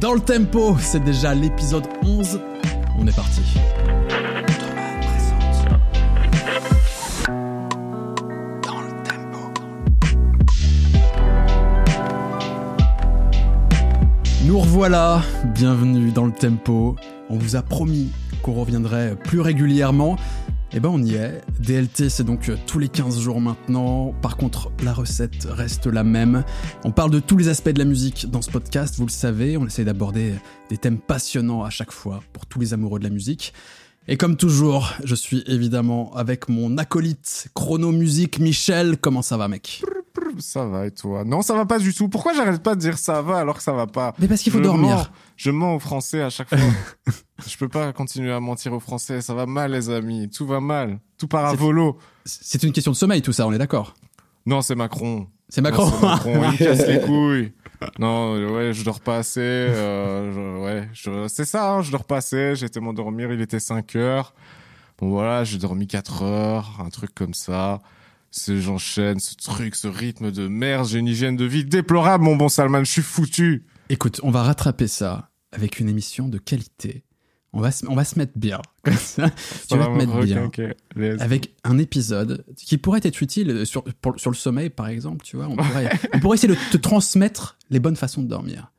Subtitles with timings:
[0.00, 2.40] Dans le tempo, c'est déjà l'épisode 11.
[2.98, 3.42] On est parti.
[14.46, 15.20] Nous revoilà,
[15.54, 16.96] bienvenue dans le tempo.
[17.28, 18.10] On vous a promis
[18.42, 20.16] qu'on reviendrait plus régulièrement.
[20.72, 21.42] Eh ben on y est.
[21.58, 24.14] DLT c'est donc tous les 15 jours maintenant.
[24.22, 26.44] Par contre la recette reste la même.
[26.84, 29.56] On parle de tous les aspects de la musique dans ce podcast, vous le savez.
[29.56, 30.34] On essaie d'aborder
[30.68, 33.52] des thèmes passionnants à chaque fois pour tous les amoureux de la musique.
[34.06, 38.96] Et comme toujours, je suis évidemment avec mon acolyte chrono musique Michel.
[38.96, 39.82] Comment ça va mec?
[40.38, 41.24] Ça va et toi?
[41.24, 42.08] Non, ça va pas du tout.
[42.08, 44.14] Pourquoi j'arrête pas de dire ça va alors que ça va pas?
[44.18, 44.96] Mais parce qu'il faut Je dormir.
[44.96, 45.06] mens.
[45.36, 46.58] je mens aux Français à chaque fois.
[47.46, 49.20] je peux pas continuer à mentir aux Français.
[49.20, 50.28] Ça va mal, les amis.
[50.30, 51.00] Tout va mal.
[51.18, 51.98] Tout part à volo.
[52.24, 53.94] C'est une question de sommeil tout ça, on est d'accord?
[54.46, 55.26] Non, c'est Macron.
[55.48, 55.86] C'est Macron.
[55.90, 56.32] Non, Macron.
[56.34, 57.52] Il me casse les couilles.
[57.98, 59.40] Non, ouais, je dors pas assez.
[59.40, 61.72] euh, je- ouais, je- c'est ça.
[61.72, 62.62] Hein, je dors pas assez.
[62.62, 63.32] Été m'endormir.
[63.32, 64.34] Il était 5 heures.
[64.98, 67.80] Bon voilà, j'ai dormi 4 heures, un truc comme ça.
[68.30, 70.86] C'est j'enchaîne ce truc, ce rythme de merde.
[70.86, 72.80] J'ai une hygiène de vie déplorable, mon bon Salman.
[72.84, 73.64] Je suis foutu.
[73.88, 77.04] Écoute, on va rattraper ça avec une émission de qualité.
[77.52, 78.60] On va se, on va se mettre bien.
[78.84, 79.28] Comme ça,
[79.68, 80.48] tu vas va te me mettre bien.
[81.18, 85.36] Avec un épisode qui pourrait être utile sur, pour- sur le sommeil, par exemple, tu
[85.36, 85.46] vois.
[85.48, 88.70] On pourrait, on pourrait essayer de te transmettre les bonnes façons de dormir.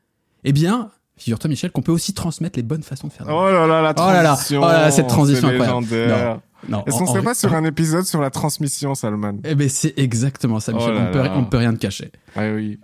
[0.45, 3.43] Eh bien, figure-toi, Michel, qu'on peut aussi transmettre les bonnes façons de faire dormir.
[3.49, 4.61] Oh là là, la Oh là là, transition.
[4.61, 6.41] oh là là, cette transition incroyable.
[6.69, 9.67] Non, Est-ce qu'on serait en- pas sur un épisode sur la transmission, Salman Eh ben,
[9.69, 10.91] c'est exactement ça, Michel.
[10.91, 11.37] Oh là on, peut, là.
[11.37, 12.11] on peut rien te cacher.
[12.35, 12.79] Ah oui.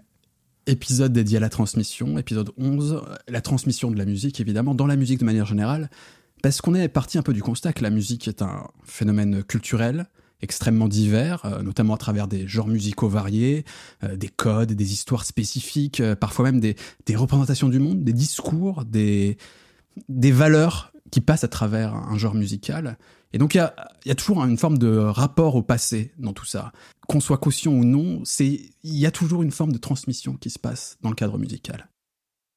[0.65, 4.87] épisode dédié à la transmission, épisode 11, euh, la transmission de la musique évidemment, dans
[4.87, 5.89] la musique de manière générale,
[6.43, 10.07] parce qu'on est parti un peu du constat que la musique est un phénomène culturel
[10.41, 13.63] extrêmement divers, euh, notamment à travers des genres musicaux variés,
[14.03, 16.75] euh, des codes, des histoires spécifiques, euh, parfois même des,
[17.07, 19.37] des représentations du monde, des discours, des,
[20.09, 22.97] des valeurs qui passent à travers un genre musical.
[23.37, 26.71] Et donc il y a, toujours une forme de rapport au passé dans tout ça.
[27.07, 30.57] Qu'on soit conscient ou non, il y a toujours une forme de transmission qui se
[30.57, 31.87] passe dans le cadre musical.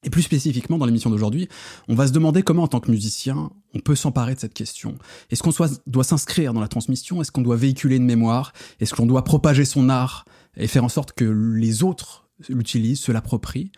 [0.04, 1.50] Et plus spécifiquement dans l'émission d'aujourd'hui,
[1.88, 4.96] on va se demander comment en tant que musicien, on peut s'emparer de cette question.
[5.28, 5.52] Est-ce qu'on
[5.86, 7.20] doit s'inscrire dans la transmission?
[7.20, 8.54] Est-ce qu'on doit véhiculer une mémoire?
[8.80, 10.24] Est-ce qu'on doit propager son art
[10.56, 13.70] et faire en sorte que les autres l'utilisent, se l'approprient?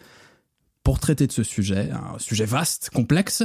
[0.84, 3.42] Pour traiter de ce sujet, un sujet vaste, complexe,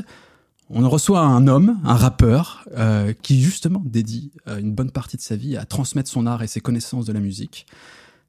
[0.69, 5.21] on reçoit un homme, un rappeur, euh, qui justement dédie euh, une bonne partie de
[5.21, 7.65] sa vie à transmettre son art et ses connaissances de la musique.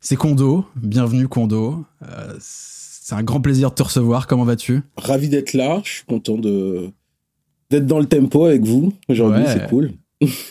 [0.01, 1.85] C'est Kondo, bienvenue Kondo.
[2.03, 4.83] Euh, c'est un grand plaisir de te recevoir, comment vas-tu?
[4.97, 5.81] Ravi d'être là.
[5.85, 6.91] Je suis content de
[7.71, 9.43] d'être dans le tempo avec vous aujourd'hui.
[9.43, 9.53] Ouais.
[9.53, 9.93] C'est cool.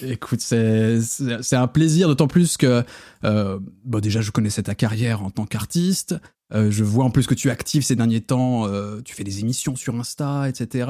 [0.01, 2.83] Écoute, c'est un plaisir, d'autant plus que
[3.25, 3.59] euh,
[4.01, 6.15] déjà je connaissais ta carrière en tant qu'artiste.
[6.53, 8.65] Euh, je vois en plus que tu es actif ces derniers temps.
[8.67, 10.89] euh, tu fais des émissions sur Insta, etc.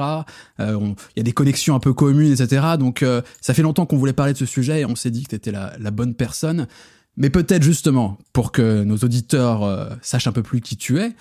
[0.60, 2.76] Il y a des connexions un peu communes, etc.
[2.78, 3.04] Donc
[3.40, 5.34] ça fait longtemps qu'on voulait parler de ce sujet et on s'est dit que tu
[5.34, 6.68] étais la, bonne personne.
[7.16, 11.16] Mais peut-être justement pour que nos auditeurs sachent un peu plus qui tu es,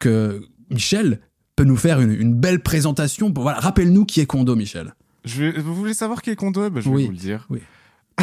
[0.00, 0.40] que
[0.70, 1.20] Michel
[1.56, 3.30] peut nous faire une, une belle présentation.
[3.30, 4.94] Pour, voilà, rappelle-nous qui est Kondo, Michel.
[5.24, 6.68] Je vais- vous voulez savoir qui est Kondo?
[6.70, 7.04] Ben, Je vais Oui.
[7.06, 7.46] vous le dire.
[7.50, 7.60] Oui.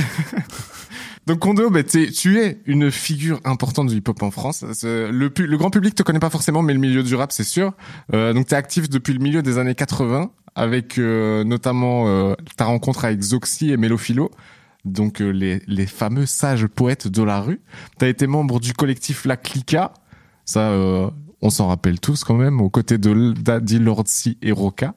[1.28, 4.66] Donc Kondo, t'es- tu es une figure importante du hip-hop en France.
[4.74, 7.32] C'est- Le, pu- le grand public te connaît pas forcément, mais le milieu du rap,
[7.32, 7.74] c'est sûr.
[8.14, 12.66] Euh, donc t'es actif depuis le milieu des années 80, avec euh, notamment euh, ta
[12.66, 14.32] rencontre avec Zoxy et Mélophilo.
[14.86, 17.62] Donc euh, les, les fameux sages poètes de la rue.
[18.00, 19.94] T'as été membre du collectif La Clica.
[20.46, 21.10] Ça, euh,
[21.42, 24.96] on s'en rappelle tous quand même, aux côtés de Daddy Lordsi et Roca.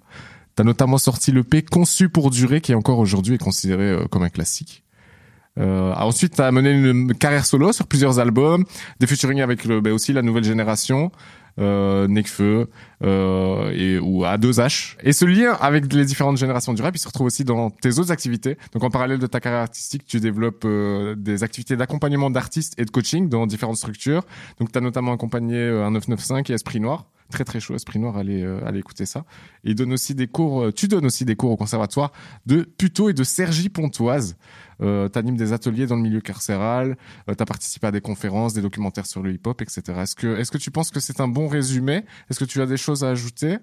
[0.55, 4.23] T'as notamment sorti le P Conçu pour durer, qui encore aujourd'hui est considéré euh, comme
[4.23, 4.85] un classique.
[5.59, 8.65] Euh, ensuite, t'as mené une carrière solo sur plusieurs albums,
[9.01, 11.11] des featuring avec le, ben, aussi la nouvelle génération,
[11.59, 12.71] euh, Nekfeu
[13.03, 14.97] euh, et ou à 2H.
[15.03, 17.99] Et ce lien avec les différentes générations du rap, il se retrouve aussi dans tes
[17.99, 18.57] autres activités.
[18.73, 22.85] Donc en parallèle de ta carrière artistique, tu développes euh, des activités d'accompagnement d'artistes et
[22.85, 24.25] de coaching dans différentes structures.
[24.59, 27.07] Donc tu as notamment accompagné euh, un 995 et Esprit Noir.
[27.31, 29.25] Très très chaud, Esprit Noir, allez, euh, allez écouter ça.
[29.65, 32.13] Et il donne aussi des cours, tu donnes aussi des cours au conservatoire
[32.45, 34.37] de Puto et de Sergi Pontoise.
[34.83, 36.97] Euh, t'animes des ateliers dans le milieu carcéral,
[37.29, 39.83] euh, t'as participé à des conférences, des documentaires sur le hip-hop, etc.
[40.01, 42.05] Est-ce que, est-ce que tu penses que c'est un bon résumé?
[42.31, 43.57] Est-ce que tu as des choses à ajouter?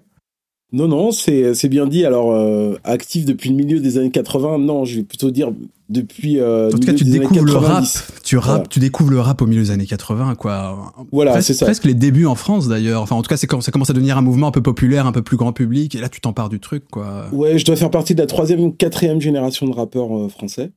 [0.72, 2.04] Non, non, c'est c'est bien dit.
[2.04, 5.50] Alors, euh, actif depuis le milieu des années 80, non, je vais plutôt dire
[5.88, 6.38] depuis.
[6.38, 7.82] Euh, En tout cas, tu découvres le rap.
[7.82, 8.12] 90.
[8.22, 8.66] Tu rap, Voilà.
[8.68, 10.92] tu découvres le rap au milieu des années 80, quoi.
[11.10, 11.66] Voilà, c'est ça.
[11.66, 13.02] presque les débuts en France d'ailleurs.
[13.02, 15.06] Enfin, en tout cas, c'est quand ça commence à devenir un mouvement un peu populaire,
[15.06, 15.96] un peu plus grand public.
[15.96, 17.26] Et là, tu t'empares du truc, quoi.
[17.32, 20.70] Ouais, je dois faire partie de la troisième ou quatrième génération de rappeurs euh, français.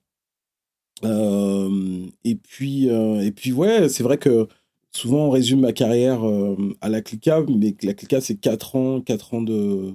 [1.04, 4.48] Euh, et puis, euh, et puis ouais, c'est vrai que
[4.96, 9.02] souvent on résume ma carrière euh, à la Clica, mais la Clica c'est 4 ans,
[9.02, 9.94] 4 ans de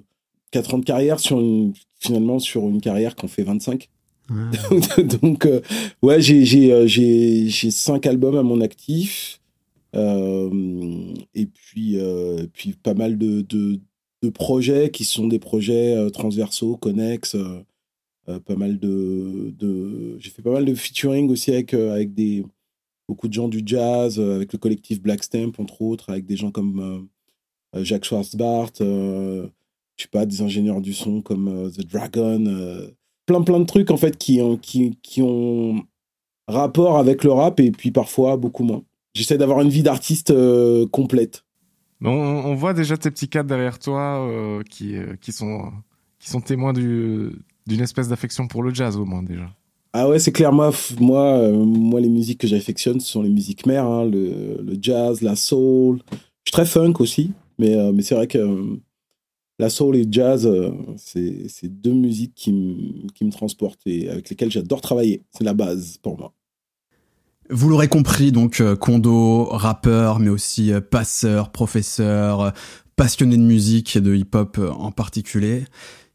[0.50, 3.88] 4 ans de carrière sur une, finalement sur une carrière qu'on fait 25.
[5.22, 5.62] Donc euh,
[6.02, 9.40] ouais, j'ai j'ai j'ai j'ai cinq albums à mon actif.
[9.94, 11.96] et puis
[12.52, 13.80] puis pas mal de, de
[14.22, 17.36] de projets qui sont des projets transversaux, connexes
[18.26, 20.18] pas mal de, de...
[20.18, 22.44] j'ai fait pas mal de featuring aussi avec avec des
[23.08, 26.36] beaucoup de gens du jazz, euh, avec le collectif Black Stamp, entre autres, avec des
[26.36, 29.48] gens comme euh, euh, Jacques Schwarzbart, je
[29.96, 32.44] sais pas, des ingénieurs du son comme The Dragon,
[33.26, 35.82] plein plein de trucs en fait qui ont, qui, qui ont
[36.46, 38.84] rapport avec le rap et puis parfois beaucoup moins.
[39.14, 40.32] J'essaie d'avoir une vie d'artiste
[40.92, 41.44] complète.
[42.00, 45.72] On, voit déjà tes petits cadres derrière toi qui, qui, sont,
[46.20, 49.52] qui sont témoins d'une espèce d'affection pour le jazz au moins déjà.
[49.92, 50.52] Ah ouais, c'est clair.
[50.52, 54.60] Moi, moi, euh, moi, les musiques que j'affectionne, ce sont les musiques mères, hein, le,
[54.62, 56.00] le, jazz, la soul.
[56.10, 56.18] Je
[56.50, 58.76] suis très funk aussi, mais, euh, mais c'est vrai que euh,
[59.58, 60.48] la soul et le jazz,
[60.96, 65.22] c'est deux musiques qui, me transportent et avec lesquelles j'adore travailler.
[65.32, 66.32] C'est la base pour moi.
[67.50, 72.52] Vous l'aurez compris, donc Kondo, rappeur, mais aussi passeur, professeur,
[72.94, 75.64] passionné de musique et de hip-hop en particulier.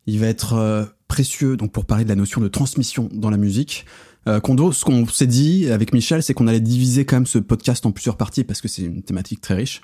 [0.06, 3.86] Il va être précieux donc pour parler de la notion de transmission dans la musique.
[4.28, 7.38] Euh, Kondo, ce qu'on s'est dit avec Michel, c'est qu'on allait diviser quand même ce
[7.38, 9.82] podcast en plusieurs parties parce que c'est une thématique très riche.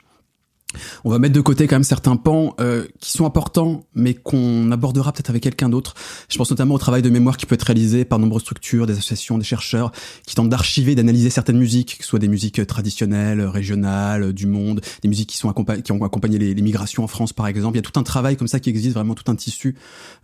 [1.03, 4.71] On va mettre de côté quand même certains pans euh, qui sont importants, mais qu'on
[4.71, 5.95] abordera peut-être avec quelqu'un d'autre.
[6.29, 8.93] Je pense notamment au travail de mémoire qui peut être réalisé par nombreuses structures, des
[8.93, 9.91] associations, des chercheurs,
[10.27, 14.81] qui tentent d'archiver, d'analyser certaines musiques, que ce soit des musiques traditionnelles, régionales, du monde,
[15.01, 17.75] des musiques qui sont qui ont accompagné les, migrations en France, par exemple.
[17.75, 19.75] Il y a tout un travail comme ça qui existe, vraiment tout un tissu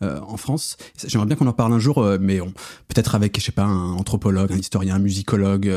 [0.04, 0.78] euh, en France.
[1.08, 2.40] J'aimerais bien qu'on en parle un jour, euh, mais
[2.88, 5.72] peut-être avec, je sais pas, un anthropologue, un historien, un musicologue.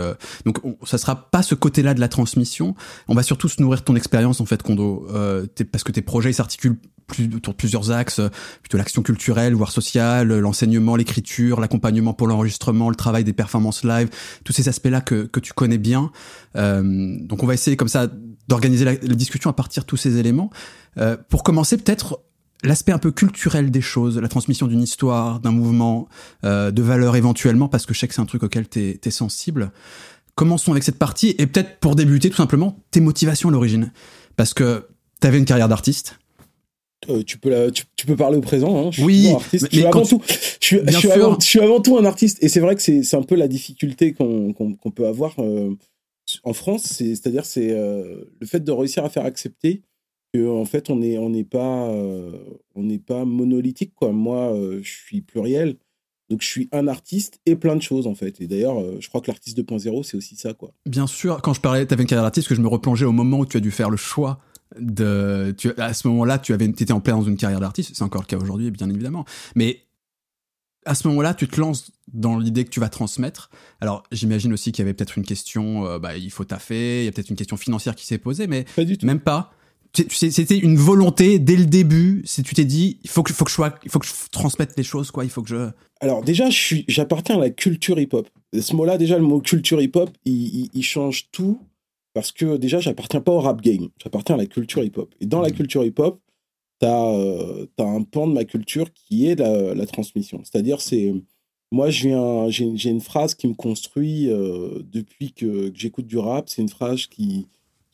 [0.45, 2.75] donc, on, ça sera pas ce côté-là de la transmission.
[3.07, 6.33] On va surtout se nourrir de ton expérience en fait Euh, parce que tes projets
[6.33, 8.29] s'articulent plus, autour de plusieurs axes, euh,
[8.63, 14.09] plutôt l'action culturelle, voire sociale, l'enseignement, l'écriture, l'accompagnement pour l'enregistrement, le travail des performances live,
[14.45, 16.11] tous ces aspects-là que, tu connais bien.
[16.57, 18.09] Euh, donc on va essayer comme ça
[18.49, 20.51] d'organiser la, discussion à partir de tous ces éléments.
[20.99, 22.21] Euh, pour commencer, peut-être
[22.65, 26.09] l'aspect un peu culturel des choses, la transmission d'une histoire, d'un mouvement,
[26.45, 29.11] euh, de valeurs éventuellement, parce que je sais que c'est un truc auquel tu es,
[29.11, 29.71] sensible.
[30.35, 33.93] Commençons avec cette partie, et peut-être pour débuter tout simplement, tes motivations à l'origine
[34.39, 34.87] parce que
[35.21, 36.17] tu avais une carrière d'artiste.
[37.11, 38.87] Euh, tu peux tu, peux parler au présent.
[38.87, 38.91] Hein.
[38.93, 39.67] Je oui, artiste.
[39.71, 40.23] je suis avant tout.
[40.29, 42.39] Je suis, je suis, avant, je suis, avant, tout un artiste.
[42.41, 45.77] Et c'est vrai que c'est un peu la difficulté qu'on peut avoir euh,
[46.45, 46.85] en France.
[46.85, 49.83] C'est-à-dire c'est euh, le fait de réussir à faire accepter
[50.33, 51.91] que en fait on n'est on n'est pas
[52.77, 54.13] on n'est pas monolithique quoi.
[54.13, 55.77] Moi, je suis pluriel.
[56.31, 58.41] Donc je suis un artiste et plein de choses en fait.
[58.41, 60.73] Et d'ailleurs, je crois que l'artiste 2.0, c'est aussi ça quoi.
[60.87, 63.13] Bien sûr, quand je parlais, tu avais une carrière d'artiste, que je me replongeais au
[63.13, 64.41] moment où tu as dû faire le choix
[64.79, 65.55] de.
[65.57, 67.93] Tu, à ce moment-là, tu avais, étais en plein dans une carrière d'artiste.
[67.95, 69.25] C'est encore le cas aujourd'hui, bien évidemment.
[69.55, 69.81] Mais
[70.85, 73.51] à ce moment-là, tu te lances dans l'idée que tu vas transmettre.
[73.81, 77.05] Alors, j'imagine aussi qu'il y avait peut-être une question, euh, bah, il faut taffer, il
[77.05, 79.05] y a peut-être une question financière qui s'est posée, mais pas du tout.
[79.05, 79.53] même pas
[79.93, 82.23] c'était une volonté dès le début.
[82.25, 84.13] Si tu t'es dit, il faut que, faut que je sois, il faut que je
[84.31, 85.25] transmette les choses, quoi.
[85.25, 85.71] Il faut que je.
[86.01, 88.29] Alors déjà, je suis, j'appartiens à la culture hip-hop.
[88.59, 91.61] Ce mot-là, déjà, le mot culture hip-hop, il, il, change tout
[92.15, 93.89] parce que déjà, j'appartiens pas au rap game.
[94.03, 95.15] J'appartiens à la culture hip-hop.
[95.21, 95.53] Et dans la mmh.
[95.53, 96.21] culture hip-hop,
[96.79, 100.41] t'as euh, as un pan de ma culture qui est la, la transmission.
[100.45, 101.13] C'est-à-dire, c'est
[101.71, 106.49] moi, j'ai une phrase qui me construit euh, depuis que, que j'écoute du rap.
[106.49, 107.47] C'est une phrase qui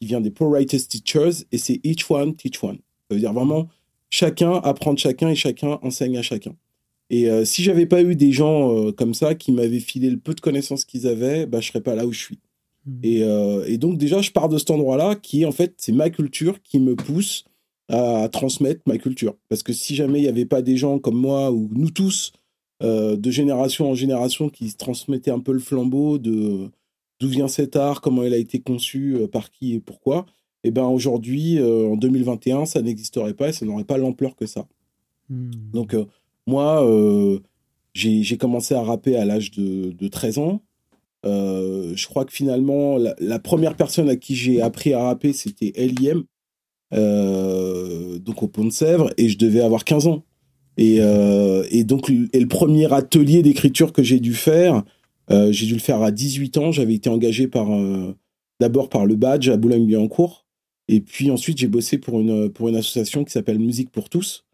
[0.05, 2.77] qui vient des Pro Writers Teachers, et c'est each one, teach one.
[3.09, 3.69] Ça veut dire vraiment
[4.11, 6.55] chacun apprend de chacun et chacun enseigne à chacun.
[7.09, 10.19] Et euh, si j'avais pas eu des gens euh, comme ça qui m'avaient filé le
[10.19, 12.39] peu de connaissances qu'ils avaient, bah, je serais pas là où je suis.
[12.87, 13.01] Hmm.
[13.03, 16.11] Et, euh, et, donc déjà, je pars de cet endroit-là qui, en fait, c'est ma
[16.11, 17.45] culture qui me pousse
[17.89, 19.35] à transmettre ma culture.
[19.49, 22.33] Parce que si jamais il n'y avait pas des gens comme moi ou nous tous,
[22.81, 26.71] de génération en génération, qui transmettaient un peu le flambeau de
[27.21, 30.27] d'où vient cet art, comment il a été conçu, euh, par qui et pourquoi,
[30.65, 34.47] eh ben aujourd'hui, euh, en 2021, ça n'existerait pas et ça n'aurait pas l'ampleur que
[34.47, 34.67] ça.
[35.29, 35.51] Hmm.
[35.73, 36.07] Donc euh,
[36.47, 36.87] moi,
[37.95, 40.63] j'ai commencé à rapper à l'âge de, 13 ans.
[41.25, 46.25] je crois que finalement, la, première personne à qui j'ai appris à rapper, c'était L.I.M.,
[48.21, 50.23] donc au Pont de Sèvres, et je devais avoir 15 ans.
[50.77, 54.85] Et, et donc, et le premier atelier d'écriture que j'ai dû faire,
[55.31, 56.73] euh, j'ai dû le faire à 18 ans.
[56.73, 58.15] J'avais été engagé par euh,
[58.61, 60.47] d'abord par le badge à Boulogne-Billancourt.
[60.89, 64.45] Et puis ensuite, j'ai bossé pour une, pour une association qui s'appelle Musique pour tous,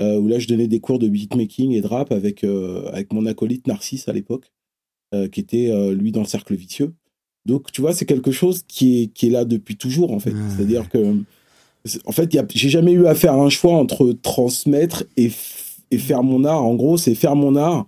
[0.00, 3.24] euh, où là, je donnais des cours de beatmaking et de rap avec, avec mon
[3.24, 4.52] acolyte Narcisse à l'époque,
[5.32, 6.92] qui était lui dans le cercle vicieux.
[7.46, 10.34] Donc, tu vois, c'est quelque chose qui est, qui est là depuis toujours, en fait.
[10.54, 11.16] C'est-à-dire que,
[12.04, 15.30] en fait, j'ai jamais eu à faire un choix entre transmettre et,
[15.90, 16.62] et faire mon art.
[16.62, 17.86] En gros, c'est faire mon art.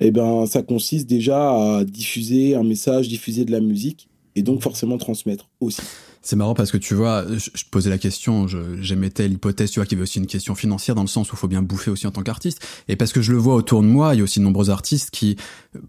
[0.00, 4.62] Eh ben, ça consiste déjà à diffuser un message, diffuser de la musique, et donc
[4.62, 5.82] forcément transmettre aussi.
[6.26, 8.48] C'est marrant parce que tu vois, je, posais la question,
[8.80, 11.36] j'émettais l'hypothèse, tu vois, qu'il y avait aussi une question financière dans le sens où
[11.36, 12.60] il faut bien bouffer aussi en tant qu'artiste.
[12.88, 14.68] Et parce que je le vois autour de moi, il y a aussi de nombreux
[14.68, 15.36] artistes qui,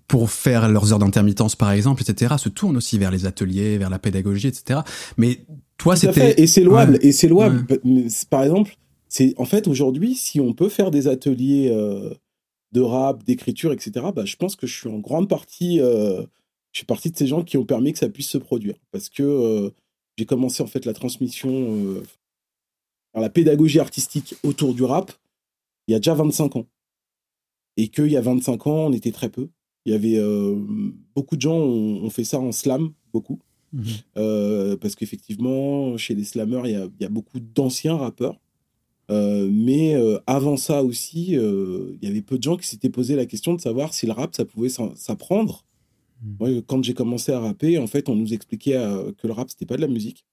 [0.07, 3.89] pour faire leurs heures d'intermittence par exemple, etc., se tournent aussi vers les ateliers, vers
[3.89, 4.81] la pédagogie, etc.
[5.17, 5.39] Mais
[5.79, 6.39] toi, c'était...
[6.39, 7.65] Et c'est louable, et c'est louable.
[8.29, 8.77] Par exemple,
[9.09, 12.13] c'est en fait aujourd'hui, si on peut faire des ateliers euh,
[12.71, 15.79] de rap, d'écriture, etc., bah, je pense que je suis en grande partie...
[15.81, 16.23] Euh,
[16.73, 18.75] je suis partie de ces gens qui ont permis que ça puisse se produire.
[18.91, 19.23] Parce que...
[19.23, 19.69] Euh,
[20.17, 22.03] j'ai commencé en fait la transmission, euh,
[23.13, 25.11] la pédagogie artistique autour du rap
[25.87, 26.67] il y a déjà 25 ans.
[27.77, 29.49] Et qu'il y a 25 ans, on était très peu.
[29.85, 30.21] Il y avait
[31.15, 33.39] beaucoup de gens ont, fait ça en slam, beaucoup.
[34.17, 38.39] Euh, parce qu'effectivement, chez les slammers, il y a, il y a beaucoup d'anciens rappeurs.
[39.09, 39.95] Mais
[40.25, 43.61] avant ça aussi, il y avait peu de gens qui s'étaient posé la question de
[43.61, 45.65] savoir si le rap, ça pouvait s'apprendre
[46.21, 49.49] moi, quand j'ai commencé à rapper, en fait, on nous expliquait euh, que le rap,
[49.49, 50.25] c'était pas de la musique,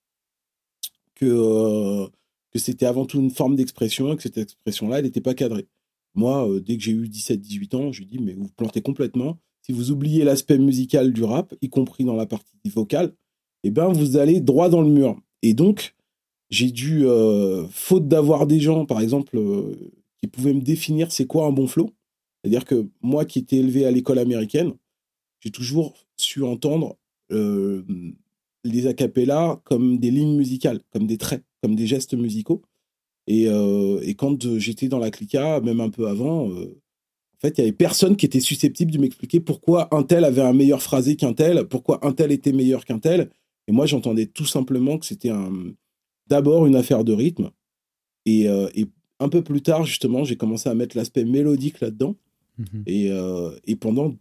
[1.14, 2.08] que, euh,
[2.50, 5.68] que c'était avant tout une forme d'expression et que cette expression-là, elle n'était pas cadrée.
[6.14, 8.80] Moi, euh, dès que j'ai eu 17-18 ans, je lui dis, mais vous, vous plantez
[8.80, 9.38] complètement.
[9.62, 13.14] Si vous oubliez l'aspect musical du rap, y compris dans la partie vocale,
[13.62, 15.20] eh ben, vous allez droit dans le mur.
[15.42, 15.93] Et donc,
[16.54, 17.04] j'ai dû,
[17.70, 19.38] faute d'avoir des gens, par exemple,
[20.20, 21.90] qui pouvaient me définir c'est quoi un bon flow,
[22.44, 24.74] c'est-à-dire que moi qui étais élevé à l'école américaine,
[25.40, 26.96] j'ai toujours su entendre
[27.32, 27.82] euh,
[28.64, 32.60] les acapellas comme des lignes musicales, comme des traits, comme des gestes musicaux.
[33.26, 36.78] Et, euh, et quand j'étais dans la clica, même un peu avant, euh,
[37.34, 40.42] en fait, il y avait personne qui était susceptible de m'expliquer pourquoi un tel avait
[40.42, 43.30] un meilleur phrasé qu'un tel, pourquoi un tel était meilleur qu'un tel.
[43.68, 45.52] Et moi, j'entendais tout simplement que c'était un,
[46.26, 47.50] d'abord une affaire de rythme.
[48.26, 48.86] Et, et,
[49.20, 52.16] un peu plus tard, justement, j'ai commencé à mettre l'aspect mélodique là-dedans.
[52.58, 53.10] Mmh et,
[53.64, 54.14] et pendant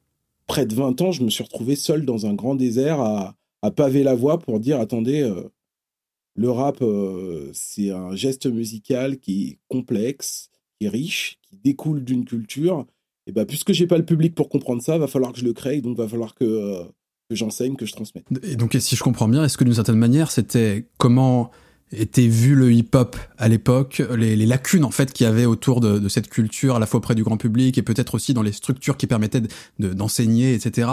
[0.48, 3.36] près de 20 ans, je me suis retrouvé seul dans un grand désert à,
[3.76, 5.44] paver la voie pour dire attendez, euh,
[6.36, 12.04] le rap, euh, c'est un geste musical qui est complexe, qui est riche, qui découle
[12.04, 12.86] d'une culture.
[13.26, 15.54] Et bah, puisque j'ai pas le public pour comprendre ça, va falloir que je le
[15.54, 16.84] crée, donc va falloir que, euh,
[17.30, 18.26] que j'enseigne, que je transmette.
[18.44, 21.50] Et donc, si je comprends bien, est-ce que d'une certaine manière, c'était comment
[21.96, 26.08] était vu le hip-hop à l'époque, les, lacunes en fait qu'il y avait autour de,
[26.10, 28.98] cette culture, à la fois auprès du grand public et peut-être aussi dans les structures
[28.98, 29.42] qui permettaient
[29.80, 30.90] d'enseigner, etc.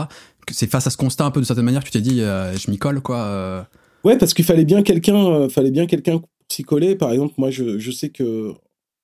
[0.50, 2.57] C'est face à ce constat un peu de certaine manière que tu t'es dit, euh,
[2.57, 3.19] je m'y colle quoi.
[3.19, 3.62] Euh.
[4.04, 6.97] Ouais, parce qu'il fallait bien quelqu'un, euh, fallait bien quelqu'un s'y coller.
[6.97, 8.52] Par exemple, moi, je, sais que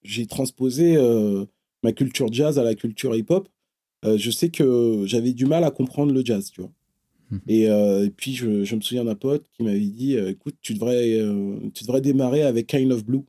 [0.03, 0.97] j'ai transposé
[1.83, 3.49] ma culture jazz à la culture hip-hop.
[4.05, 6.71] je sais que j'avais du mal à comprendre le jazz, tu vois.
[7.31, 7.41] Mhm.
[7.51, 11.19] Euh, et, puis, je, me souviens d'un pote qui m'avait dit euh, écoute, tu devrais,
[11.19, 13.23] euh, tu devrais démarrer avec Kind of Blue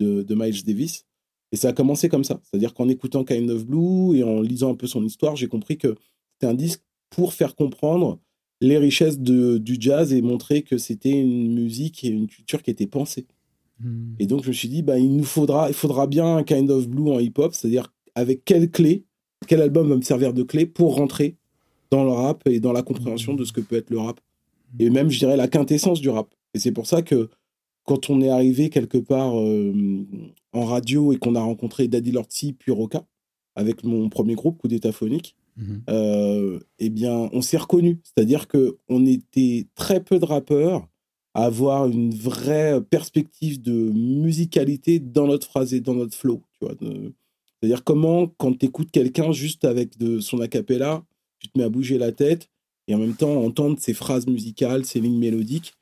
[0.00, 1.04] de, Miles Davis.
[1.52, 2.40] Et ça a commencé comme ça.
[2.42, 5.76] C'est-à-dire qu'en écoutant Kind of Blue et en lisant un peu son histoire, j'ai compris
[5.78, 5.94] que
[6.32, 8.18] c'était un disque pour faire comprendre
[8.60, 12.70] les richesses de, du jazz et montrer que c'était une musique et une culture qui
[12.70, 13.26] était pensée.
[13.80, 14.16] Mhm.
[14.18, 16.70] Et donc, je me suis dit bah, il nous faudra, il faudra bien un Kind
[16.70, 19.04] of Blue en hip-hop, c'est-à-dire avec quelle clé,
[19.46, 21.36] quel album va me servir de clé pour rentrer
[21.92, 24.18] dans le rap et dans la compréhension de ce que peut être le rap.
[24.78, 26.34] Et même, je dirais, la quintessence du rap.
[26.54, 27.28] Et c'est pour ça que
[27.84, 30.06] quand on est arrivé quelque part euh,
[30.52, 33.04] en radio et qu'on a rencontré Daddy Lorty puis Roca,
[33.56, 35.82] avec mon premier groupe, Coup d'état phonique, mhm.
[35.90, 37.98] euh, eh bien, on s'est reconnus.
[38.04, 40.88] C'est-à-dire qu'on était très peu de rappeurs
[41.34, 46.42] à avoir une vraie perspective de musicalité dans notre phrase et dans notre flow.
[46.58, 51.04] Tu vois, c'est-à-dire comment, quand tu écoutes quelqu'un juste avec de son acapella,
[51.42, 52.48] tu te mets à bouger la tête
[52.86, 55.74] et en même temps entendre ces phrases musicales, ces lignes mélodiques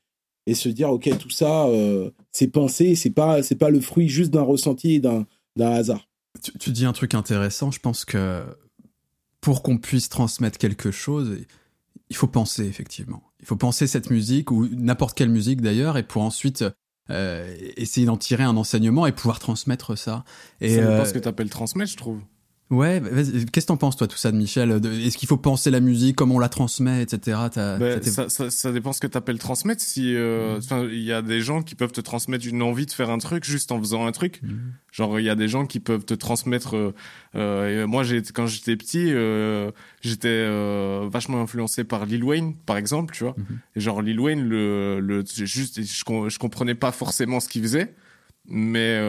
[0.47, 4.09] et se dire ok tout ça euh, c'est pensé, c'est pas c'est pas le fruit
[4.09, 5.26] juste d'un ressenti et d'un
[5.59, 6.09] hasard.
[6.59, 8.43] Tu, dis un truc intéressant, je pense que
[9.40, 11.38] pour qu'on puisse transmettre quelque chose,
[12.09, 13.23] il faut penser effectivement.
[13.40, 16.64] Il faut penser cette musique ou n'importe quelle musique d'ailleurs et pour ensuite
[17.11, 20.25] euh, essayer d'en tirer un enseignement et pouvoir transmettre ça.
[20.61, 22.21] Et c'est euh, ce que tu appelles transmettre, je trouve.
[22.71, 23.03] Ouais,
[23.53, 26.15] qu'est-ce que t'en penses toi tout ça de Michel Est-ce qu'il faut penser la musique,
[26.15, 27.37] comment on la transmet, etc.
[27.57, 29.83] Ben, ça, ça, ça, dépend ce que t'appelles transmettre.
[29.83, 30.89] Si euh, mm.
[30.93, 33.43] il y a des gens qui peuvent te transmettre une envie de faire un truc
[33.43, 34.41] juste en faisant un truc.
[34.45, 34.57] Mm.
[34.93, 36.77] Genre il y a des gens qui peuvent te transmettre.
[36.77, 36.95] Euh,
[37.35, 42.77] euh moi j'ai quand j'étais petit, euh, j'étais euh, vachement influencé par Lil Wayne par
[42.77, 43.33] exemple, tu vois.
[43.33, 43.77] Mm-hmm.
[43.77, 47.95] Et genre Lil Wayne, le, le juste je, je comprenais pas forcément ce qu'il faisait,
[48.47, 49.00] mais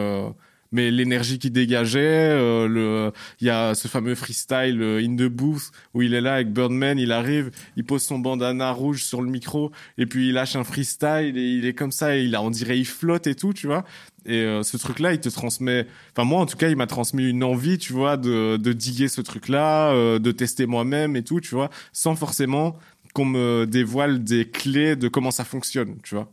[0.72, 5.28] mais l'énergie qui dégageait, euh, le, il y a ce fameux freestyle euh, in the
[5.28, 9.22] booth où il est là avec Birdman, il arrive, il pose son bandana rouge sur
[9.22, 12.34] le micro et puis il lâche un freestyle et il est comme ça, et il
[12.34, 13.84] a, on dirait, il flotte et tout, tu vois.
[14.24, 15.86] Et euh, ce truc-là, il te transmet.
[16.12, 19.08] Enfin moi, en tout cas, il m'a transmis une envie, tu vois, de, de diguer
[19.08, 22.76] ce truc-là, de tester moi-même et tout, tu vois, sans forcément
[23.14, 26.32] qu'on me dévoile des clés de comment ça fonctionne, tu vois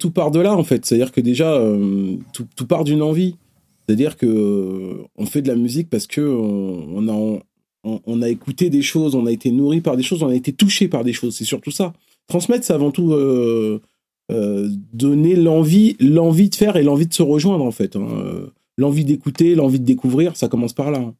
[0.00, 0.84] tout part de là en fait.
[0.84, 3.36] C'est-à-dire que déjà, euh, tout, part d'une envie.
[3.86, 7.40] C'est-à-dire que euh, on fait de la musique parce que on, a
[7.84, 10.52] on, a écouté des choses, on a été nourri par des choses, on a été
[10.52, 11.36] touché par des choses.
[11.36, 11.92] C'est surtout ça.
[12.26, 13.80] Transmettre, c'est avant tout euh,
[14.92, 17.94] donner l'envie, l'envie de faire et l'envie de se rejoindre en fait.
[17.94, 18.08] Hein.
[18.76, 20.98] L'envie d'écouter, l'envie de découvrir, ça commence par là.
[20.98, 21.14] Hein.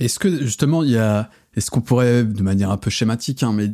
[0.00, 3.52] Est-ce que justement il y a, est-ce qu'on pourrait de manière un peu schématique, hein,
[3.52, 3.70] mais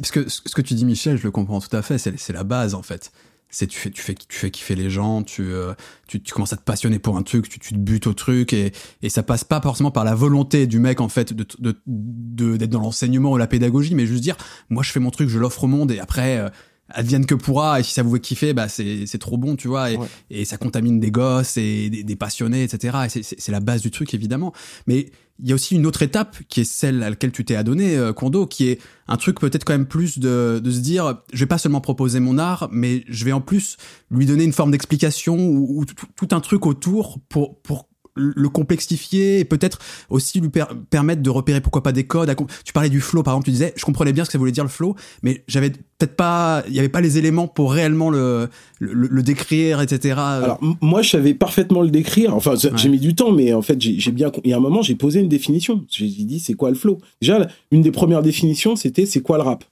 [0.00, 2.44] parce que ce que tu dis Michel, je le comprends tout à fait, c'est la
[2.44, 3.12] base en fait.
[3.50, 5.72] C'est tu fais tu fais tu fais kiffer les gens, tu, euh,
[6.06, 8.52] tu, tu commences à te passionner pour un truc, tu, tu te butes au truc
[8.52, 12.56] et et ça passe pas forcément par la volonté du mec en fait de de
[12.58, 14.36] d'être dans l'enseignement ou la pédagogie, mais juste dire
[14.68, 16.50] moi je fais mon truc, je l'offre au monde et après euh,
[16.90, 19.68] advienne que pourra et si ça vous fait kiffer bah c'est c'est trop bon tu
[19.68, 19.98] vois et,
[20.30, 23.82] et ça contamine des gosses et des, des passionnés etc et c'est c'est la base
[23.82, 24.52] du truc évidemment.
[24.86, 27.54] Mais il y a aussi une autre étape qui est celle à laquelle tu t'es
[27.54, 31.22] adonné, euh, Kondo, qui est un truc peut-être quand même plus de, de se dire,
[31.32, 33.76] je vais pas seulement proposer mon art, mais je vais en plus
[34.10, 37.88] lui donner une forme d'explication ou, ou tout un truc autour pour, pour
[38.18, 39.78] le complexifier et peut-être
[40.10, 40.50] aussi lui
[40.90, 42.34] permettre de repérer pourquoi pas des codes.
[42.64, 44.52] Tu parlais du flow par exemple, tu disais, je comprenais bien ce que ça voulait
[44.52, 48.10] dire le flow, mais j'avais peut-être pas, il y avait pas les éléments pour réellement
[48.10, 48.48] le,
[48.78, 50.14] le, décrire, etc.
[50.18, 52.34] Alors moi je savais parfaitement le décrire.
[52.34, 54.82] Enfin j'ai mis du temps, mais en fait j'ai bien, il y a un moment
[54.82, 55.84] j'ai posé une définition.
[55.88, 56.98] J'ai dit c'est quoi le flow?
[57.20, 59.64] Déjà une des premières définitions c'était c'est quoi le rap?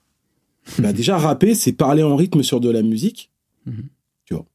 [0.81, 3.31] bah déjà rapper c'est parler en rythme sur de la musique.
[3.67, 3.85] Mhm.
[4.25, 4.47] Tu vois?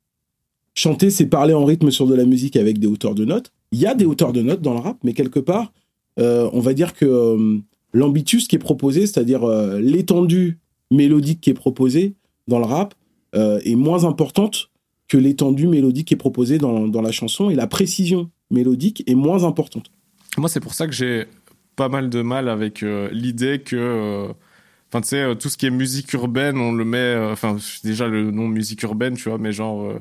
[0.73, 3.51] Chanter c'est parler en rythme sur de la musique avec des hauteurs de notes.
[3.71, 5.71] Il y a des hauteurs de notes dans le rap, mais quelque part,
[6.19, 7.59] euh, on va dire que euh,
[7.93, 10.59] l'ambitus qui est proposé, c'est-à-dire euh, l'étendue
[10.91, 12.15] mélodique qui est proposée
[12.47, 12.93] dans le rap,
[13.33, 14.71] est moins importante
[15.07, 19.15] que l'étendue mélodique qui est proposée dans, dans la chanson, et la précision mélodique est
[19.15, 19.89] moins importante.
[20.37, 21.27] Moi, c'est pour ça que j'ai
[21.77, 24.27] pas mal de mal avec l'idée que
[24.89, 27.15] Enfin, tu sais, tout ce qui est musique urbaine, on le met.
[27.31, 29.93] Enfin, déjà le nom musique urbaine, tu vois, mais genre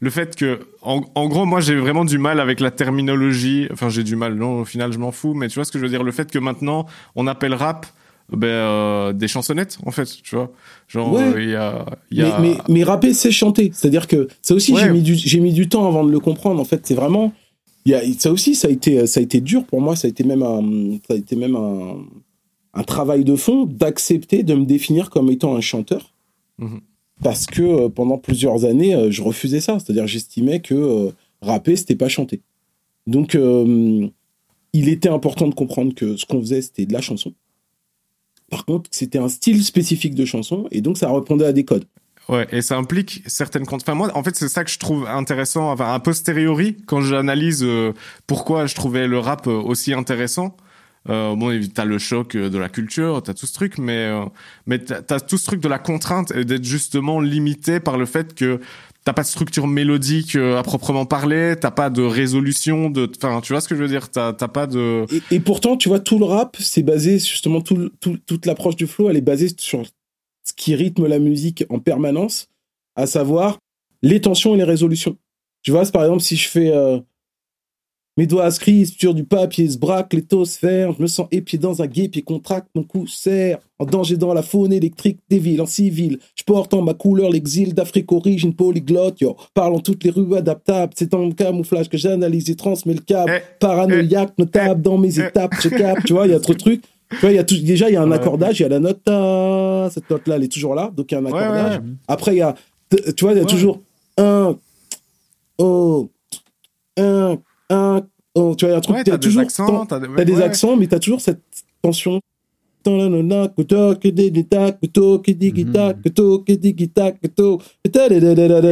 [0.00, 3.66] le fait que, en, gros, moi, j'ai vraiment du mal avec la terminologie.
[3.72, 4.34] Enfin, j'ai du mal.
[4.34, 5.34] Non, au final, je m'en fous.
[5.34, 6.04] Mais tu vois ce que je veux dire?
[6.04, 7.86] Le fait que maintenant, on appelle rap
[8.30, 10.52] ben, euh, des chansonnettes, en fait, tu vois?
[10.86, 12.38] Genre, il y a, y a...
[12.38, 13.72] Mais, mais, rapper, c'est chanter.
[13.74, 16.60] C'est-à-dire que ça aussi, j'ai mis du, j'ai mis du temps avant de le comprendre.
[16.60, 17.32] En fait, c'est vraiment,
[17.84, 19.96] y a, ça aussi, ça a été, ça a été dur pour moi.
[19.96, 21.96] Ça a été même un, ça a été même un,
[22.74, 26.14] un travail de fond d'accepter de me définir comme étant un chanteur.
[26.58, 26.76] Mmh
[27.22, 29.78] parce que euh, pendant plusieurs années, euh, je refusais ça.
[29.78, 31.10] C'est-à-dire, j'estimais que euh,
[31.42, 32.40] rapper, c'était pas chanter.
[33.06, 33.38] Donc,
[34.74, 37.32] il était important de comprendre que ce qu'on faisait, c'était de la chanson.
[38.50, 41.86] Par contre, c'était un style spécifique de chanson, et donc ça répondait à des codes.
[42.28, 45.72] Ouais, et ça implique certaines Enfin, moi, en fait, c'est ça que je trouve intéressant,
[45.72, 47.66] enfin, a posteriori, quand j'analyse
[48.26, 50.54] pourquoi je trouvais le rap aussi intéressant.
[51.08, 54.24] Euh, bon, t'as le choc euh, de la culture, t'as tout ce truc, mais euh,
[54.66, 58.34] mais t'as tout ce truc de la contrainte et d'être justement limité par le fait
[58.34, 58.60] que
[59.08, 63.40] t'as pas de structure mélodique euh, à proprement parler, t'as pas de résolution, de, enfin,
[63.40, 65.06] tu vois ce que je veux dire, t'as pas de.
[65.30, 68.86] Et, pourtant, tu vois, tout le rap, c'est basé justement tout, tout, toute l'approche du
[68.86, 69.84] flow, elle est basée sur
[70.44, 72.48] ce qui rythme la musique en permanence,
[72.96, 73.58] à savoir
[74.02, 75.16] les tensions et les résolutions.
[75.62, 76.70] Tu vois, par exemple, si je fais
[78.18, 81.28] mes doigts inscrits sur du papier se braquent, les taux se ferment, je me sens
[81.30, 83.60] épié dans un guet, puis contracte, mon cou serre.
[83.78, 86.18] En danger dans la faune électrique des villes, en civil.
[86.34, 89.36] Je porte en ma couleur l'exil d'Afrique origine polyglotte, yo.
[89.54, 93.30] Parlant toutes les rues adaptables, c'est en camouflage que j'analyse et transmets le câble.
[93.36, 95.26] Eh, Paranoïaque, eh, notable dans mes eh.
[95.26, 96.82] étapes, je capte, tu vois, il y a trop de trucs.
[97.10, 98.68] Tu vois, il y a tout, déjà, il y a un accordage, il y a
[98.68, 101.80] la note, ta, cette note-là, elle est toujours là, donc il y a un accordage.
[102.08, 102.56] Après, il y a,
[103.16, 103.80] tu vois, il y a toujours
[104.16, 104.58] un,
[105.58, 106.10] oh,
[106.96, 107.38] un,
[107.70, 108.02] un,
[108.34, 110.98] oh, tu vois, un truc, ouais, t'as toujours, accents, t'as des, des accents, mais t'as
[110.98, 111.42] toujours cette
[111.82, 112.20] tension.
[112.86, 113.10] Il y a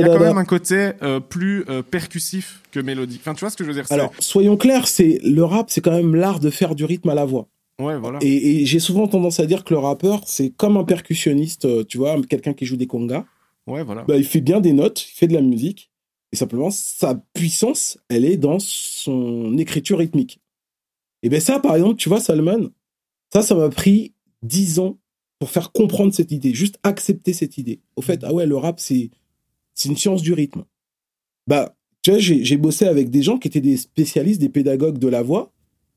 [0.09, 3.20] quand même un côté euh, plus euh, percussif que mélodique.
[3.22, 5.80] Enfin, tu vois ce que je veux dire Alors, soyons clairs, c'est le rap, c'est
[5.80, 7.48] quand même l'art de faire du rythme à la voix.
[7.78, 8.18] Ouais, voilà.
[8.22, 11.85] Et, et j'ai souvent tendance à dire que le rappeur, c'est comme un percussionniste, euh,
[11.85, 13.24] tu vois, quelqu'un qui joue des congas.
[13.66, 14.04] Ouais, voilà.
[14.09, 15.90] Bah, il fait bien des notes, il fait de la musique,
[16.32, 20.40] et simplement, sa puissance, elle est dans son écriture rythmique.
[21.22, 22.70] Et bien ça, par exemple, tu vois, Salman,
[23.32, 24.12] ça, ça m'a pris
[24.42, 24.98] dix ans
[25.38, 27.80] pour faire comprendre cette idée, juste accepter cette idée.
[27.96, 29.10] Au fait, ah ouais, le rap, c'est,
[29.84, 30.64] une science du rythme.
[31.46, 35.08] Bah, tu vois, j'ai bossé avec des gens qui étaient des spécialistes, des pédagogues de
[35.08, 35.52] la voix.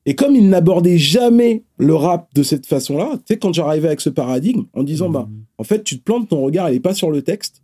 [0.06, 4.00] Et comme ils n'abordaient jamais le rap de cette façon-là, tu sais, quand j'arrivais avec
[4.00, 6.94] ce paradigme, en disant, bah, en fait, tu te plantes, ton regard, il n'est pas
[6.94, 7.62] sur le texte,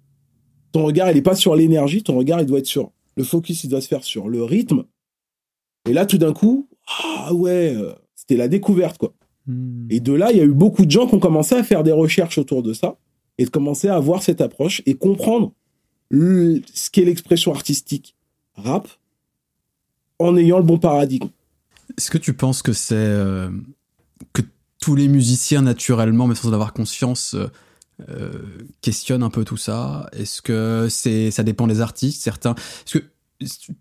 [0.76, 3.64] ton regard, il n'est pas sur l'énergie, ton regard, il doit être sur le focus,
[3.64, 4.84] il doit se faire sur le rythme.
[5.88, 9.14] Et là, tout d'un coup, ah ouais, euh, c'était la découverte, quoi.
[9.46, 9.86] Hmm.
[9.88, 11.82] Et de là, il y a eu beaucoup de gens qui ont commencé à faire
[11.82, 12.98] des recherches autour de ça
[13.38, 15.54] et de commencer à avoir cette approche et comprendre
[16.10, 18.14] ce qu'est l'expression artistique
[18.56, 18.86] rap
[20.18, 21.28] en ayant le bon paradigme.
[21.96, 23.48] Est-ce que tu penses que c'est euh,
[24.34, 24.42] que
[24.78, 27.46] tous les musiciens naturellement, mais sans en avoir conscience, euh,
[28.08, 28.42] euh,
[28.82, 32.54] questionnent un peu tout ça Est-ce que c'est ça dépend des artistes Certains,
[32.84, 33.04] est-ce que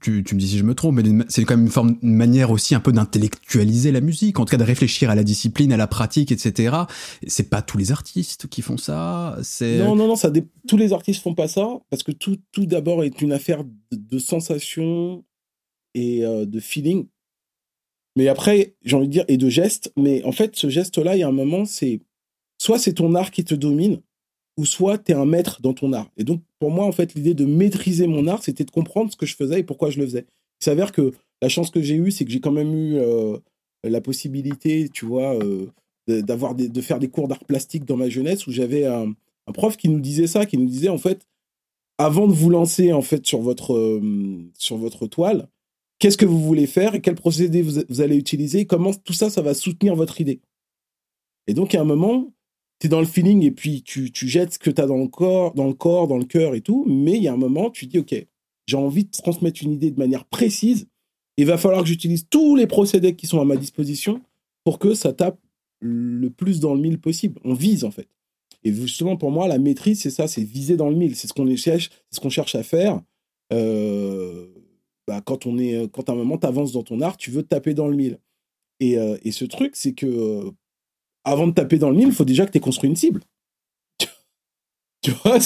[0.02, 2.16] tu, tu, me dis si je me trompe, mais c'est quand même une forme, une
[2.16, 5.72] manière aussi un peu d'intellectualiser la musique, en tout cas de réfléchir à la discipline,
[5.72, 6.76] à la pratique, etc.
[7.26, 9.38] C'est pas tous les artistes qui font ça.
[9.44, 10.32] C'est non, non, non, ça
[10.68, 14.20] tous les artistes font pas ça parce que tout, tout d'abord est une affaire de,
[14.20, 15.24] sensation
[15.94, 17.08] et euh, de feeling.
[18.18, 19.92] Mais après, j'ai envie de dire et de geste.
[19.96, 22.02] Mais en fait, ce geste-là, il y a un moment, c'est
[22.58, 24.02] soit c'est ton art qui te domine,
[24.58, 26.10] ou soit tu es un maître dans ton art.
[26.18, 29.18] Et donc, pour moi, en fait, l'idée de maîtriser mon art, c'était de comprendre ce
[29.18, 30.26] que je faisais et pourquoi je le faisais.
[30.62, 33.38] Il s'avère que la chance que j'ai eue, c'est que j'ai quand même eu euh,
[33.84, 35.68] la possibilité, tu vois, euh,
[36.08, 39.14] d'avoir de faire des cours d'art plastique dans ma jeunesse où j'avais un,
[39.54, 41.28] prof qui nous disait ça, qui nous disait en fait,
[41.98, 45.48] avant de vous lancer en fait sur votre euh, sur votre toile,
[46.00, 49.30] qu'est-ce que vous voulez faire et quel procédé vous, vous allez utiliser, comment tout ça,
[49.30, 50.42] ça va soutenir votre idée.
[51.48, 52.34] Et donc, à un moment,
[52.80, 54.98] tu es dans le feeling et puis tu, tu jettes ce que tu as dans
[54.98, 57.38] le corps, dans le corps, dans le cœur et tout, mais il y a un
[57.38, 58.16] moment, tu dis, OK,
[58.68, 60.88] j'ai envie de transmettre une idée de manière précise,
[61.38, 64.22] il va falloir que j'utilise tous les procédés qui sont à ma disposition
[64.64, 65.40] pour que ça tape
[65.80, 67.40] le plus dans le mille possible.
[67.44, 68.08] On vise, en fait.
[68.64, 71.16] Et justement, pour moi, la maîtrise, c'est ça, c'est viser dans le mille.
[71.16, 73.02] C'est ce qu'on cherche, ce qu'on cherche à faire.
[73.54, 74.48] Euh,
[75.08, 77.44] bah, quand on est, quand à un moment, tu avances dans ton art, tu veux
[77.44, 78.20] taper dans le mille.
[78.80, 80.52] Et, euh, et ce truc, c'est que
[81.26, 83.22] avant de taper dans le mille, il faut déjà que tu aies construit une cible.
[85.02, 85.40] tu vois,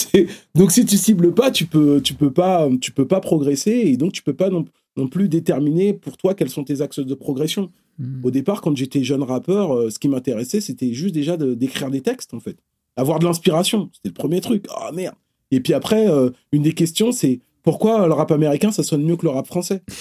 [0.55, 3.97] donc si tu cibles pas, tu peux, tu peux pas, tu peux pas progresser et
[3.97, 4.65] donc tu peux pas non,
[5.07, 7.71] plus déterminer pour toi quels sont tes axes de progression.
[7.97, 8.21] Hmm.
[8.23, 12.01] Au départ, quand j'étais jeune rappeur, euh, ce qui m'intéressait, c'était juste déjà d'écrire des
[12.01, 12.57] textes en fait,
[12.95, 13.89] avoir de l'inspiration.
[13.93, 14.65] C'était le premier truc.
[14.75, 15.15] Ah merde.
[15.51, 19.15] Et puis après, euh, une des questions, c'est pourquoi le rap américain ça sonne mieux
[19.15, 19.81] que le rap français?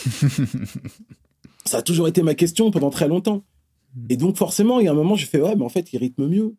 [1.68, 3.44] Ça a toujours été ma question pendant très longtemps.
[4.10, 5.98] Et donc, forcément, il y a un moment, j'ai fait, ouais, mais en fait, il
[5.98, 6.56] rythme mieux.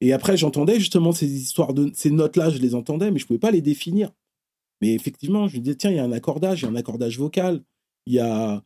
[0.00, 3.38] Et après, j'entendais justement ces histoires de, ces notes-là, je les entendais, mais je pouvais
[3.38, 4.10] pas les définir.
[4.80, 6.76] Mais effectivement, je me disais, tiens, il y a un accordage, il y a un
[6.76, 7.62] accordage vocal,
[8.06, 8.62] il y a,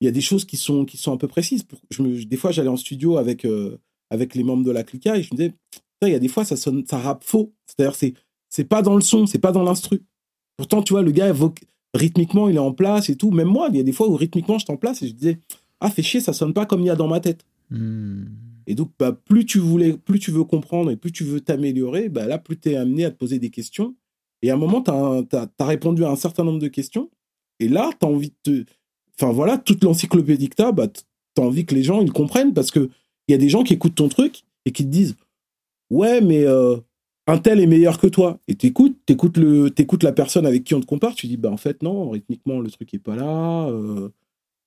[0.00, 1.64] il y a des choses qui sont, qui sont un peu précises.
[1.90, 5.16] Je me, des fois, j'allais en studio avec, euh, avec les membres de la Clica
[5.18, 5.54] et je me disais,
[6.00, 7.52] il y a des fois, ça sonne, ça rappe faux.
[7.66, 8.14] C'est-à-dire, c'est,
[8.48, 10.02] c'est pas dans le son, c'est pas dans l'instru.
[10.56, 11.32] Pourtant, tu vois, le gars,
[11.94, 13.30] rythmiquement, il est en place et tout.
[13.30, 15.38] Même moi, il y a des fois où rythmiquement, j'étais en place et je disais,
[15.82, 17.44] ah, fais chier, ça sonne pas comme il y a dans ma tête.
[17.70, 18.24] Hmm.
[18.66, 22.08] Et donc, bah, plus tu voulais, plus tu veux comprendre et plus tu veux t'améliorer,
[22.08, 23.94] bah, là, plus tu es amené à te poser des questions.
[24.42, 27.10] Et à un moment, tu as, répondu à un certain nombre de questions.
[27.60, 28.70] Et là, tu as envie de te.
[29.18, 31.02] Enfin, voilà, toute l'encyclopédie que tu as, bah, tu
[31.38, 32.88] as envie que les gens ils comprennent parce qu'il
[33.28, 35.16] y a des gens qui écoutent ton truc et qui te disent
[35.90, 36.76] Ouais, mais euh,
[37.26, 38.40] un tel est meilleur que toi.
[38.48, 38.96] Et tu écoutes,
[39.36, 41.14] le, écoutes la personne avec qui on te compare.
[41.14, 43.68] Tu dis Bah, en fait, non, rythmiquement, le truc est pas là.
[43.68, 44.08] Euh,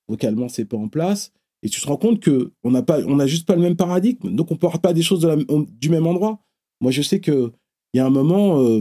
[0.08, 1.32] vocalement, c'est pas en place.
[1.62, 3.76] Et tu te rends compte que on n'a pas, on a juste pas le même
[3.76, 5.26] paradigme, donc on part pas des choses
[5.80, 6.40] du même endroit.
[6.80, 7.52] Moi, je sais que
[7.94, 8.80] il y a un moment, euh,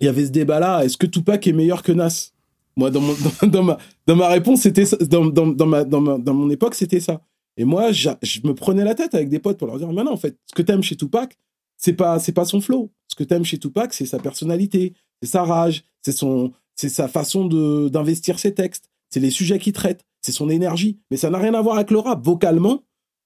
[0.00, 0.84] il y avait ce débat-là.
[0.84, 2.32] Est-ce que Tupac est meilleur que Nas?
[2.76, 3.00] Moi, dans,
[3.48, 7.00] dans, ma, dans ma réponse, c'était dans, dans, ma, dans, ma, dans mon époque, c'était
[7.00, 7.22] ça.
[7.56, 8.10] Et moi, je
[8.44, 10.54] me prenais la tête avec des potes pour leur dire, mais non, en fait, ce
[10.54, 11.36] que tu aimes chez Tupac,
[11.76, 12.92] c'est pas, c'est pas son flow.
[13.08, 16.88] Ce que tu aimes chez Tupac, c'est sa personnalité, c'est sa rage, c'est son, c'est
[16.88, 20.98] sa façon de d'investir ses textes, c'est les sujets qu'il traite c'est son énergie.
[21.10, 22.24] Mais ça n'a rien à voir avec le rap.
[22.24, 22.82] Vocalement,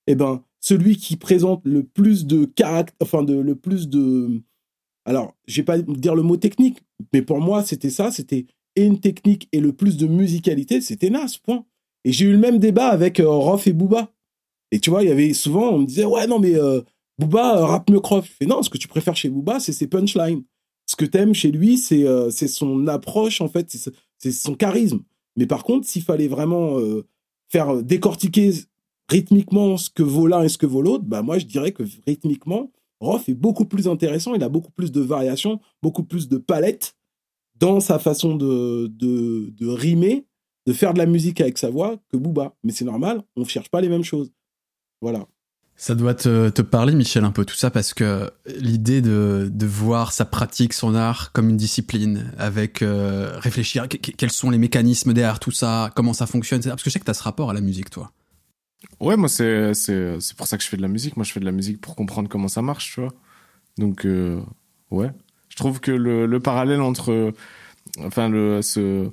[0.06, 4.42] eh ben, celui qui présente le plus de caractère, enfin, de, le plus de.
[5.04, 6.78] Alors, je vais pas dire le mot technique,
[7.12, 11.38] mais pour moi, c'était ça, c'était une technique et le plus de musicalité, c'était Nas,
[11.42, 11.64] point.
[12.04, 14.12] Et j'ai eu le même débat avec euh, et Booba.
[14.70, 16.80] Et tu vois, il y avait souvent, on me disait, ouais, non, mais euh,
[17.18, 18.26] Booba euh, rappe mieux que Rof.
[18.26, 20.44] Je fais, non, ce que tu préfères chez Booba, c'est ses punchlines.
[20.86, 23.74] Ce que t'aimes chez lui, c'est c'est son approche, en fait,
[24.18, 25.00] c'est son charisme.
[25.36, 27.06] Mais par contre, s'il fallait vraiment euh,
[27.48, 28.52] faire décortiquer
[29.08, 31.82] rythmiquement ce que vaut l'un et ce que vaut l'autre, bah moi je dirais que
[32.06, 36.38] rythmiquement, Roth est beaucoup plus intéressant, il a beaucoup plus de variations, beaucoup plus de
[36.38, 36.96] palettes
[37.56, 40.26] dans sa façon de, de, de rimer,
[40.66, 42.54] de faire de la musique avec sa voix que Booba.
[42.62, 44.32] Mais c'est normal, on ne cherche pas les mêmes choses.
[45.00, 45.26] Voilà.
[45.76, 50.24] Ça doit te, parler, Michel, un peu tout ça, parce que l'idée de, voir sa
[50.24, 55.50] pratique, son art comme une discipline, avec euh, réfléchir quels sont les mécanismes derrière tout
[55.50, 56.70] ça, comment ça fonctionne, etc.
[56.70, 58.12] Parce que je sais que tu as ce rapport à la musique, toi.
[59.00, 59.72] Ouais, moi, c'est
[60.36, 61.16] pour ça que je fais de la musique.
[61.16, 63.12] Moi, je fais de la musique pour comprendre comment ça marche, tu vois.
[63.78, 64.40] Donc, euh,
[64.90, 65.10] ouais.
[65.48, 67.32] Je trouve que le, le parallèle entre.
[67.98, 69.10] Enfin, le, ce,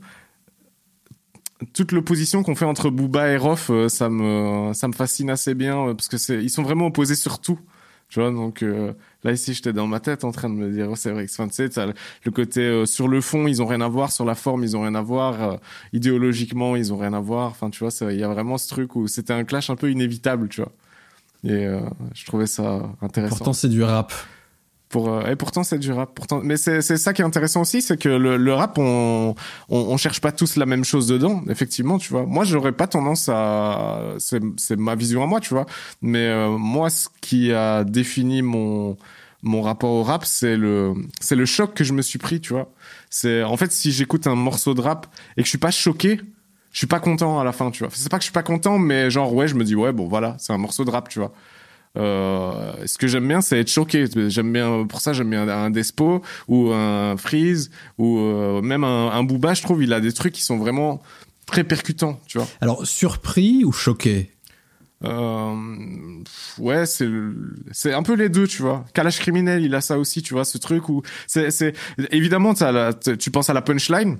[1.74, 5.54] toute l'opposition qu'on fait entre Booba et Rof, euh, ça me ça me fascine assez
[5.54, 7.60] bien euh, parce que c'est ils sont vraiment opposés sur tout.
[8.08, 8.94] Tu vois, donc euh,
[9.24, 11.32] là ici j'étais dans ma tête en train de me dire oh, c'est vrai que
[11.32, 11.70] tu sais,
[12.24, 14.82] le côté sur le fond ils ont rien à voir, sur la forme ils ont
[14.82, 15.60] rien à voir,
[15.94, 17.52] idéologiquement ils ont rien à voir.
[17.52, 19.92] Enfin tu vois, il y a vraiment ce truc où c'était un clash un peu
[19.92, 20.72] inévitable, tu vois.
[21.44, 21.68] Et
[22.16, 23.36] je trouvais ça intéressant.
[23.36, 24.12] Pourtant c'est du rap.
[24.90, 26.16] Pour, euh, et pourtant c'est du rap.
[26.16, 29.36] Pourtant, mais c'est c'est ça qui est intéressant aussi, c'est que le, le rap, on,
[29.70, 31.44] on, on cherche pas tous la même chose dedans.
[31.48, 32.26] Effectivement, tu vois.
[32.26, 35.68] Moi, j'aurais pas tendance à, c'est c'est ma vision à moi, tu vois.
[36.02, 38.98] Mais euh, moi, ce qui a défini mon
[39.44, 42.54] mon rapport au rap, c'est le c'est le choc que je me suis pris, tu
[42.54, 42.72] vois.
[43.12, 45.06] C'est en fait si j'écoute un morceau de rap
[45.38, 46.20] et que je suis pas choqué,
[46.72, 47.92] je suis pas content à la fin, tu vois.
[47.94, 50.08] C'est pas que je suis pas content, mais genre ouais, je me dis ouais bon
[50.08, 51.32] voilà, c'est un morceau de rap, tu vois.
[51.98, 54.06] Euh, ce que j'aime bien, c'est être choqué.
[54.28, 59.12] J'aime bien pour ça, j'aime bien un Despo ou un Freeze ou euh, même un,
[59.12, 59.54] un Booba.
[59.54, 61.02] Je trouve il a des trucs qui sont vraiment
[61.46, 62.48] très percutants, tu vois.
[62.62, 64.32] Alors surpris ou choqué?
[65.06, 65.56] Euh,
[66.58, 67.10] ouais, c'est
[67.72, 68.86] c'est un peu les deux, tu vois.
[68.94, 71.74] Kalash criminel, il a ça aussi, tu vois, ce truc où c'est c'est
[72.12, 74.18] évidemment la, tu penses à la punchline,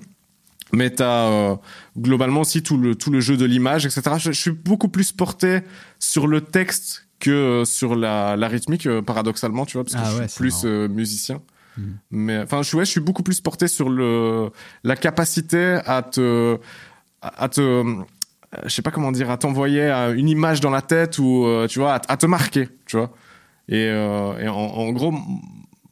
[0.72, 1.56] mais t'as euh,
[1.98, 4.02] globalement aussi tout le tout le jeu de l'image, etc.
[4.18, 5.60] Je, je, suis beaucoup plus porté
[5.98, 10.00] sur le texte que euh, sur la, la rythmique, euh, paradoxalement, tu vois, parce que
[10.02, 11.40] ah je suis plus euh, musicien.
[11.76, 11.92] Hmm.
[12.10, 14.50] Mais enfin, je, ouais, je suis beaucoup plus porté sur le
[14.82, 16.58] la capacité à te
[17.22, 17.84] à te
[18.64, 22.00] je sais pas comment dire à t'envoyer une image dans la tête ou tu vois
[22.08, 23.12] à, te marquer, tu vois.
[23.68, 25.14] Et, et en, en, gros,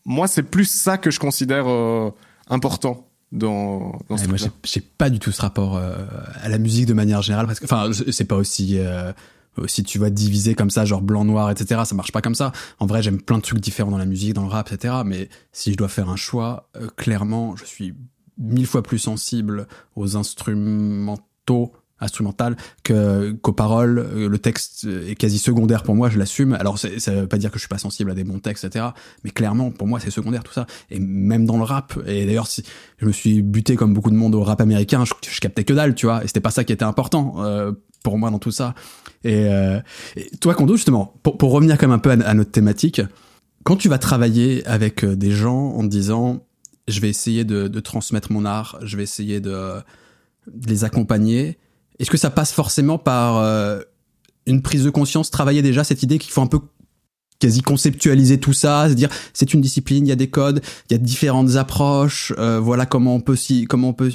[0.04, 1.66] moi, c'est plus ça que je considère
[2.48, 6.94] important dans, dans ouais, Moi, j'ai pas du tout ce rapport à la musique de
[6.94, 8.80] manière générale parce que, enfin, c'est pas aussi
[9.66, 12.52] si tu vas diviser comme ça, genre blanc, noir, etc., ça marche pas comme ça.
[12.78, 14.94] En vrai, j'aime plein de trucs différents dans la musique, dans le rap, etc.
[15.04, 17.94] Mais si je dois faire un choix, euh, clairement, je suis
[18.38, 19.66] mille fois plus sensible
[19.96, 26.52] aux instrumentaux instrumental qu'aux paroles euh, le texte est quasi secondaire pour moi je l'assume
[26.54, 28.86] alors ça veut pas dire que je suis pas sensible à des bons textes etc
[29.24, 32.48] mais clairement pour moi c'est secondaire tout ça et même dans le rap et d'ailleurs
[32.98, 35.72] je me suis buté comme beaucoup de monde au rap américain je, je captais que
[35.72, 37.72] dalle tu vois et c'était pas ça qui était important euh,
[38.04, 38.74] pour moi dans tout ça
[39.26, 39.80] euh,
[40.16, 43.00] et, toi, Kondo, justement, pour, pour, revenir comme un peu à, notre thématique,
[43.64, 46.44] quand tu vas travailler avec euh, des gens en disant,
[46.86, 49.74] je vais essayer de, de transmettre mon art, je vais essayer de,
[50.46, 51.58] de les accompagner,
[51.98, 53.80] est-ce que ça passe forcément par euh,
[54.46, 56.60] une prise de conscience, travailler déjà cette idée qu'il faut un peu
[57.40, 60.92] quasi conceptualiser tout ça, se dire c'est une discipline, il y a des codes, il
[60.92, 64.10] y a différentes approches, euh, voilà comment on peut si comment on peut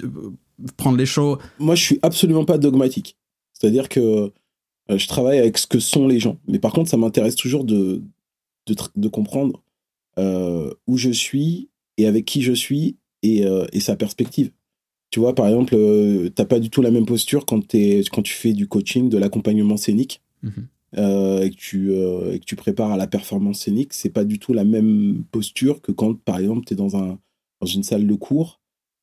[0.77, 1.37] prendre les choses.
[1.59, 3.17] Moi, je suis absolument pas dogmatique.
[3.53, 4.29] C'est-à-dire que euh,
[4.97, 6.38] je travaille avec ce que sont les gens.
[6.47, 8.03] Mais par contre, ça m'intéresse toujours de,
[8.67, 9.63] de, de comprendre
[10.17, 14.51] euh, où je suis et avec qui je suis et, euh, et sa perspective.
[15.10, 18.23] Tu vois, par exemple, euh, t'as pas du tout la même posture quand, es, quand
[18.23, 20.21] tu fais du coaching, de l'accompagnement scénique.
[20.41, 20.49] Mmh.
[20.97, 24.23] Euh, et, que tu, euh, et que tu prépares à la performance scénique, c'est pas
[24.23, 27.17] du tout la même posture que quand, par exemple, tu es dans, un,
[27.62, 28.62] dans une salle de cours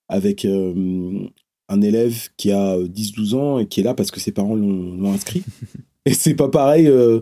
[0.09, 1.27] avec euh,
[1.71, 4.57] un élève qui a 10-12 euh, ans et qui est là parce que ses parents
[4.57, 5.45] l'ont inscrit.
[6.05, 7.21] et c'est pas pareil euh,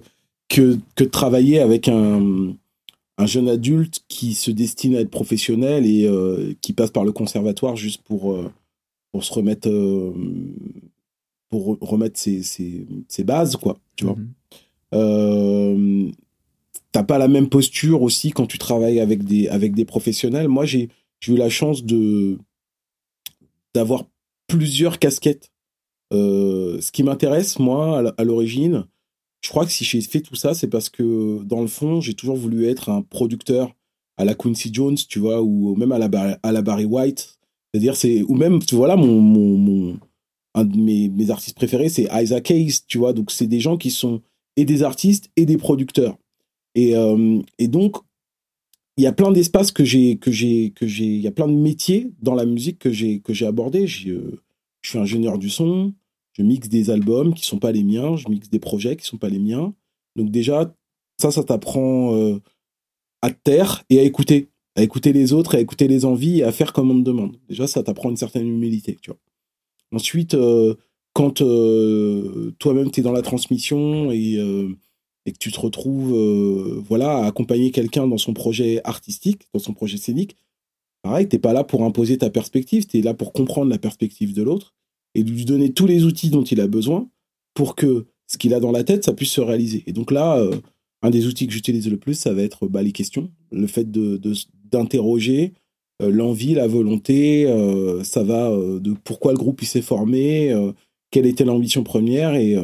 [0.49, 2.55] que, que de travailler avec un,
[3.19, 7.13] un jeune adulte qui se destine à être professionnel et euh, qui passe par le
[7.13, 8.37] conservatoire juste pour,
[9.13, 9.71] pour se remettre
[11.51, 14.17] pour remettre ses, ses, ses, bases quoi tu vois
[14.93, 16.13] mm-hmm.
[16.93, 20.67] t'as pas la même posture aussi quand tu travailles avec des avec des professionnels moi
[20.67, 20.89] j'ai
[21.27, 22.39] eu la chance de
[23.75, 24.05] d'avoir
[24.49, 25.53] plusieurs casquettes.
[26.13, 28.87] Euh, ce qui m'intéresse, moi, à l'origine,
[29.43, 32.15] je crois que si j'ai fait tout ça, c'est parce que, dans le fond, j'ai
[32.15, 33.75] toujours voulu être un producteur
[34.17, 37.39] à la Quincy Jones, tu vois, ou même à la, Barry White.
[37.73, 39.99] C'est-à-dire, c'est, ou même, tu vois, là, mon, mon, mon
[40.55, 43.13] un de mes, artistes préférés, c'est Isaac Hayes, tu vois.
[43.13, 44.23] Donc, c'est des gens qui sont
[44.57, 46.17] et des artistes et des producteurs.
[46.75, 47.97] Et, euh, et donc,
[48.99, 51.47] il y a plein d'espaces que j'ai que j'ai que j'ai il y a plein
[51.47, 54.43] de métiers dans la musique que j'ai que j'ai abordé euh,
[54.83, 55.95] je suis ingénieur du son
[56.33, 59.17] je mixe des albums qui sont pas les miens je mixe des projets qui sont
[59.17, 59.73] pas les miens.
[60.17, 60.75] Donc déjà
[61.17, 62.41] ça ça t'apprend euh,
[63.23, 66.51] à terre et à écouter à écouter les autres à écouter les envies et à
[66.51, 67.37] faire comme on te demande.
[67.49, 69.21] Déjà ça t'apprend une certaine humilité tu vois.
[69.93, 70.75] Ensuite euh,
[71.13, 71.35] quand
[72.59, 74.39] toi-même tu es dans la transmission et
[75.29, 79.61] et que tu te retrouves euh, voilà à accompagner quelqu'un dans son projet artistique, dans
[79.61, 80.37] son projet scénique,
[81.03, 84.35] pareil, t'es pas là pour imposer ta perspective, tu es là pour comprendre la perspective
[84.35, 84.75] de l'autre
[85.15, 87.09] et lui donner tous les outils dont il a besoin
[87.53, 89.85] pour que ce qu'il a dans la tête, ça puisse se réaliser.
[89.87, 90.57] Et donc là, euh,
[91.03, 93.91] un des outils que j'utilise le plus, ça va être bah, les questions, le fait
[93.91, 94.21] de
[94.65, 95.53] d'interroger
[96.03, 97.47] euh, l'envie, la volonté,
[98.03, 100.55] ça va de pourquoi le groupe s'est formé,
[101.11, 102.57] quelle était l'ambition première et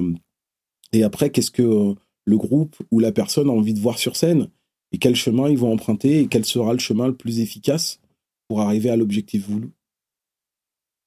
[0.94, 1.94] et après qu'est-ce que
[2.24, 4.48] le groupe ou la personne a envie de voir sur scène
[4.92, 8.00] et quel chemin ils vont emprunter et quel sera le chemin le plus efficace
[8.48, 9.70] pour arriver à l'objectif voulu.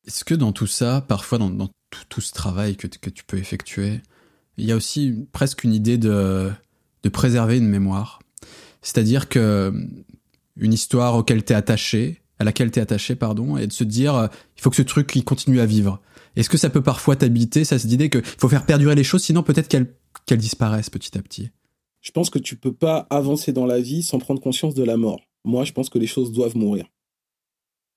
[0.05, 1.69] Est-ce que dans tout ça, parfois dans,
[2.09, 4.01] tout, ce travail que, tu peux effectuer,
[4.57, 6.51] il y a aussi presque une idée de,
[7.11, 8.19] préserver une mémoire?
[8.81, 9.73] C'est-à-dire que
[10.57, 14.27] une histoire auquel attaché, à laquelle tu es attaché, pardon, et de se dire, euh,
[14.57, 16.01] il faut que ce truc continue à vivre.
[16.35, 19.23] Est-ce que ça peut parfois t'habiter, ça, cette idée qu'il faut faire perdurer les choses,
[19.23, 19.91] sinon peut-être qu'elles
[20.27, 21.49] qu'elles disparaissent petit à petit
[22.01, 24.97] Je pense que tu peux pas avancer dans la vie sans prendre conscience de la
[24.97, 25.21] mort.
[25.43, 26.85] Moi, je pense que les choses doivent mourir.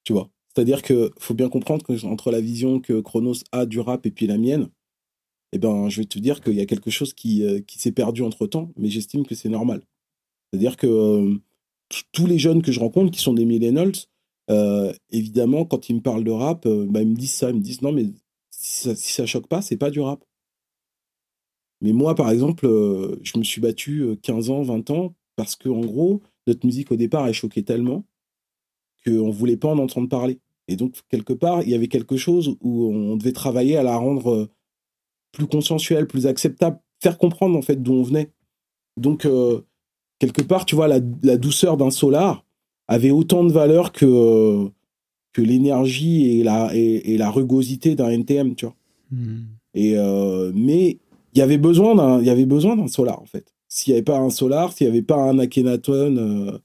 [0.05, 0.31] Tu vois?
[0.55, 4.11] C'est-à-dire que faut bien comprendre que entre la vision que Chronos a du rap et
[4.11, 4.69] puis la mienne,
[5.53, 8.23] eh ben, je vais te dire qu'il y a quelque chose qui, euh, s'est perdu
[8.23, 9.83] entre temps, mais j'estime que c'est normal.
[10.53, 11.35] C'est-à-dire que euh,
[12.13, 13.93] tous les jeunes que je rencontre qui sont des millennials,
[14.51, 17.61] euh, évidemment, quand ils me parlent de rap, bah, ils me disent ça, ils me
[17.61, 18.07] disent non, mais
[18.51, 20.25] si ça, si ça choque pas, c'est pas du rap.
[21.81, 25.57] Mais moi, par exemple, euh, je me suis battu 15 euh, ans, 20 ans, parce
[25.57, 28.05] que en gros, notre musique au départ, elle choquait tellement
[29.05, 30.39] qu'on ne voulait pas en entendre parler.
[30.69, 33.97] Et donc, quelque part, il y avait quelque chose où on devait travailler à la
[33.97, 34.51] rendre euh,
[35.33, 38.31] plus consensuelle, plus acceptable, faire comprendre en fait d'où on venait.
[38.97, 39.27] Donc,
[40.19, 42.45] quelque part, tu vois, la, douceur d'un solar
[42.89, 44.69] avait autant de valeur que,
[45.33, 48.75] que l'énergie et la, et, la rugosité d'un NTM, tu vois.
[49.13, 49.45] Hmm.
[49.73, 49.97] Et,
[50.53, 50.99] mais
[51.35, 53.53] il y avait besoin d'un, il y avait besoin d'un solar en fait.
[53.69, 56.59] S'il n'y avait pas un solar, s'il n'y avait pas un Akhenaton, euh,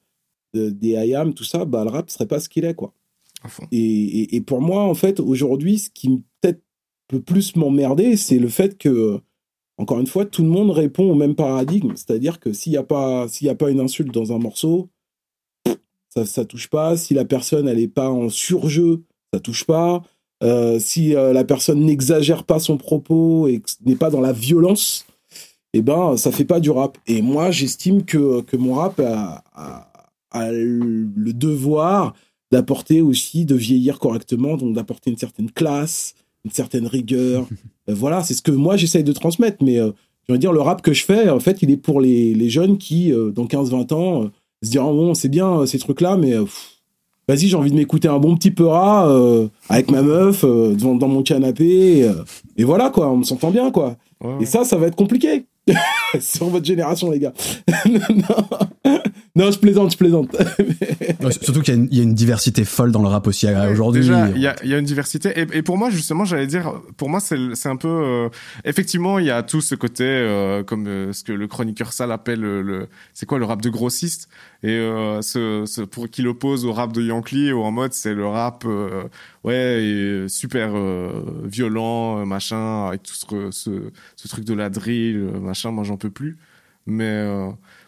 [0.54, 2.94] des IAM, tout ça, bah le rap serait pas ce qu'il est quoi.
[3.72, 6.64] Et, et, pour moi en fait aujourd'hui, ce qui peut-être
[7.08, 9.22] peut plus m'emmerder, c'est le fait que
[9.78, 12.84] encore une fois, tout le monde répond au même paradigme, c'est-à-dire que s'il n'y a
[12.84, 14.90] pas s'il y a pas une insulte dans un morceau,
[16.10, 16.98] ça ça touche pas.
[16.98, 20.02] Si la personne elle est pas en surjeu, ça touche pas.
[20.44, 25.06] Euh, si euh, la personne n'exagère pas son propos et n'est pas dans la violence,
[25.74, 26.98] eh ben ça fait pas du rap.
[27.08, 29.44] Et moi, j'estime que, que mon rap a,
[30.52, 32.14] le devoir
[32.52, 37.48] d'apporter aussi, de vieillir correctement, donc d'apporter une certaine classe, une certaine rigueur.
[37.88, 39.64] Euh, voilà, c'est ce que moi j'essaye de transmettre.
[39.64, 42.34] Mais je veux dire, le rap que je fais, en fait, il est pour les,
[42.34, 44.32] les jeunes qui, dans 15-20 ans,
[44.64, 46.34] se diront bon, c'est bien ces trucs-là, mais
[47.28, 51.08] vas-y, j'ai envie de m'écouter un bon petit peurat euh, avec ma meuf euh, dans,
[51.08, 52.04] mon canapé.
[52.04, 52.24] Euh,
[52.58, 53.96] et voilà, quoi, on s'entend bien, quoi.
[54.40, 55.46] Et ça, ça va être compliqué.
[56.20, 57.34] Sur votre génération, les gars.
[57.86, 59.00] non.
[59.36, 60.34] Non, je plaisante, je plaisante.
[61.42, 64.02] surtout qu'il y, a une diversité folle dans le rap aussi euh, aujourd'hui.
[64.02, 65.38] Déjà, il y a, y a, une diversité.
[65.38, 67.90] Et, et pour moi, justement, j'allais dire, pour moi, c'est un peu...
[67.90, 68.30] Euh,
[68.64, 72.40] effectivement, il y a tout ce côté, euh, comme ce que le chroniqueur Sal appelle
[72.40, 72.88] le...
[73.14, 74.30] c'est quoi le rap de grossiste?
[74.64, 74.78] Et
[75.22, 78.66] ce, ce, pour qu'il oppose au rap de Yankee, ou en mode, c'est le rap,
[79.44, 80.74] ouais, super
[81.44, 86.10] violent, machin, avec tout ce, ce, ce, truc de la drill, machin, moi, j'en peux
[86.10, 86.38] plus.
[86.88, 87.28] Mais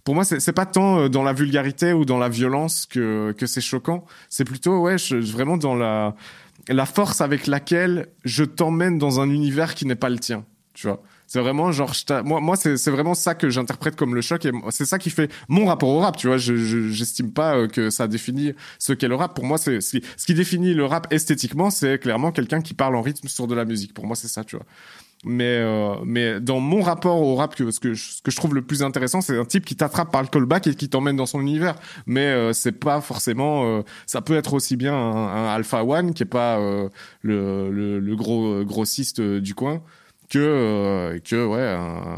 [0.07, 3.45] pour moi, c'est pas tant euh, dans la vulgarité ou dans la violence que, que
[3.45, 4.05] c'est choquant.
[4.29, 6.15] C'est plutôt, ouais, je, vraiment dans la,
[6.69, 10.45] la force avec laquelle je t'emmène dans un univers qui n'est pas le tien.
[10.73, 11.03] Tu vois.
[11.27, 14.85] C'est vraiment genre, moi, moi c'est vraiment ça que j'interprète comme le choc et c'est
[14.85, 16.15] ça qui fait mon rapport au rap.
[16.15, 19.35] Tu vois, je j'estime pas euh, que ça définit ce qu'est le rap.
[19.35, 23.01] Pour moi, c'est ce qui définit le rap esthétiquement, c'est clairement quelqu'un qui parle en
[23.01, 23.93] rythme sur de la musique.
[23.93, 24.65] Pour moi, c'est ça, tu vois.
[25.25, 28.35] Mais, euh, mais dans mon rapport au rap, que, ce, que je, ce que je
[28.35, 31.15] trouve le plus intéressant, c'est un type qui t'attrape par le callback et qui t'emmène
[31.15, 31.75] dans son univers.
[32.05, 33.65] Mais euh, c'est pas forcément.
[33.65, 36.57] Euh, ça peut être aussi bien un, Alpha One qui est pas
[37.21, 39.81] le, le, le, gros grossiste du coin
[40.29, 42.17] que que ouais un,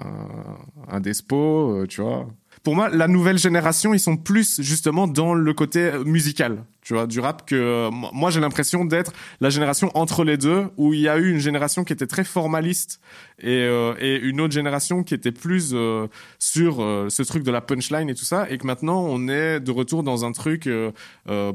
[0.88, 2.28] un Despo, tu vois
[2.64, 7.08] pour moi, la nouvelle génération, ils sont plus justement dans le côté musical, tu vois,
[7.08, 11.00] du rap que euh, moi j'ai l'impression d'être la génération entre les deux, où il
[11.00, 13.00] y a eu une génération qui était très formaliste
[13.40, 16.78] et, euh, et une autre génération qui était plus euh, sur
[17.10, 20.04] ce truc de la punchline et tout ça, et que maintenant on est de retour
[20.04, 20.70] dans un truc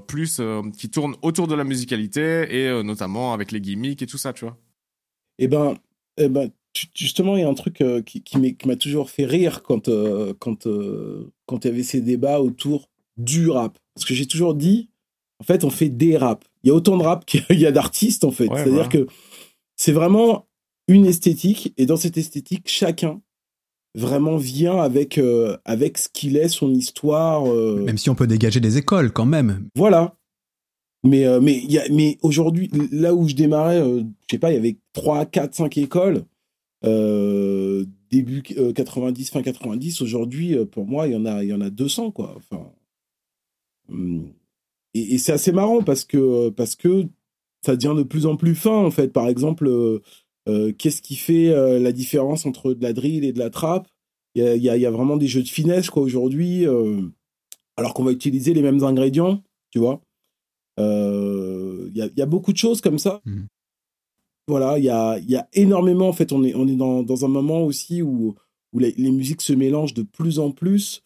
[0.07, 0.41] plus
[0.79, 4.45] qui tourne autour de la musicalité et notamment avec les gimmicks et tout ça, tu
[4.45, 4.57] vois.
[5.39, 5.77] Eh ben,
[6.17, 6.51] eh ben,
[6.95, 10.35] justement, il y a un truc euh, qui, qui m'a toujours fait rire quand, euh,
[10.39, 13.79] quand, euh, quand il y avait ces débats autour du rap.
[13.95, 14.89] Parce que j'ai toujours dit,
[15.41, 16.45] en fait, on fait des rap.
[16.63, 18.49] Il y a autant de rap qu'il y a d'artistes, en fait.
[18.55, 19.07] C'est-à-dire que
[19.77, 20.47] c'est vraiment
[20.89, 23.21] une esthétique, et dans cette esthétique, chacun
[23.97, 27.47] vraiment vient avec euh, avec ce qu'il est, son histoire.
[27.51, 29.69] euh, Même si on peut dégager des écoles quand même.
[29.77, 30.17] Voilà.
[31.05, 34.79] Mais euh, mais aujourd'hui là où je démarrais, euh, je sais pas, il y avait
[34.95, 36.25] 3 4 5 écoles
[36.85, 41.53] euh, début euh, 90 fin 90 aujourd'hui euh, pour moi, il y en a y
[41.53, 42.35] en a 200 quoi.
[42.37, 42.73] Enfin
[43.91, 44.33] hum.
[44.95, 47.07] et, c'est assez marrant parce que parce que
[47.65, 49.09] ça devient de plus en plus fin en fait.
[49.13, 50.01] Par exemple, euh,
[50.49, 53.89] euh, qu'est-ce qui fait euh, la différence entre de la drill et de la trap
[54.35, 57.01] Il y a, y, a, vraiment des jeux de finesse quoi aujourd'hui, euh,
[57.77, 60.03] alors qu'on va utiliser les mêmes ingrédients, tu vois?
[60.81, 63.21] Euh, Il y, a, il y a beaucoup de choses comme ça.
[63.25, 63.47] Mhm.
[64.47, 66.09] Voilà, il y a, il y a énormément.
[66.09, 68.35] En fait, on est, on est dans, dans un moment aussi où,
[68.73, 71.03] où les, les musiques se mélangent de plus en plus.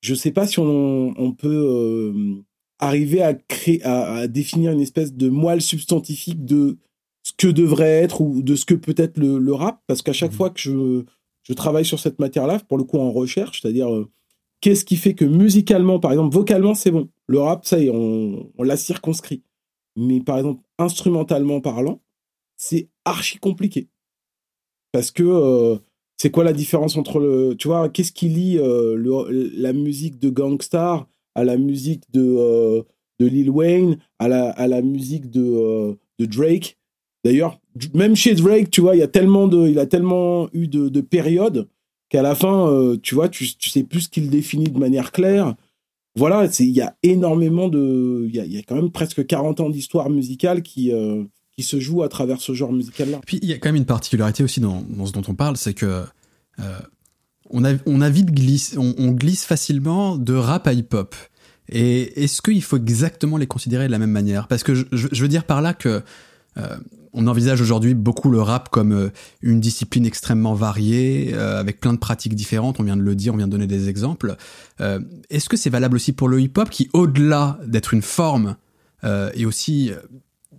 [0.00, 2.36] Je sais pas si on, on peut euh,
[2.78, 6.78] arriver à créer, à, à définir une espèce de moelle substantifique de
[7.24, 10.12] ce que devrait être ou de ce que peut être le, le rap, parce qu'à
[10.14, 10.36] chaque Mhm.
[10.36, 11.04] fois que je,
[11.42, 14.08] je travaille sur cette matière-là, pour le coup en recherche, c'est-à-dire euh,
[14.62, 17.08] qu'est-ce qui fait que musicalement, par exemple, vocalement, c'est bon?
[17.28, 19.42] Le rap, ça y est, on, l'a circonscrit.
[19.96, 22.00] Mais par exemple, instrumentalement parlant,
[22.56, 23.88] c'est archi compliqué.
[24.92, 25.78] Parce que euh,
[26.18, 27.54] c'est quoi la différence entre le.
[27.56, 32.82] Tu vois, qu'est-ce qui lie euh, la musique de Gangstar à la musique de, euh,
[33.20, 36.76] de Lil Wayne, à la, à la musique de, euh, de Drake?
[37.24, 37.60] D'ailleurs,
[37.94, 40.88] même chez Drake, tu vois, il y a tellement de, il a tellement eu de,
[40.88, 41.68] de périodes
[42.08, 45.54] qu'à la fin, tu vois, tu, tu sais plus ce qu'il définit de manière claire.
[46.18, 50.10] Voilà, il y a énormément de, il y a, quand même presque 40 ans d'histoire
[50.10, 51.22] musicale qui, euh,
[51.56, 53.20] qui se joue à travers ce genre musical-là.
[53.24, 55.74] Puis il y a quand même une particularité aussi dans, ce dont on parle, c'est
[55.74, 56.04] que
[56.58, 56.78] euh,
[57.50, 61.14] on, a, on a vite glisse, on, glisse facilement de rap à hip-hop.
[61.70, 64.48] Et est-ce qu'il faut exactement les considérer de la même manière?
[64.48, 66.02] Parce que je veux dire par là que
[66.56, 66.76] euh,
[67.18, 69.10] on envisage aujourd'hui beaucoup le rap comme euh,
[69.42, 72.78] une discipline extrêmement variée, euh, avec plein de pratiques différentes.
[72.78, 74.36] On vient de le dire, on vient de donner des exemples.
[74.80, 78.56] Euh, Est-ce que c'est valable aussi pour le hip-hop qui, au-delà d'être une forme,
[79.02, 79.96] euh, est aussi euh,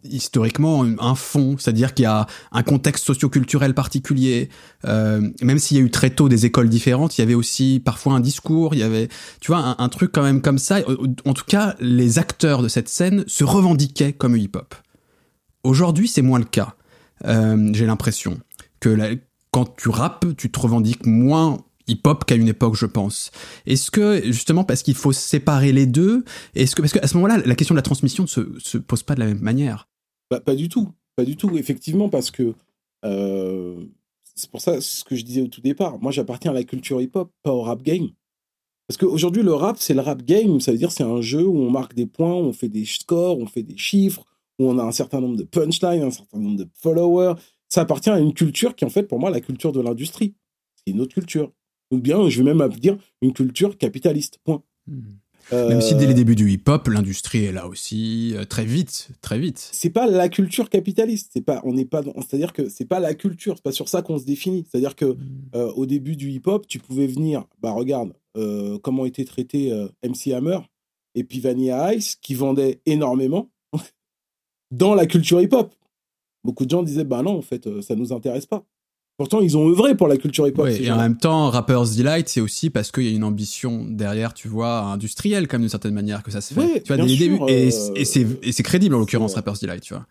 [0.03, 4.49] historiquement un fond, c'est-à-dire qu'il y a un contexte socio-culturel particulier.
[4.85, 7.81] Euh, même s'il y a eu très tôt des écoles différentes, il y avait aussi
[7.83, 9.07] parfois un discours, il y avait,
[9.39, 10.79] tu vois, un, un truc quand même comme ça.
[11.25, 14.75] En tout cas, les acteurs de cette scène se revendiquaient comme hip-hop.
[15.63, 16.75] Aujourd'hui, c'est moins le cas.
[17.25, 18.39] Euh, J'ai l'impression
[18.79, 19.19] que
[19.51, 21.57] quand tu rappes, tu te revendiques moins
[21.87, 23.31] hip-hop qu'à une époque, je pense.
[23.65, 26.23] Est-ce que justement parce qu'il faut séparer les deux,
[26.55, 29.03] est-ce que parce qu'à ce moment-là, la question de la transmission ne se, se pose
[29.03, 29.89] pas de la même manière.
[30.29, 32.53] Bah, pas du tout, pas du tout, effectivement, parce que
[33.05, 33.83] euh,
[34.35, 35.99] c'est pour ça ce que je disais au tout départ.
[35.99, 38.09] Moi, j'appartiens à la culture hip-hop, pas au rap game.
[38.87, 40.59] Parce qu'aujourd'hui, le rap, c'est le rap game.
[40.59, 43.37] Ça veut dire c'est un jeu où on marque des points, on fait des scores,
[43.39, 44.23] on fait des chiffres,
[44.59, 47.33] où on a un certain nombre de punchlines, un certain nombre de followers.
[47.69, 50.35] Ça appartient à une culture qui, en fait, pour moi, la culture de l'industrie.
[50.75, 51.51] C'est une autre culture.
[51.91, 54.39] Ou bien, je vais même dire une culture capitaliste.
[54.43, 54.63] Point.
[55.51, 59.09] Même si Euh, dès les débuts du hip-hop, l'industrie est là aussi euh, très vite,
[59.21, 59.57] très vite.
[59.57, 61.31] c'est pas la culture capitaliste.
[61.33, 63.55] C'est pas, on n'est pas, c'est-à-dire que c'est pas la culture.
[63.55, 64.65] C'est pas sur ça qu'on se définit.
[64.69, 65.17] C'est-à-dire que
[65.55, 69.87] euh, au début du hip-hop, tu pouvais venir, bah regarde euh, comment était traité euh,
[70.03, 70.59] MC Hammer
[71.15, 73.49] et puis Vanilla Ice qui vendaient énormément
[74.71, 75.73] dans la culture hip-hop.
[76.43, 78.63] Beaucoup de gens disaient bah non en fait euh, ça nous intéresse pas.
[79.17, 80.69] Pourtant ils ont œuvré pour la culture hip-hop.
[80.69, 84.33] Et en même temps, Rapper's Delight, c'est aussi parce qu'il y a une ambition derrière,
[84.33, 86.81] tu vois, industrielle, comme d'une certaine manière que ça se fait.
[86.83, 87.49] Tu vois, les sûr.
[87.49, 90.05] Et, euh, et c'est crédible en l'occurrence, euh, Rapper's Delight, tu vois.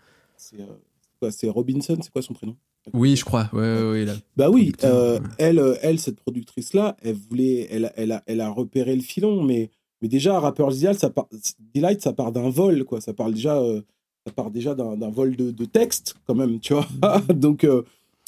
[1.30, 2.54] C'est, Robinson, c'est quoi son prénom?
[2.92, 3.48] Oui, je crois.
[3.54, 4.12] Ouais, ouais, ouais, là.
[4.36, 8.94] Bah oui, euh, elle, elle, cette productrice-là, elle voulait, elle, elle, a, elle a repéré
[8.94, 9.70] le filon, mais,
[10.02, 11.28] mais déjà, Rapper's Delight, ça part,
[11.74, 13.00] Delight, ça part d'un vol, quoi.
[13.00, 13.80] Ça parle déjà, euh,
[14.26, 16.86] ça part déjà d'un vol de, de texte, quand même, tu vois.
[17.34, 17.82] Donc, euh,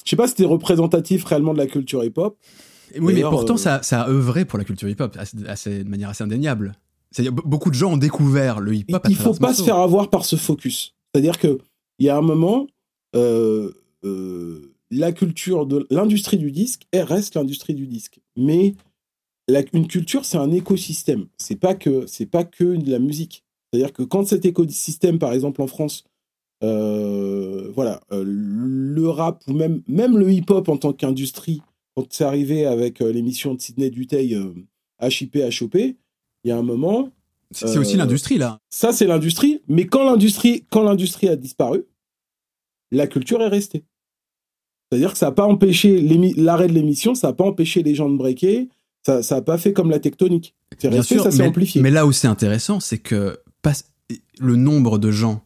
[0.05, 2.37] je sais pas si c'était représentatif réellement de la culture hip-hop.
[2.99, 6.25] Oui, mais pourtant, euh, ça, ça a œuvré pour la culture hip-hop de manière assez
[6.25, 6.73] indéniable.
[7.13, 9.03] C'est-à-dire, be- beaucoup de gens ont découvert le hip-hop.
[9.09, 10.95] il travers faut pas se faire avoir par ce focus.
[11.13, 11.59] C'est-à-dire que
[11.99, 12.67] il y a un moment,
[13.15, 13.73] euh,
[14.05, 18.21] euh, la culture de l'industrie du disque, elle reste l'industrie du disque.
[18.37, 18.75] Mais
[19.49, 21.27] la- une culture, c'est un écosystème.
[21.37, 23.45] C'est pas que c'est pas que de la musique.
[23.73, 26.05] C'est-à-dire que quand cet écosystème, par exemple en France,
[26.63, 31.63] euh, voilà, euh, le rap ou même même le hip-hop en tant qu'industrie,
[31.95, 34.55] quand c'est arrivé avec euh, l'émission de Sidney Dutey, euh,
[35.01, 35.97] HIP HOP, il
[36.45, 37.11] y a un moment,
[37.53, 38.59] C'est aussi l'industrie, là.
[38.71, 39.63] ça, c'est l'industrie.
[39.69, 41.85] Mais quand l'industrie, quand l'industrie a disparu,
[42.91, 43.85] la culture est restée.
[44.91, 46.01] C'est-à-dire que ça n'a pas empêché
[46.37, 48.69] l'arrêt de l'émission, ça n'a pas empêché les gens de breaker,
[49.05, 50.55] ça n'a pas fait comme la tectonique.
[50.79, 51.81] C'est resté, sûr, ça s'est amplifié.
[51.81, 53.73] mais là où c'est intéressant, c'est que pas-
[54.39, 55.43] le nombre de gens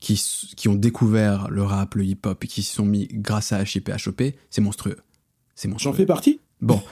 [0.00, 0.22] qui,
[0.56, 3.90] qui ont découvert le rap, le hip-hop et qui s'y sont mis grâce à HIP
[4.06, 4.98] HOP, c'est monstrueux.
[5.54, 5.92] C'est monstrueux.
[5.92, 6.40] J'en fais partie.
[6.60, 6.82] Bon,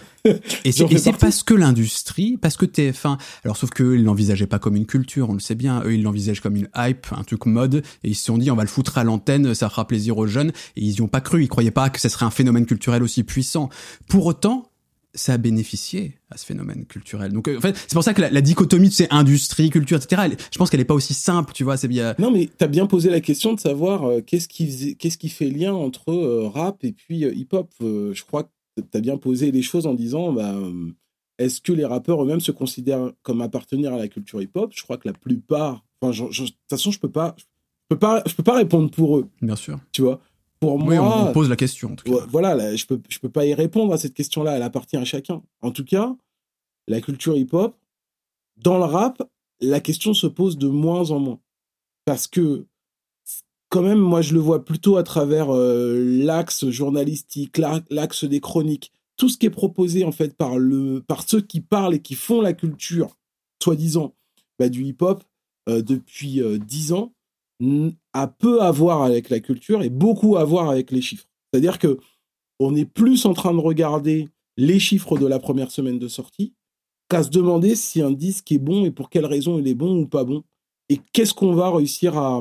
[0.64, 4.76] et c'est parce que l'industrie, parce que TF1, alors sauf qu'eux, ils l'envisageaient pas comme
[4.76, 7.82] une culture, on le sait bien, eux, ils l'envisagent comme une hype, un truc mode,
[8.04, 10.28] et ils se sont dit, on va le foutre à l'antenne, ça fera plaisir aux
[10.28, 12.64] jeunes, et ils y ont pas cru, ils croyaient pas que ce serait un phénomène
[12.64, 13.68] culturel aussi puissant.
[14.08, 14.70] Pour autant,
[15.16, 17.32] ça a bénéficié à ce phénomène culturel.
[17.32, 20.36] Donc, euh, en fait, c'est pour ça que la, dichotomie de ces industries, culture, etc.,
[20.52, 22.14] je pense qu'elle est pas aussi simple, tu vois, c'est bien.
[22.18, 25.28] Non, mais tu as bien posé la question de savoir euh, qu'est-ce qui, qu'est-ce qui
[25.28, 27.72] fait lien entre euh, rap et puis hip-hop.
[27.80, 30.54] je crois que tu as bien posé les choses en disant, bah,
[31.38, 34.72] est-ce que les rappeurs eux-mêmes se considèrent comme appartenir à la culture hip-hop?
[34.74, 37.44] Je crois que la plupart, enfin, de toute façon, je peux pas, je
[37.88, 39.28] peux pas, je peux pas répondre pour eux.
[39.40, 39.78] Bien sûr.
[39.92, 40.20] Tu vois?
[40.60, 41.92] Pour moi, on, pose la question.
[41.92, 42.26] En tout cas.
[42.28, 44.56] Voilà, je peux, je peux pas y répondre à cette question-là.
[44.56, 45.42] Elle appartient à chacun.
[45.60, 46.16] En tout cas,
[46.88, 47.76] la culture hip-hop,
[48.56, 49.22] dans le rap,
[49.60, 51.40] la question se pose de moins en moins.
[52.04, 52.66] Parce que,
[53.68, 57.58] quand même, moi, je le vois plutôt à travers euh, l'axe journalistique,
[57.90, 58.92] l'axe des chroniques.
[59.16, 62.14] Tout ce qui est proposé, en fait, par, le, par ceux qui parlent et qui
[62.14, 63.16] font la culture,
[63.62, 64.14] soi-disant,
[64.58, 65.24] bah, du hip-hop,
[65.68, 67.12] euh, depuis euh, dix ans,
[68.16, 71.26] a peu à voir avec la culture et beaucoup à voir avec les chiffres.
[71.52, 71.98] C'est-à-dire que
[72.58, 76.54] on est plus en train de regarder les chiffres de la première semaine de sortie
[77.08, 80.00] qu'à se demander si un disque est bon et pour quelle raison il est bon
[80.00, 80.42] ou pas bon
[80.88, 82.40] et qu'est-ce qu'on va réussir à,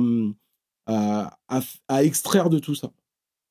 [0.87, 2.91] à, extraire de tout ça.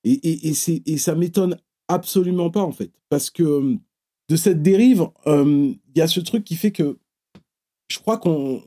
[0.04, 0.52] Et, et,
[0.86, 1.58] et ça m'étonne
[1.88, 3.76] absolument pas en fait parce que
[4.30, 6.98] de cette dérive, euh, il y a ce truc qui fait que
[7.88, 8.62] je crois qu'on,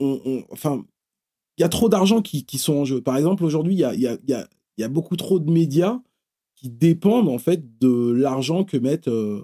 [0.52, 0.86] enfin,
[1.58, 3.02] il y a trop d'argent qui, qui, sont en jeu.
[3.02, 4.36] Par exemple, aujourd'hui, il y a, y, a, y,
[4.78, 6.00] y a, beaucoup trop de médias
[6.56, 9.44] qui dépendent en fait de l'argent que mettent euh,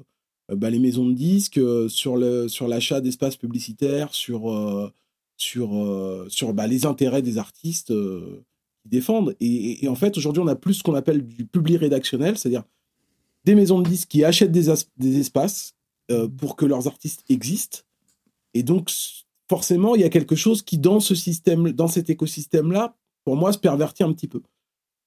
[0.56, 4.92] bah, les maisons de disques euh, sur le sur l'achat d'espaces publicitaires, sur euh,
[5.38, 5.70] sur
[6.30, 9.36] sur bah, les intérêts des artistes qui défendent.
[9.40, 12.64] Et, et, en fait, aujourd'hui, on a plus ce qu'on appelle du public rédactionnel, c'est-à-dire
[13.44, 15.76] des maisons de disques qui achètent des, des espaces
[16.38, 17.80] pour que leurs artistes existent.
[18.54, 18.92] Et donc,
[19.50, 23.54] forcément, il y a quelque chose qui, dans ce système, dans cet écosystème-là, pour moi,
[23.54, 24.42] se pervertit un petit peu.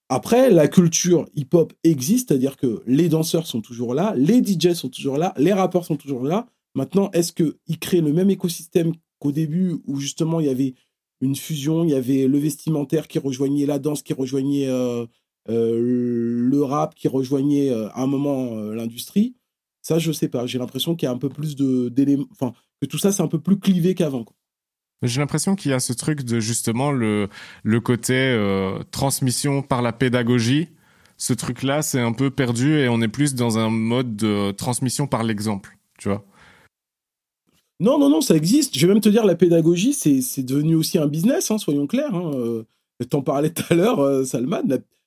[0.09, 4.89] Après, la culture hip-hop existe, c'est-à-dire que les danseurs sont toujours là, les DJs sont
[4.89, 6.47] toujours là, les rappeurs sont toujours là.
[6.74, 10.74] Maintenant, est-ce qu'ils créent le même écosystème qu'au début, où justement il y avait
[11.20, 15.07] une fusion, il y avait le vestimentaire qui rejoignait la danse, qui rejoignait euh,
[15.49, 19.34] euh, le rap, qui rejoignait euh, à un moment l'industrie?
[19.82, 20.47] Ça, je sais pas.
[20.47, 22.26] J'ai l'impression qu'il y a un peu plus d'éléments.
[22.81, 24.24] Que tout ça, c'est un peu plus clivé qu'avant.
[25.03, 27.29] J'ai l'impression qu'il y a ce truc de justement le,
[27.62, 30.68] le côté euh, transmission par la pédagogie.
[31.18, 35.07] Ce truc-là, c'est un peu perdu et on est plus dans un mode de transmission
[35.07, 36.24] par l'exemple, tu vois.
[37.79, 38.79] Non, non, non, ça existe.
[38.79, 42.14] Je vais même te dire, la pédagogie, c'est devenu aussi un business, hein, soyons clairs.
[42.14, 42.33] Hein.
[42.35, 42.64] Euh,
[43.11, 44.62] T'en parlais tout à l'heure, euh, Salman.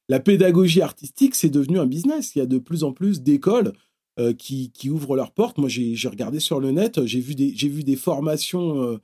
[0.09, 2.35] la, pédagogie artistique, c'est devenu un business.
[2.35, 3.73] Il y a de plus en plus d'écoles
[4.19, 5.57] euh, qui, qui, ouvrent leurs portes.
[5.57, 8.97] Moi, j'ai regardé sur le net, j'ai vu des, vu des formations, euh,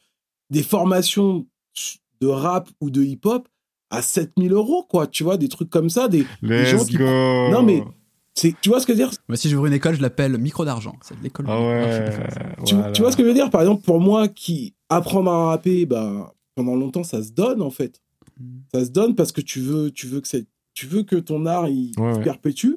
[0.49, 1.45] des formations
[2.19, 3.47] de rap ou de hip-hop
[3.89, 5.07] à 7000 euros, quoi.
[5.07, 6.97] Tu vois, des trucs comme ça, des, gens qui.
[6.97, 7.83] Non, mais.
[8.33, 9.17] Tu vois ce que je veux dire?
[9.29, 10.97] Moi, si j'ouvre une école, je l'appelle micro d'argent.
[11.01, 11.45] C'est l'école.
[11.47, 12.09] Ah ouais,
[12.65, 13.49] tu, tu, vois ce que je veux dire?
[13.49, 17.69] Par exemple, pour moi qui apprendre à rapper, ben, pendant longtemps, ça se donne en
[17.69, 18.01] fait.
[18.37, 18.57] Mm.
[18.73, 20.27] Ça se donne parce que tu veux, tu veux que
[20.73, 22.73] tu veux que ton art il, il perpétue.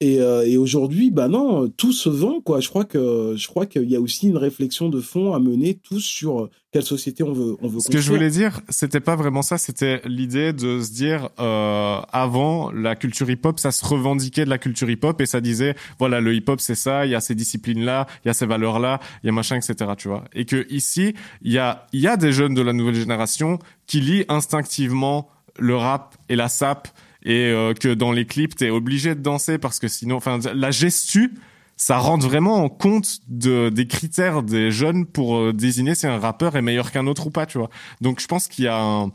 [0.00, 2.60] Et, euh, et aujourd'hui, bah non, tout se vend quoi.
[2.60, 5.72] Je crois que je crois qu'il y a aussi une réflexion de fond à mener
[5.72, 7.80] tous sur euh, quelle société on veut on veut.
[7.80, 9.56] Ce que je voulais dire, c'était pas vraiment ça.
[9.56, 14.58] C'était l'idée de se dire euh, avant la culture hip-hop, ça se revendiquait de la
[14.58, 17.82] culture hip-hop et ça disait voilà le hip-hop c'est ça, il y a ces disciplines
[17.82, 19.92] là, il y a ces valeurs là, il y a machin etc.
[19.96, 20.24] Tu vois.
[20.34, 23.60] Et que ici il y a il y a des jeunes de la nouvelle génération
[23.86, 26.88] qui lient instinctivement le rap et la sap
[27.26, 30.70] et euh, que dans les clips t'es obligé de danser parce que sinon, enfin la
[30.70, 31.34] gestu,
[31.76, 36.18] ça rentre vraiment en compte de, des critères des jeunes pour euh, désigner si un
[36.18, 37.68] rappeur est meilleur qu'un autre ou pas, tu vois.
[38.00, 39.06] Donc je pense qu'il y a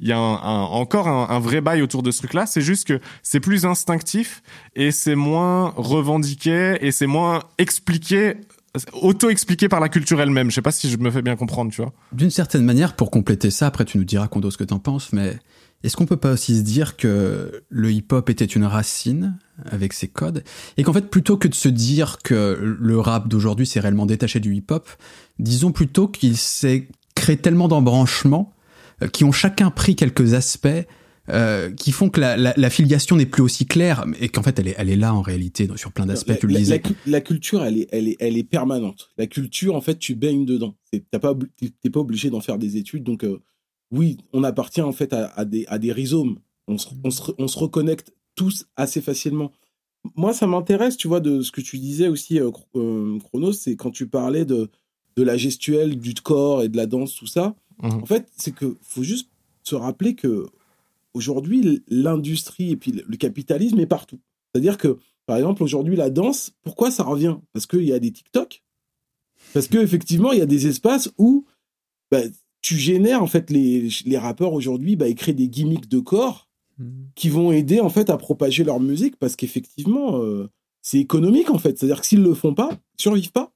[0.00, 2.46] il y a encore un, un, vrai bail autour de ce truc-là.
[2.46, 4.44] C'est juste que c'est plus instinctif
[4.76, 8.36] et c'est moins revendiqué et c'est moins expliqué
[8.92, 10.50] auto-expliqué par la culture elle-même.
[10.50, 11.92] Je sais pas si je me fais bien comprendre, tu vois.
[12.12, 15.12] D'une certaine manière, pour compléter ça, après tu nous diras, Kondo, ce que t'en penses,
[15.12, 15.38] mais
[15.84, 20.08] est-ce qu'on peut pas aussi se dire que le hip-hop était une racine avec ses
[20.08, 20.42] codes
[20.76, 24.40] et qu'en fait plutôt que de se dire que le rap d'aujourd'hui s'est réellement détaché
[24.40, 24.88] du hip-hop,
[25.38, 28.54] disons plutôt qu'il s'est créé tellement d'embranchements
[29.02, 30.68] euh, qui ont chacun pris quelques aspects
[31.30, 34.74] euh, qui font que la, filiation n'est plus aussi claire et qu'en fait elle est,
[34.78, 36.38] elle est là en réalité sur plein d'aspects.
[36.40, 36.82] Tu le disais.
[37.06, 39.10] La, culture, elle est, elle est, elle est permanente.
[39.18, 40.74] La culture, en fait, tu baignes dedans.
[40.90, 43.42] T'es pas, pas obligé d'en faire des études, donc euh,
[43.90, 46.38] oui, on appartient en fait à, des, à des rhizomes.
[46.66, 46.88] On se,
[47.38, 49.52] on, se, reconnecte tous assez facilement
[50.16, 52.50] moi, ça m'intéresse, tu vois, de ce que tu disais aussi, euh,
[53.18, 54.70] Chronos, c'est quand tu parlais de,
[55.16, 57.56] de la gestuelle, du corps et de la danse, tout ça.
[57.82, 58.02] Mhm.
[58.02, 59.30] En fait, c'est que faut juste
[59.62, 60.46] se rappeler que
[61.14, 64.20] aujourd'hui, l'industrie et puis le capitalisme est partout.
[64.52, 67.36] C'est-à-dire que, par exemple, aujourd'hui, la danse, pourquoi ça revient?
[67.52, 68.62] Parce qu'il y a des TikTok?
[69.52, 71.44] Parce qu'effectivement, il y a des espaces où
[72.10, 72.22] bah,
[72.60, 76.48] tu génères, en fait, les, les rappeurs aujourd'hui, bah, ils créent des gimmicks de corps
[76.78, 77.08] mhm.
[77.14, 80.48] qui vont aider, en fait, à propager leur musique parce qu'effectivement, euh,
[80.82, 81.78] c'est économique, en fait.
[81.78, 83.52] C'est-à-dire que s'ils le font pas, ils survivent pas.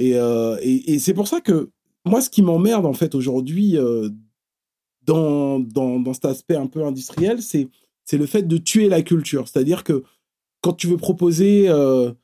[0.00, 1.70] Euh, et, et, c'est pour ça que
[2.04, 4.08] moi, ce qui m'emmerde, en fait, aujourd'hui, euh,
[5.02, 7.68] dans, dans, dans, cet aspect un peu industriel, c'est,
[8.04, 9.48] c'est le fait de tuer la culture.
[9.48, 10.04] C'est-à-dire que
[10.60, 12.14] quand tu veux proposer de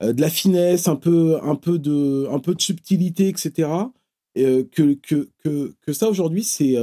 [0.00, 3.68] la finesse, un peu, un, peu de, un peu de subtilité, etc.,
[4.72, 6.76] que, que, que, que, ça, aujourd'hui, c'est,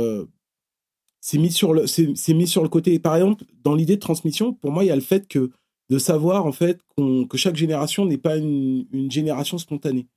[1.22, 2.98] c'est, mis sur le, c'est, c'est mis sur le côté.
[3.00, 5.52] Par exemple, dans l'idée de transmission, pour moi, il y a le fait que
[5.90, 10.08] de savoir, en fait, que chaque génération n'est pas une, une génération spontanée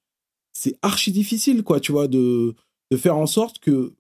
[0.58, 2.56] c'est archi difficile, quoi, tu vois, de,
[2.90, 3.94] de faire en sorte que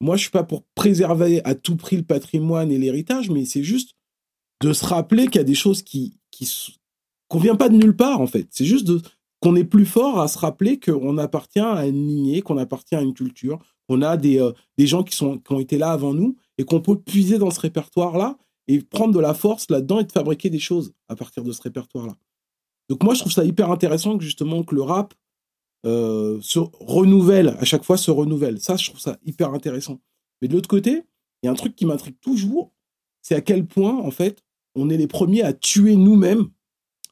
[0.00, 3.64] moi, je suis pas pour préserver à tout prix le patrimoine et l'héritage, mais c'est
[3.64, 3.96] juste
[4.62, 6.76] de se rappeler qu'il y a des choses qui, qui,
[7.26, 8.46] qu'on vient pas de nulle part, en fait.
[8.50, 9.02] C'est juste de,
[9.40, 13.02] qu'on est plus fort à se rappeler qu'on appartient à une lignée, qu'on appartient à
[13.02, 13.58] une culture,
[13.88, 17.38] qu'on a des, euh, gens qui ont été là avant nous et qu'on peut puiser
[17.38, 18.36] dans ce répertoire-là
[18.66, 21.62] et prendre de la force là-dedans et de fabriquer des choses à partir de ce
[21.62, 22.14] répertoire-là.
[22.88, 25.14] Donc moi, je trouve ça hyper intéressant que justement que le rap
[25.86, 28.60] euh, se renouvelle, à chaque fois se renouvelle.
[28.60, 30.00] Ça, je trouve ça hyper intéressant.
[30.42, 31.02] Mais de l'autre côté,
[31.42, 32.72] il y a un truc qui m'intrigue toujours,
[33.22, 36.48] c'est à quel point, en fait, on est les premiers à tuer nous-mêmes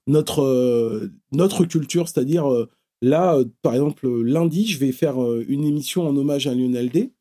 [0.06, 2.08] notre, euh, notre culture.
[2.08, 2.68] C'est-à-dire, euh,
[3.02, 5.16] là, par exemple, lundi, je vais faire
[5.48, 7.12] une émission en hommage à Lionel D.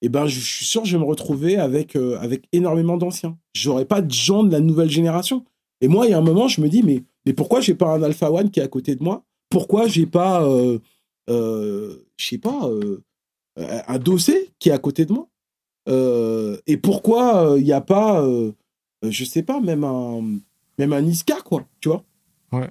[0.00, 3.36] Et eh ben, je suis sûr que je vais me retrouver avec, avec énormément d'anciens.
[3.52, 5.44] J'aurai pas de gens de la nouvelle génération.
[5.80, 7.94] Et moi, il y a un moment, je me dis, mais, mais pourquoi j'ai pas
[7.94, 9.24] un Alpha One qui est à côté de moi?
[9.50, 10.78] Pourquoi j'ai pas, euh,
[11.30, 13.02] euh, je sais pas, euh,
[13.56, 15.28] un dossier qui est à côté de moi?
[16.66, 18.22] Et pourquoi il n'y a pas,
[19.02, 20.38] je sais pas, même un,
[20.78, 22.04] même un Niska, quoi, tu vois?
[22.52, 22.70] Ouais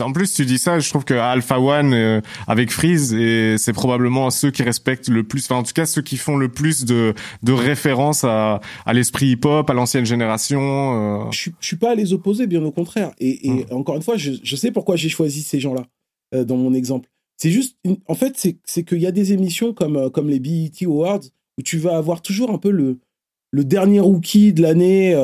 [0.00, 3.72] en plus, tu dis ça, je trouve que Alpha One euh, avec Freeze, et c'est
[3.72, 6.84] probablement ceux qui respectent le plus, enfin en tout cas ceux qui font le plus
[6.84, 10.60] de, de références à, à l'esprit hip-hop, à l'ancienne génération.
[10.60, 11.30] Euh.
[11.30, 13.12] Je, je suis pas à les opposer, bien au contraire.
[13.18, 13.78] Et, et hum.
[13.78, 15.86] encore une fois, je, je sais pourquoi j'ai choisi ces gens-là
[16.34, 17.08] euh, dans mon exemple.
[17.38, 21.20] C'est juste, en fait, c'est qu'il y a des émissions comme, comme les BET Awards
[21.56, 22.98] où tu vas avoir toujours un peu le,
[23.52, 25.14] le dernier rookie de l'année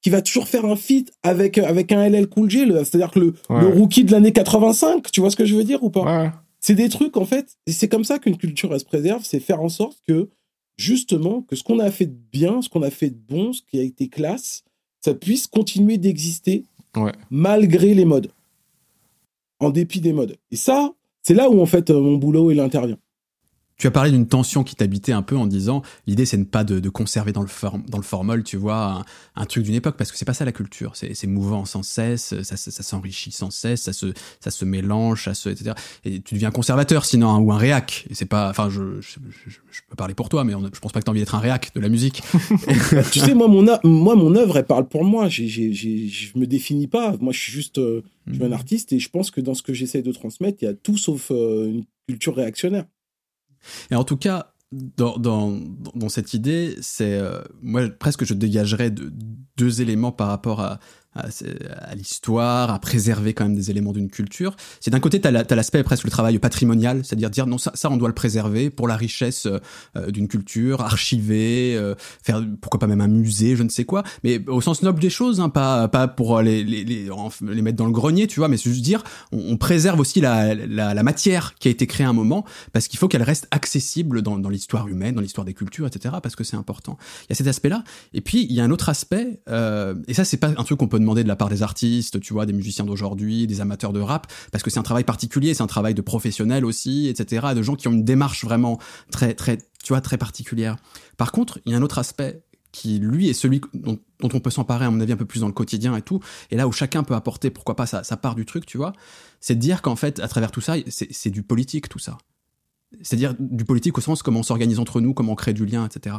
[0.00, 3.34] qui va toujours faire un feat avec avec un LL Cool J, c'est-à-dire que le,
[3.50, 6.04] le, rookie de l'année 85, tu vois ce que je veux dire ou pas
[6.60, 9.60] C'est des trucs en fait, c'est comme ça qu'une culture elle se préserve, c'est faire
[9.60, 10.28] en sorte que
[10.76, 13.62] justement que ce qu'on a fait de bien, ce qu'on a fait de bon, ce
[13.62, 14.64] qui a été classe,
[15.00, 16.64] ça puisse continuer d'exister
[17.30, 18.30] malgré les modes,
[19.60, 20.36] en dépit des modes.
[20.50, 20.92] Et ça,
[21.22, 22.98] c'est là où en fait mon boulot il intervient.
[23.80, 26.64] Tu as parlé d'une tension qui t'habitait un peu en disant l'idée c'est ne pas
[26.64, 27.48] de, de, conserver dans le,
[27.86, 29.04] dans le formol, tu vois,
[29.36, 32.34] un, truc d'une époque parce que c'est pas ça la culture, c'est mouvant sans cesse,
[32.42, 35.76] ça, ça, ça s'enrichit sans cesse, ça se, ça se mélange, ça se, etc.
[36.04, 38.08] Et tu deviens conservateur sinon hein, ou un réac.
[38.10, 41.04] C'est pas, enfin je, je, je, peux parler pour toi, mais je pense pas que
[41.04, 42.24] t'as envie d'être un réac de la musique.
[43.12, 45.28] tu sais moi mon moi mon œuvre elle parle pour moi.
[45.28, 47.16] J'ai, je me définis pas.
[47.20, 48.54] Moi je suis juste euh, je suis un hmm.
[48.54, 50.98] artiste et je pense que dans ce que j'essaie de transmettre il y a tout
[50.98, 52.86] sauf euh, une culture réactionnaire.
[53.90, 59.12] Et en tout cas, dans, cette idée, c'est euh, moi presque je dégagerais de,
[59.56, 60.78] deux éléments par rapport à,
[61.18, 64.56] à, l'histoire, à préserver quand même des éléments d'une culture.
[64.80, 67.90] C'est d'un côté, tu as l'aspect presque le travail patrimonial, c'est-à-dire dire non, ça, ça,
[67.90, 72.86] on doit le préserver pour la richesse euh, d'une culture, archiver, euh, faire pourquoi pas
[72.86, 75.88] même un musée, je ne sais quoi, mais au sens noble des choses, hein, pas,
[75.88, 77.08] pas pour les, les, les,
[77.42, 79.02] les, mettre dans le grenier, tu vois, mais c'est juste dire,
[79.32, 82.88] on, préserve aussi la, la, la, matière qui a été créée à un moment, parce
[82.88, 86.36] qu'il faut qu'elle reste accessible dans, dans l'histoire humaine, dans l'histoire des cultures, etc., parce
[86.36, 86.96] que c'est important.
[87.24, 87.82] Il y a cet aspect-là.
[88.14, 90.78] Et puis, il y a un autre aspect, euh, et ça, c'est pas un truc
[90.78, 94.00] qu'on peut de la part des artistes, tu vois, des musiciens d'aujourd'hui, des amateurs de
[94.00, 97.62] rap, parce que c'est un travail particulier, c'est un travail de professionnels aussi, etc., de
[97.62, 98.78] gens qui ont une démarche vraiment
[99.10, 100.76] très, très, tu vois, très particulière.
[101.16, 102.42] Par contre, il y a un autre aspect
[102.72, 105.46] qui lui est celui dont, on peut s'emparer à mon avis un peu plus dans
[105.46, 108.44] le quotidien et tout, et là où chacun peut apporter pourquoi pas sa, part du
[108.44, 108.92] truc, tu vois,
[109.40, 112.18] c'est de dire qu'en fait à travers tout ça c'est du politique tout ça,
[113.02, 115.86] c'est-à-dire du politique au sens comment on s'organise entre nous, comment on crée du lien,
[115.86, 116.16] etc.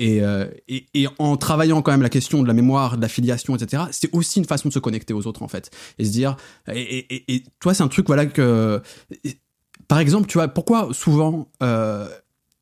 [0.00, 3.84] Euh, et, en travaillant quand même la question de la mémoire, de la filiation, etc.,
[3.92, 5.70] c'est aussi une façon de se connecter aux autres, en fait.
[5.98, 6.36] Et se dire,
[6.72, 8.82] et, toi, c'est un truc, voilà, que,
[9.88, 12.08] par exemple, tu vois, pourquoi souvent, euh,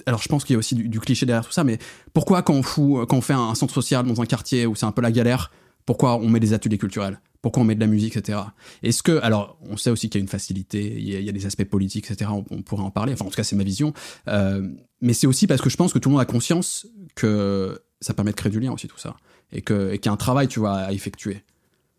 [0.06, 1.78] alors je pense qu'il y a aussi du, cliché derrière tout ça, mais
[2.12, 4.86] pourquoi quand on fout, quand on fait un centre social dans un quartier où c'est
[4.86, 5.50] un peu la galère,
[5.86, 7.20] Pourquoi on met des ateliers culturels?
[7.42, 8.38] Pourquoi on met de la musique, etc.
[8.82, 11.44] Est-ce que, alors, on sait aussi qu'il y a une facilité, il y a, des
[11.46, 12.30] aspects politiques, etc.
[12.50, 13.12] On, pourrait en parler.
[13.12, 13.92] Enfin, en tout cas, c'est ma vision.
[14.28, 14.66] Euh,
[15.02, 18.14] mais c'est aussi parce que je pense que tout le monde a conscience que ça
[18.14, 19.16] permet de créer du lien aussi tout ça,
[19.52, 21.42] et qu'il y a un travail, tu vois, à effectuer.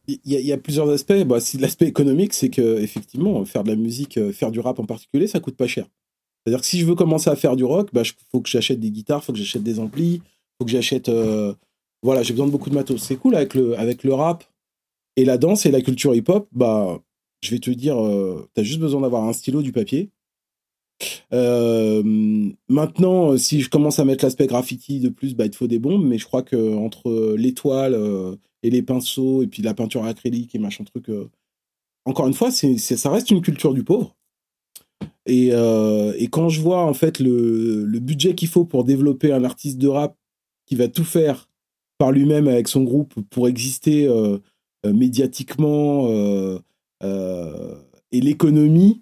[0.07, 1.23] Il y, a, plusieurs aspects.
[1.25, 4.77] Bah, si l'aspect économique, c'est que effectivement, faire de la musique, euh, faire du rap
[4.79, 5.87] en particulier, ça coûte pas cher.
[6.43, 8.91] C'est-à-dire que si je veux commencer à faire du rock, bah, faut que j'achète des
[8.91, 10.21] guitares, faut que j'achète des amplis,
[10.59, 11.09] faut que j'achète.
[11.09, 11.53] Euh,
[12.05, 13.01] voilà, j'ai besoin de beaucoup de matos.
[13.01, 14.45] C'est cool avec le, avec le rap
[15.17, 16.47] et la danse et la culture hip-hop.
[16.53, 16.99] Bah,
[17.41, 20.09] je vais te dire, euh, tu as juste besoin d'avoir un stylo, du papier.
[21.31, 25.79] maintenant, si je commence à mettre l'aspect graffiti de plus, bah, il te faut des
[25.79, 27.95] bombes, mais je crois que entre l'étoile
[28.65, 31.09] et les pinceaux et puis la peinture acrylique et machin truc.
[31.09, 31.29] Euh,
[32.05, 34.15] encore une fois, ça reste une culture du pauvre.
[35.27, 39.31] Et, euh, et quand je vois en fait le, le budget qu'il faut pour développer
[39.31, 40.17] un artiste de rap
[40.65, 41.49] qui va tout faire
[41.97, 44.39] par lui-même avec son groupe pour exister euh,
[44.85, 46.09] médiatiquement
[47.01, 49.01] et l'économie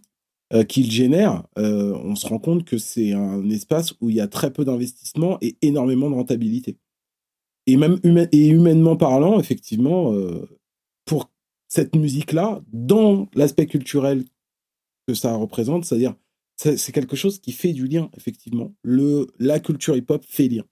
[0.70, 4.54] qu'il génère, on se rend compte que c'est un espace où il y a très
[4.54, 6.78] peu d'investissement et énormément de rentabilité
[7.66, 10.48] et même et humainement parlant, effectivement, euh,
[11.06, 11.32] pour
[11.68, 14.26] cette musique-là, dans l'aspect culturel
[15.08, 16.16] que ça représente, c'est-à-dire
[16.56, 18.74] c'est quelque chose qui fait du lien, effectivement.
[18.84, 20.64] Le, la culture hip-hop fait lien.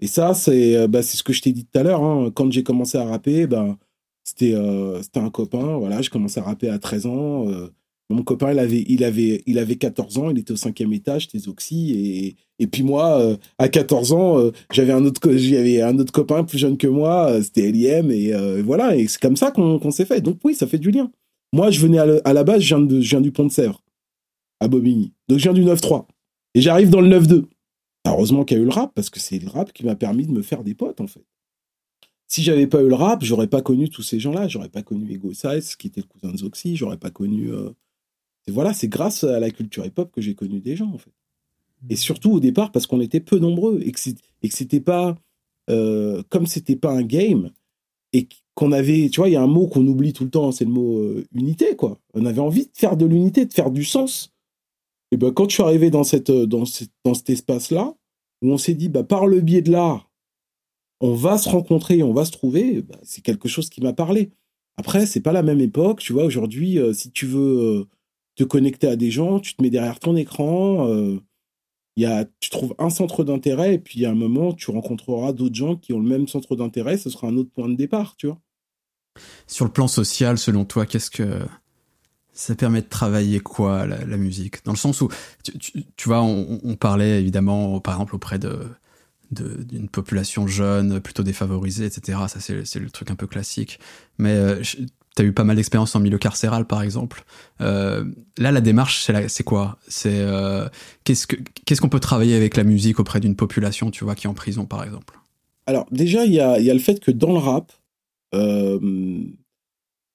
[0.00, 2.02] Et ça, c'est euh, bah, ce que je t'ai dit tout à l'heure.
[2.02, 2.30] Hein.
[2.34, 3.76] Quand j'ai commencé à rapper, bah,
[4.26, 5.78] c'était euh, un copain.
[5.78, 7.48] Voilà, j'ai commencé à rapper à 13 ans.
[7.48, 7.68] Euh,
[8.10, 11.28] mon copain, il avait, il, avait, il avait 14 ans, il était au cinquième étage,
[11.30, 11.92] c'était Oxy.
[11.92, 16.58] Et, et puis moi, euh, à 14 ans, j'avais un autre, un autre copain plus
[16.58, 18.10] jeune que moi, c'était Eliem.
[18.10, 18.32] Et
[18.62, 20.20] voilà, et c'est comme ça qu'on s'est fait.
[20.20, 21.10] Donc oui, ça fait du lien.
[21.52, 23.82] Moi, je venais à, la base, je viens, de, je viens du Pont de Sèvres,
[24.60, 25.12] à Bobigny.
[25.28, 26.06] Donc je viens du 9-3.
[26.54, 27.44] Et j'arrive dans le 9-2.
[28.12, 30.26] Heureusement qu'il y a eu le rap, parce que c'est le rap qui m'a permis
[30.26, 31.24] de me faire des potes, en fait.
[32.28, 34.48] Si j'avais pas eu le rap, j'aurais pas connu tous ces gens-là.
[34.48, 36.76] J'aurais pas connu Ego Size, qui était le cousin de Zoxy.
[36.76, 37.50] J'aurais pas connu
[38.46, 41.12] et voilà, c'est grâce à la culture hip-hop que j'ai connu des gens, en fait.
[41.90, 41.98] Et mmh.
[41.98, 44.00] surtout au départ, parce qu'on était peu nombreux et que
[44.50, 45.16] c'était pas.
[45.68, 47.50] Euh, comme c'était pas un game
[48.12, 49.08] et qu'on avait.
[49.10, 50.98] Tu vois, il y a un mot qu'on oublie tout le temps, c'est le mot
[50.98, 51.98] euh, unité, quoi.
[52.14, 54.32] On avait envie de faire de l'unité, de faire du sens.
[55.12, 56.64] Et ben, quand je suis arrivé dans, cette, euh, dans,
[57.04, 57.94] dans cet espace-là,
[58.42, 60.10] où on s'est dit, bah, par le biais de l'art,
[61.00, 64.30] on va se rencontrer, on va se trouver, bah, c'est quelque chose qui m'a parlé.
[64.76, 66.24] Après, c'est pas la même époque, tu vois.
[66.24, 67.88] Aujourd'hui, si tu veux
[68.36, 71.18] te connecter à des gens, tu te mets derrière ton écran, euh,
[71.96, 75.54] y a, tu trouves un centre d'intérêt, et puis à un moment, tu rencontreras d'autres
[75.54, 78.26] gens qui ont le même centre d'intérêt, ce sera un autre point de départ, tu
[78.26, 78.38] vois.
[79.46, 81.40] Sur le plan social, selon toi, qu'est-ce que
[82.36, 84.64] ça permet de travailler quoi, la, musique?
[84.64, 85.08] Dans le sens où,
[85.42, 88.68] tu, vois, on, parlait évidemment, par exemple, auprès de
[89.32, 92.16] d'une population jeune, plutôt défavorisée, etc.
[92.28, 93.80] Ça, c'est le truc un peu classique.
[94.18, 94.62] Mais euh,
[95.16, 97.24] tu as eu pas mal d'expérience en milieu carcéral, par exemple.
[97.60, 98.04] Euh,
[98.38, 99.78] là, la démarche, c'est quoi?
[99.88, 100.68] C'est euh,
[101.04, 104.34] qu'est-ce qu'on peut travailler avec la musique auprès d'une population, tu vois, qui est en
[104.34, 105.18] prison, par exemple?
[105.66, 107.72] Alors, déjà, il y a, y a, le fait que dans le rap,
[108.34, 108.78] euh,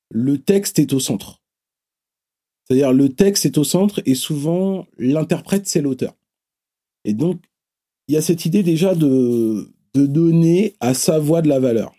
[0.10, 1.41] le texte est au centre.
[2.72, 6.16] C'est-à-dire, le texte est au centre et souvent, l'interprète, c'est l'auteur.
[7.04, 7.42] Et donc,
[8.08, 11.94] il y a cette idée déjà de, donner à sa voix de la valeur.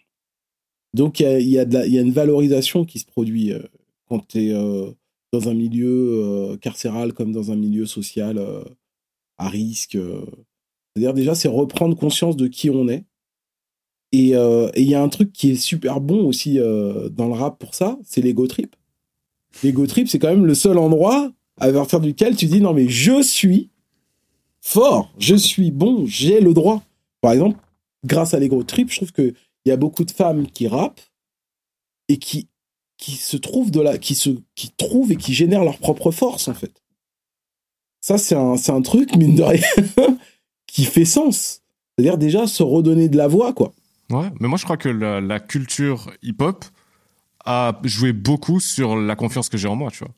[0.94, 3.60] Donc il y a, une valorisation qui se produit euh,
[4.08, 4.90] quand tu es euh,
[5.30, 8.42] dans un milieu euh, carcéral comme dans un milieu social
[9.36, 9.92] à risque.
[9.92, 13.04] C'est-à-dire déjà, c'est reprendre conscience de qui on est.
[14.12, 17.74] Et il y a un truc qui est super bon aussi dans le rap pour
[17.74, 18.74] ça, c'est l'ego trip.
[19.62, 22.88] L'ego trip, c'est quand même le seul endroit à partir duquel tu dis non mais
[22.88, 23.70] je suis
[24.60, 26.82] fort, je suis bon, j'ai le droit.
[27.20, 27.58] Par exemple,
[28.04, 29.34] grâce à l'ego trip, je trouve que
[29.64, 31.00] il y a beaucoup de femmes qui rappent
[32.08, 32.48] et qui
[32.96, 36.48] qui se trouvent de la qui se qui trouvent et qui génèrent leur propre force
[36.48, 36.82] en fait.
[38.00, 39.62] Ça c'est un c'est un truc mine de rien
[40.66, 41.62] qui fait sens.
[41.96, 43.72] C'est-à-dire déjà se redonner de la voix quoi.
[44.10, 46.64] Ouais, mais moi je crois que la, la culture hip-hop
[47.44, 50.14] a joué beaucoup sur la confiance que j'ai en moi, tu vois.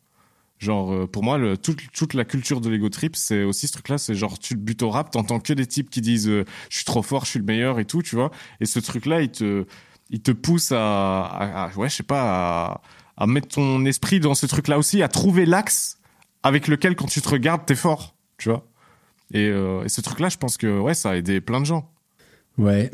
[0.59, 3.73] Genre, euh, pour moi, le, toute, toute la culture de l'ego trip, c'est aussi ce
[3.73, 3.99] truc-là.
[3.99, 6.77] C'est genre, tu te butes au rap, t'entends que des types qui disent euh, je
[6.77, 8.31] suis trop fort, je suis le meilleur et tout, tu vois.
[8.61, 9.67] Et ce truc-là, il te,
[10.11, 12.23] il te pousse à, à, ouais, je sais pas,
[12.67, 12.81] à,
[13.17, 15.99] à mettre ton esprit dans ce truc-là aussi, à trouver l'axe
[16.43, 18.67] avec lequel, quand tu te regardes, t'es fort, tu vois.
[19.33, 21.91] Et, euh, et ce truc-là, je pense que, ouais, ça a aidé plein de gens.
[22.59, 22.91] Ouais.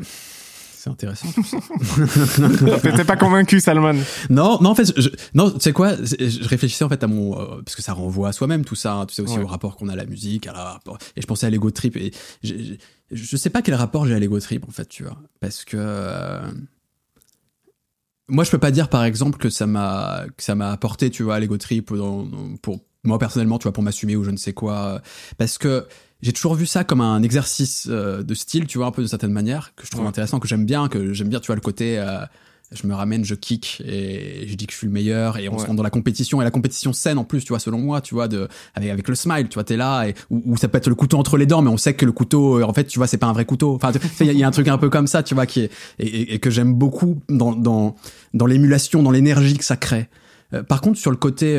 [0.81, 1.27] C'est intéressant.
[2.81, 3.93] T'étais pas convaincu, Salman
[4.31, 7.39] Non, non, en fait, je, non, tu sais quoi Je réfléchissais en fait à mon,
[7.39, 8.95] euh, parce que ça renvoie à soi-même tout ça.
[8.95, 10.79] Hein, tu sais aussi au rapport qu'on a à la musique, à la,
[11.15, 12.11] et je pensais à l'ego trip et
[12.41, 12.55] je,
[13.11, 15.77] je, sais pas quel rapport j'ai à l'ego trip en fait, tu vois, parce que
[15.77, 16.41] euh,
[18.27, 21.21] moi, je peux pas dire, par exemple, que ça m'a, que ça m'a apporté, tu
[21.21, 22.27] vois, l'ego trip dans,
[22.63, 25.03] pour moi personnellement, tu vois, pour m'assumer ou je ne sais quoi,
[25.37, 25.85] parce que
[26.21, 29.07] j'ai toujours vu ça comme un exercice euh, de style, tu vois, un peu de
[29.07, 31.61] certaine manière, que je trouve intéressant, que j'aime bien, que j'aime bien, tu vois, le
[31.61, 32.19] côté, euh,
[32.71, 35.57] je me ramène, je kick et je dis que je suis le meilleur et on
[35.57, 38.01] se rend dans la compétition et la compétition saine en plus, tu vois, selon moi,
[38.01, 40.77] tu vois, de avec, avec le smile, tu vois, t'es là et ou, ça peut
[40.77, 42.85] être le couteau entre les dents, mais on sait que le couteau, euh, en fait,
[42.85, 43.75] tu vois, c'est pas un vrai couteau.
[43.75, 43.91] Enfin,
[44.21, 46.39] il y, a un truc un peu comme ça, tu vois, qui est et, et
[46.39, 47.95] que j'aime beaucoup dans dans
[48.33, 50.07] dans l'émulation, dans l'énergie que ça crée.
[50.67, 51.57] par contre, sur le côté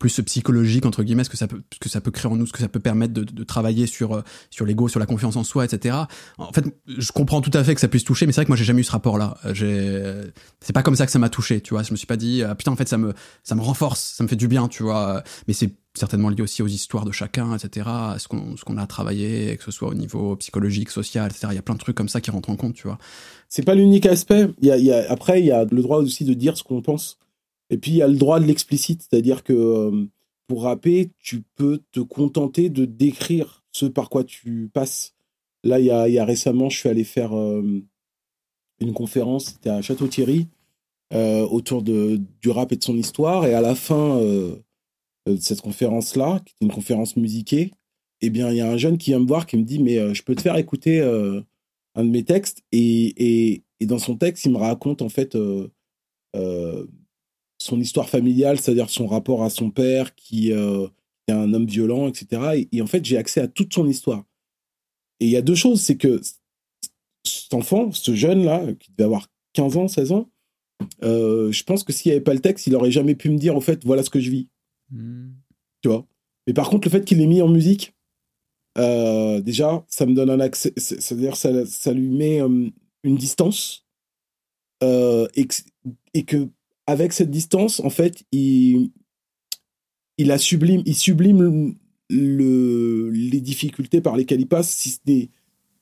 [0.00, 2.46] plus psychologique entre guillemets, ce que ça peut, ce que ça peut créer en nous,
[2.46, 5.36] ce que ça peut permettre de, de travailler sur euh, sur l'ego, sur la confiance
[5.36, 5.94] en soi, etc.
[6.38, 8.50] En fait, je comprends tout à fait que ça puisse toucher, mais c'est vrai que
[8.50, 9.36] moi j'ai jamais eu ce rapport-là.
[9.44, 11.82] Euh, j'ai, c'est pas comme ça que ça m'a touché, tu vois.
[11.82, 13.12] Je me suis pas dit ah, putain en fait ça me
[13.44, 15.22] ça me renforce, ça me fait du bien, tu vois.
[15.46, 17.86] Mais c'est certainement lié aussi aux histoires de chacun, etc.
[17.86, 21.48] À ce qu'on ce qu'on a travaillé, que ce soit au niveau psychologique, social, etc.
[21.50, 22.96] Il y a plein de trucs comme ça qui rentrent en compte, tu vois.
[23.50, 24.48] C'est pas l'unique aspect.
[24.62, 26.64] Il y a, y a après il y a le droit aussi de dire ce
[26.64, 27.18] qu'on pense.
[27.70, 30.06] Et puis il y a le droit de l'explicite, c'est-à-dire que euh,
[30.48, 35.14] pour rapper, tu peux te contenter de décrire ce par quoi tu passes.
[35.62, 37.80] Là, il y a, récemment, je suis allé faire euh,
[38.80, 40.48] une conférence, c'était à Château-Thierry,
[41.12, 43.46] euh, autour du rap et de son histoire.
[43.46, 47.70] Et à la fin de cette conférence-là, qui était une conférence musiquée,
[48.22, 50.14] eh bien, il y a un jeune qui vient me voir, qui me dit, mais
[50.14, 52.62] je peux te faire écouter un de mes textes?
[52.72, 55.36] Et, dans son texte, il me raconte en fait
[57.60, 60.88] son histoire familiale, c'est-à-dire son rapport à son père qui euh,
[61.28, 62.66] est un homme violent, etc.
[62.72, 64.24] Et, en fait, j'ai accès à toute son histoire.
[65.20, 66.20] Et il y a deux choses, c'est que
[67.24, 70.30] cet enfant, ce jeune-là, qui devait avoir 15 ans, 16 ans,
[71.04, 73.36] euh, je pense que s'il n'y avait pas le texte, il aurait jamais pu me
[73.36, 74.48] dire, en fait, voilà ce que je vis.
[74.90, 75.32] Hmm.
[75.82, 76.06] Tu vois?
[76.46, 77.94] Mais par contre, le fait qu'il l'ait mis en musique,
[78.78, 83.86] euh, déjà, ça me donne un accès, c'est-à-dire ça, ça lui met une distance
[84.82, 85.48] et,
[86.14, 86.48] et que
[86.90, 88.90] avec cette distance, en fait, il,
[90.18, 91.74] il, a sublime, il sublime
[92.10, 94.98] le, les difficultés par lesquelles il passe, si ce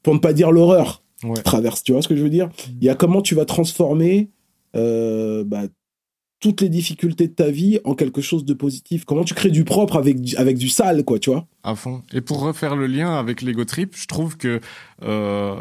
[0.03, 1.03] pour ne pas dire l'horreur
[1.45, 1.83] traverse.
[1.83, 2.47] Tu vois ce que je veux dire?
[2.47, 2.51] Mm.
[2.81, 4.31] Il y a comment tu vas transformer
[4.77, 5.63] euh, bah,
[6.41, 9.05] toutes les difficultés de ta vie en quelque chose de positif.
[9.05, 11.49] Comment tu crées du propre avec, avec du sale, quoi, tu vois?
[11.63, 12.03] À fond.
[12.13, 14.61] Et pour refaire le lien avec l'ego trip, je trouve que
[15.03, 15.57] euh,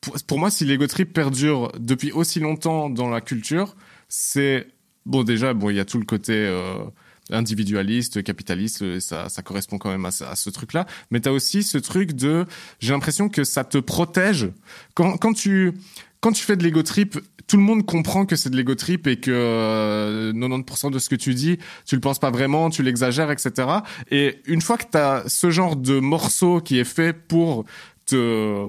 [0.00, 3.76] pour, pour, moi, si l'ego trip perdure depuis aussi longtemps dans la culture,
[4.08, 4.66] c'est
[5.06, 6.84] Bon, déjà, bon, il y a tout le côté euh,
[7.30, 10.86] individualiste, capitaliste, ça, ça correspond quand même à, ce truc-là.
[11.10, 12.44] Mais tu as aussi ce truc de,
[12.80, 14.48] j'ai l'impression que ça te protège.
[14.94, 15.72] Quand, quand tu
[16.20, 19.06] quand tu fais de l'ego trip, tout le monde comprend que c'est de l'ego trip
[19.06, 22.82] et que euh, 90% de ce que tu dis, tu le penses pas vraiment, tu
[22.82, 23.68] l'exagères, etc.
[24.10, 27.64] Et une fois que tu as ce genre de morceau qui est fait pour
[28.06, 28.66] te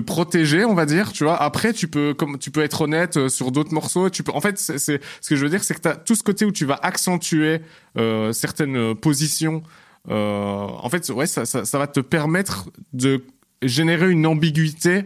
[0.00, 1.40] protéger, on va dire, tu vois.
[1.40, 4.10] Après, tu peux, comme tu peux être honnête euh, sur d'autres morceaux.
[4.10, 6.22] Tu peux, en fait, c'est ce que je veux dire, c'est que as tout ce
[6.22, 7.60] côté où tu vas accentuer
[7.96, 9.62] euh, certaines positions.
[10.08, 13.24] Euh, en fait, ouais, ça, va te permettre de
[13.62, 15.04] générer une ambiguïté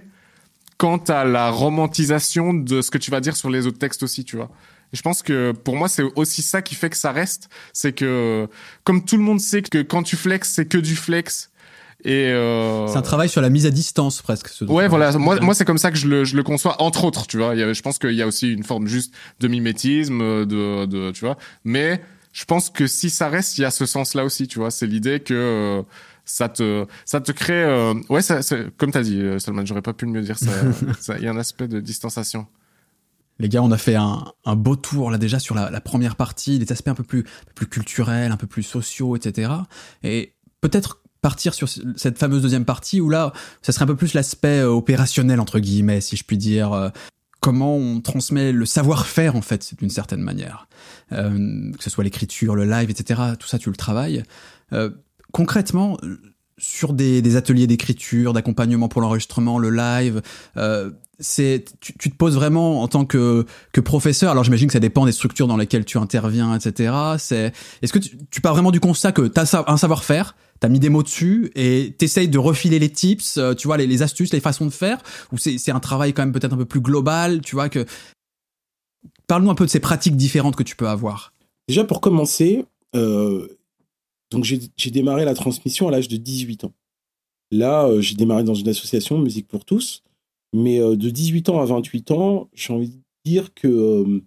[0.77, 4.25] quant à la romantisation de ce que tu vas dire sur les autres textes aussi,
[4.25, 4.51] tu vois.
[4.93, 7.49] Et je pense que pour moi, c'est aussi ça qui fait que ça reste.
[7.73, 8.49] C'est que,
[8.85, 11.50] comme tout le monde sait que quand tu flex, c'est que du flex
[12.05, 12.87] et euh...
[12.87, 14.49] c'est un travail sur la mise à distance presque.
[14.49, 15.13] Ce ouais, voilà.
[15.19, 17.27] Moi, moi, c'est comme ça que je le, je le conçois, entre autres.
[17.27, 19.49] Tu vois, il y a, je pense qu'il y a aussi une forme juste de
[19.49, 21.37] mimétisme, de, de, tu vois.
[21.65, 22.01] Mais
[22.33, 24.49] je pense que si ça reste, il y a ce sens-là aussi.
[24.49, 25.83] Tu vois, c'est l'idée que euh,
[26.25, 27.63] ça te, ça te crée.
[27.65, 27.95] Euh...
[28.09, 28.41] Ouais, ça,
[28.77, 30.39] comme t'as dit, euh, Salman, j'aurais pas pu le mieux dire.
[31.01, 32.47] Ça, il y a un aspect de distanciation.
[33.39, 36.15] Les gars, on a fait un, un beau tour là déjà sur la, la, première
[36.15, 37.25] partie, des aspects un peu plus,
[37.55, 39.51] plus culturels, un peu plus sociaux, etc.
[40.03, 44.15] Et peut-être partir sur cette fameuse deuxième partie où là, ça serait un peu plus
[44.15, 46.73] l'aspect euh, opérationnel entre guillemets, si je puis dire.
[46.73, 46.89] Euh,
[47.41, 50.69] comment on transmet le savoir-faire en fait, d'une certaine manière,
[51.13, 53.21] euh, que ce soit l'écriture, le live, etc.
[53.39, 54.23] Tout ça, tu le travailles.
[54.73, 54.91] Euh,
[55.33, 55.99] concrètement,
[56.59, 60.21] sur des, des ateliers d'écriture, d'accompagnement pour l'enregistrement, le live,
[60.57, 60.91] euh,
[61.21, 64.31] c'est tu, te poses vraiment en tant que que professeur.
[64.31, 66.93] Alors j'imagine que ça dépend des structures dans lesquelles tu interviens, etc.
[67.19, 67.53] C'est
[67.83, 70.81] est-ce que tu, tu pars vraiment du constat que tu as un savoir-faire, t'as mis
[70.81, 74.33] des mots dessus et t'essayes de refiler les tips, euh, tu vois, les, les astuces,
[74.33, 74.99] les façons de faire,
[75.33, 77.85] ou c'est un travail quand même peut-être un peu plus global, tu vois que.
[79.27, 81.33] Parle-nous un peu de ces pratiques différentes que tu peux avoir.
[81.69, 82.65] Déjà pour commencer,
[82.97, 83.47] euh,
[84.33, 86.73] donc j'ai démarré la transmission à l'âge de 18 ans.
[87.51, 90.03] Là, euh, j'ai démarré dans une association Musique pour tous,
[90.53, 94.23] mais euh, de 18 ans à 28 ans, j'ai envie de dire que euh,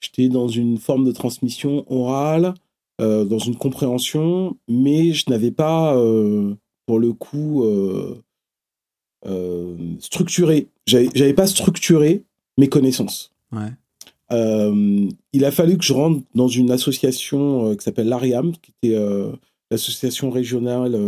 [0.00, 2.54] j'étais dans une forme de transmission orale,
[3.00, 5.94] euh, dans une compréhension, mais je n'avais pas,
[6.86, 7.64] pour le coup,
[10.00, 10.68] structuré.
[10.86, 12.24] J'avais pas structuré
[12.58, 13.32] mes connaissances.
[13.52, 13.70] Ouais.
[15.32, 18.98] il a fallu que je rentre dans une association qui s'appelle l'ARIAM, qui était
[19.70, 20.98] l'association régionale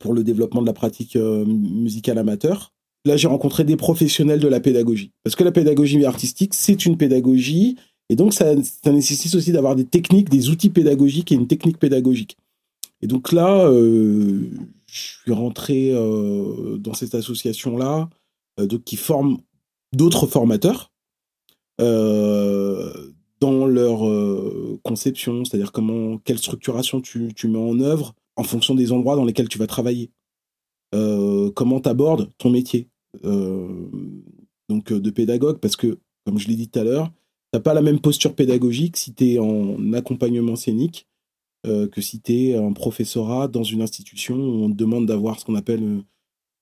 [0.00, 2.72] pour le développement de la pratique musicale amateur.
[3.04, 5.10] Là, j'ai rencontré des professionnels de la pédagogie.
[5.24, 7.76] Parce que la pédagogie artistique, c'est une pédagogie.
[8.08, 8.54] Et donc, ça,
[8.86, 12.36] nécessite aussi d'avoir des techniques, des outils pédagogiques et une technique pédagogique.
[13.02, 14.48] Et donc là, euh,
[14.86, 18.08] je suis rentré euh, dans cette association-là,
[18.60, 19.38] euh, donc qui forme
[19.92, 20.90] d'autres formateurs
[23.40, 24.02] dans leur
[24.84, 29.24] conception, c'est-à-dire comment, quelle structuration tu, tu, mets en œuvre en fonction des endroits dans
[29.24, 30.12] lesquels tu vas travailler.
[30.92, 32.88] comment tu abordes ton métier
[33.22, 37.08] donc de pédagogue, parce que, comme je l'ai dit tout à l'heure,
[37.52, 41.06] tu n'as pas la même posture pédagogique si tu es en accompagnement scénique
[41.64, 45.38] euh, que si tu es un professorat dans une institution où on te demande d'avoir
[45.38, 46.02] ce qu'on appelle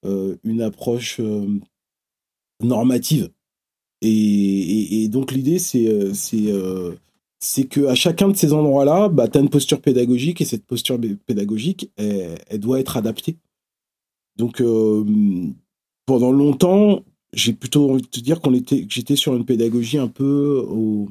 [0.05, 1.46] euh, une approche euh,
[2.62, 3.30] normative.
[4.03, 5.88] Et, donc l'idée, c'est
[7.42, 10.66] c'est que à chacun de ces endroits-là, bah, tu as une posture pédagogique et cette
[10.66, 13.38] posture pédagogique, elle, doit être adaptée.
[14.36, 14.62] Donc
[16.11, 19.96] pendant longtemps, j'ai plutôt envie de te dire qu'on était, que j'étais sur une pédagogie
[19.96, 21.08] un peu au,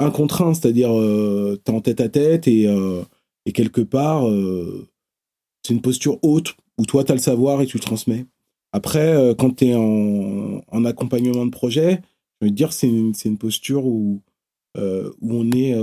[0.00, 0.10] un
[0.54, 3.02] c'est-à-dire euh, t'es en tête à tête et, euh,
[3.44, 4.88] et quelque part euh,
[5.62, 8.24] c'est une posture haute où toi t'as le savoir et tu le transmets.
[8.72, 12.00] Après, euh, quand t'es en, en accompagnement de projet,
[12.40, 14.22] je veux dire c'est une, c'est une posture où
[14.74, 15.74] où on est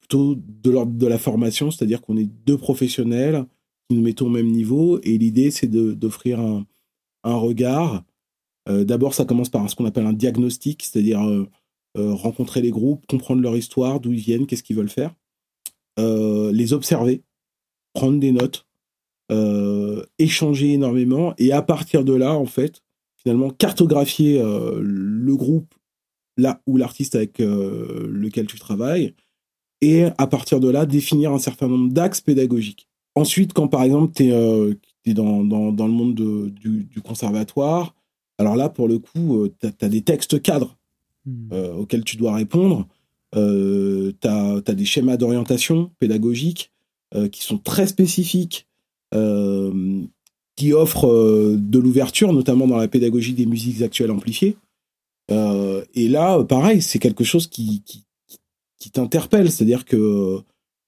[0.00, 3.44] plutôt de l'ordre de la formation, c'est-à-dire qu'on est deux professionnels
[3.90, 6.64] qui nous mettons au même niveau et l'idée c'est d'offrir un,
[7.24, 8.04] un regard.
[8.66, 11.20] D'abord, ça commence par ce qu'on appelle un diagnostic, c'est-à-dire
[11.98, 15.14] euh, rencontrer les groupes, comprendre leur histoire, d'où ils viennent, qu'est-ce qu'ils veulent faire,
[15.98, 17.22] euh, les observer,
[17.92, 18.66] prendre des notes,
[19.30, 22.82] euh, échanger énormément, et à partir de là, en fait,
[23.16, 25.74] finalement, cartographier le groupe
[26.38, 29.14] là où l'artiste avec lequel tu travailles,
[29.82, 32.88] et à partir de là, définir un certain nombre d'axes pédagogiques.
[33.14, 37.94] Ensuite, quand par exemple, tu es, dans, dans, le monde du, du, conservatoire,
[38.38, 40.76] alors là, pour le coup, tu as, des textes cadres
[41.24, 41.52] Hmm.
[41.52, 42.88] Euh, auxquels tu dois répondre.
[43.34, 46.72] Euh, tu as, des schémas d'orientation pédagogique
[47.14, 48.66] euh, qui sont très spécifiques,
[50.56, 54.56] qui offrent de l'ouverture, notamment dans la pédagogie des musiques actuelles amplifiées.
[55.28, 58.04] et là, pareil, c'est quelque chose qui, qui,
[58.78, 60.40] qui t'interpelle, c'est-à-dire que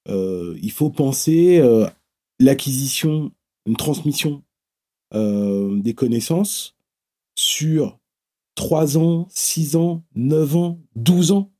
[0.09, 1.63] il faut penser
[2.41, 3.31] l'acquisition,
[3.67, 4.43] une transmission
[5.13, 6.77] des connaissances
[7.37, 7.99] sur
[8.55, 11.51] 3 ans, 6 ans, 9 ans, 12 ans.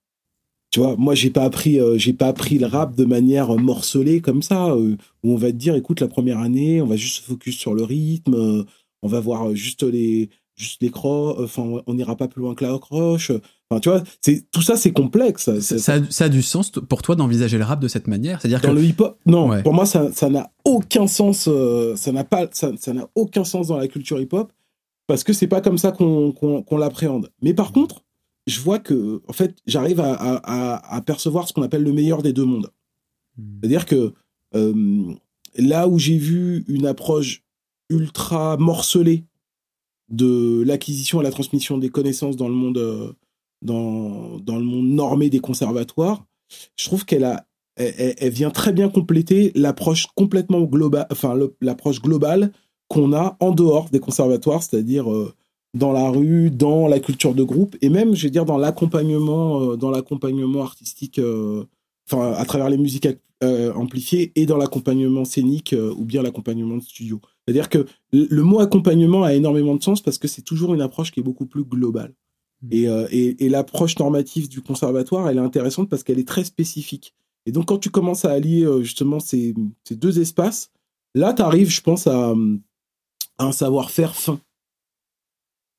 [0.71, 4.21] Tu vois, moi j'ai pas appris euh, j'ai pas appris le rap de manière morcelée
[4.21, 7.19] comme ça euh, où on va te dire écoute la première année, on va juste
[7.19, 8.65] se focus sur le rythme, euh,
[9.03, 12.65] on va voir juste les juste les croches, enfin on n'ira pas plus loin que
[12.65, 13.31] la croche.
[13.71, 15.59] Enfin tu vois, c'est tout ça c'est complexe.
[15.61, 18.73] Ça, ça, a du sens pour toi d'envisager le rap de cette manière, c'est-à-dire dans
[18.73, 21.49] le hip-hop Non, pour moi ça ça n'a aucun sens
[21.97, 24.53] ça n'a pas ça n'a aucun sens dans la culture hip-hop
[25.07, 27.31] parce que c'est pas comme ça qu'on l'appréhende.
[27.43, 28.05] Mais par contre,
[28.47, 32.45] je vois que, en fait, j'arrive à, percevoir ce qu'on appelle le meilleur des deux
[32.45, 32.71] mondes.
[33.37, 33.59] Hmm.
[33.61, 34.15] C'est-à-dire que
[34.55, 35.15] euh,
[35.57, 37.43] là où j'ai vu une approche
[37.91, 39.25] ultra morcelée
[40.09, 43.13] de l'acquisition et la transmission des connaissances dans le monde, euh,
[43.65, 46.25] dans, le monde normé des conservatoires,
[46.77, 47.47] je trouve qu'elle a,
[47.77, 52.53] elle, vient très bien compléter l'approche complètement globale, enfin l'approche globale
[52.89, 55.33] qu'on a en dehors des conservatoires, c'est-à-dire euh,
[55.73, 59.61] dans la rue, dans la culture de groupe, et même, je vais dire, dans l'accompagnement,
[59.61, 61.65] euh, dans l'accompagnement artistique, euh,
[62.09, 63.09] enfin, à travers les musiques
[63.77, 67.21] amplifiées et dans l'accompagnement scénique ou bien l'accompagnement de studio.
[67.45, 71.13] C'est-à-dire que le mot accompagnement a énormément de sens parce que c'est toujours une approche
[71.13, 72.15] qui est beaucoup plus globale.
[72.65, 72.69] Mmh.
[72.73, 77.15] Et, et, l'approche normative du conservatoire, elle est intéressante parce qu'elle est très spécifique.
[77.47, 79.55] Et donc, quand tu commences à allier justement ces,
[79.85, 80.71] ces deux espaces,
[81.15, 82.35] là, tu arrives, je pense, à,
[83.39, 84.41] un savoir-faire fin.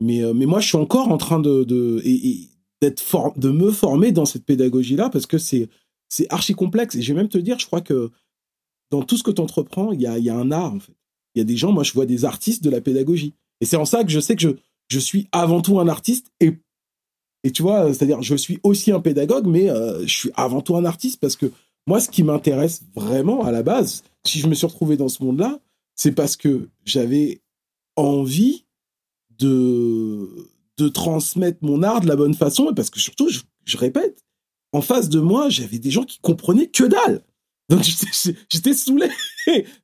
[0.01, 2.01] Mais, euh, mais moi, je suis encore en train de, de,
[2.81, 5.69] d'être de me former dans cette pédagogie-là parce que c'est,
[6.29, 6.95] archi complexe.
[6.95, 8.11] Et je vais même te dire, je crois que
[8.91, 10.95] dans tout ce que tu entreprends, il y a, y a un art, en fait.
[11.33, 13.33] Il y a des gens, moi, je vois des artistes de la pédagogie.
[13.59, 14.49] Et c'est en ça que je sais que je,
[14.89, 16.57] je suis avant tout un artiste et,
[17.45, 20.75] et tu vois, c'est-à-dire, je suis aussi un pédagogue, mais euh, je suis avant tout
[20.75, 21.51] un artiste parce que
[21.85, 25.23] moi, ce qui m'intéresse vraiment à la base, si je me suis retrouvé dans ce
[25.23, 25.59] monde-là,
[25.93, 27.43] c'est parce que j'avais
[27.97, 28.65] envie
[29.37, 30.27] de,
[30.77, 34.25] de transmettre mon art de la bonne façon, parce que surtout, je, répète,
[34.73, 37.21] en face de moi, j'avais des gens qui comprenaient que dalle.
[37.69, 37.83] Donc
[38.49, 39.09] j'étais saoulé.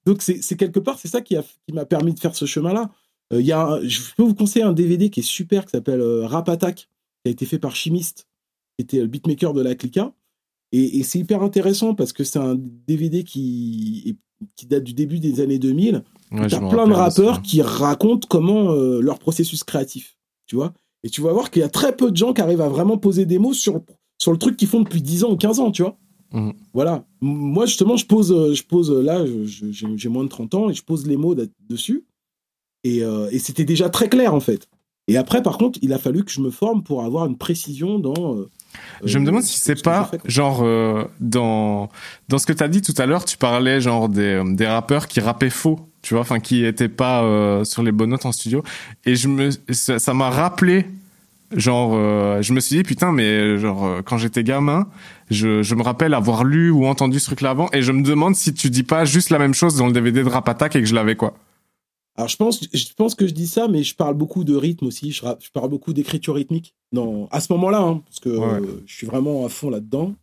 [0.08, 1.38] Donc c'est quelque part, c'est ça qui
[1.72, 2.90] m'a permis de faire ce chemin-là.
[3.32, 3.40] Euh,
[3.84, 6.90] je peux vous conseiller un DVD qui est super, qui s'appelle euh, Rap Attack,
[7.24, 8.28] qui a été fait par Chimiste,
[8.78, 10.14] qui était le beatmaker de la Clica.
[10.72, 14.18] Et, c'est hyper intéressant parce que c'est un DVD qui,
[14.56, 16.04] qui date du début des années 2000.
[16.32, 20.18] Ouais, T'as plein de rappeurs qui racontent comment euh, leur processus créatif,
[20.48, 20.74] tu vois.
[21.04, 22.98] Et tu vas voir qu'il y a très peu de gens qui arrivent à vraiment
[22.98, 23.82] poser des mots sur,
[24.18, 25.98] sur le truc qu'ils font depuis 10 ans ou 15 ans, tu vois.
[26.32, 26.54] Mhm.
[26.74, 27.06] Voilà.
[27.20, 30.74] Moi, justement, je pose, euh, je pose euh, là, j'ai moins de 30 ans et
[30.74, 31.36] je pose les mots
[31.70, 32.06] dessus.
[32.84, 33.02] Et,
[33.32, 34.68] et c'était déjà très clair, en fait.
[35.12, 38.00] Et après, par contre, il a fallu que je me forme pour avoir une précision
[38.00, 38.38] dans
[39.04, 41.90] je me demande si c'est pas genre euh, dans
[42.30, 45.08] dans ce que tu as dit tout à l'heure, tu parlais genre des des rappeurs
[45.10, 48.32] qui rappaient faux, tu vois, enfin qui étaient pas euh, sur les bonnes notes en
[48.32, 48.64] studio
[49.04, 50.86] et je me ça m'a rappelé
[51.54, 54.88] genre euh, je me suis dit putain mais genre quand j'étais gamin,
[55.30, 58.04] je je me rappelle avoir lu ou entendu ce truc là avant et je me
[58.04, 60.78] demande si tu dis pas juste la même chose dans le DVD de Rap Attack
[60.78, 61.34] et que je l'avais quoi.
[62.22, 64.86] Alors je pense, je pense que je dis ça, mais je parle beaucoup de rythme
[64.86, 65.12] aussi.
[65.12, 66.76] Je, parle beaucoup d'écriture rythmique.
[66.92, 70.14] Non, à ce moment-là, hein, parce que euh, je suis vraiment à fond là-dedans.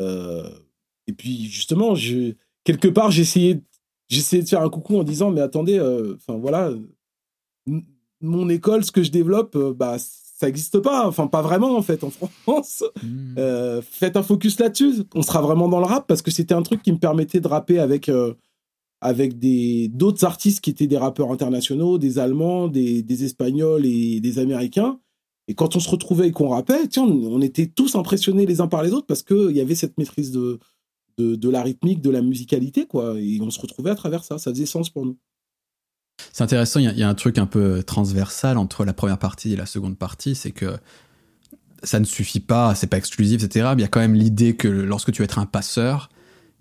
[0.00, 0.50] Euh,
[1.06, 2.34] et puis justement, je,
[2.64, 3.54] quelque part, essayé
[4.10, 6.72] de faire un coucou en disant, mais attendez, euh, enfin voilà,
[8.20, 11.06] mon école, ce que je développe, bah ça n'existe pas.
[11.06, 12.82] Enfin, pas vraiment en fait en France.
[13.04, 13.82] Mmh.
[13.88, 15.04] faites un focus là-dessus.
[15.14, 17.46] On sera vraiment dans le rap parce que c'était un truc qui me permettait de
[17.46, 18.10] rapper avec
[19.00, 24.98] avec d'autres artistes qui étaient des rappeurs internationaux, des Allemands, des, Espagnols et des Américains.
[25.48, 28.66] Et quand on se retrouvait et qu'on rappait, tiens, on était tous impressionnés les uns
[28.66, 30.58] par les autres parce qu'il y avait cette maîtrise de,
[31.18, 33.14] de, de, la rythmique, de la musicalité, quoi.
[33.20, 34.38] Et on se retrouvait à travers ça.
[34.38, 35.16] Ça faisait sens pour nous.
[36.32, 39.56] C'est intéressant, il y, a un truc un peu transversal entre la première partie et
[39.56, 40.76] la seconde partie, c'est que
[41.82, 43.66] ça ne suffit pas, c'est pas exclusif, etc.
[43.74, 46.08] Mais il y a quand même l'idée que lorsque tu veux être un passeur,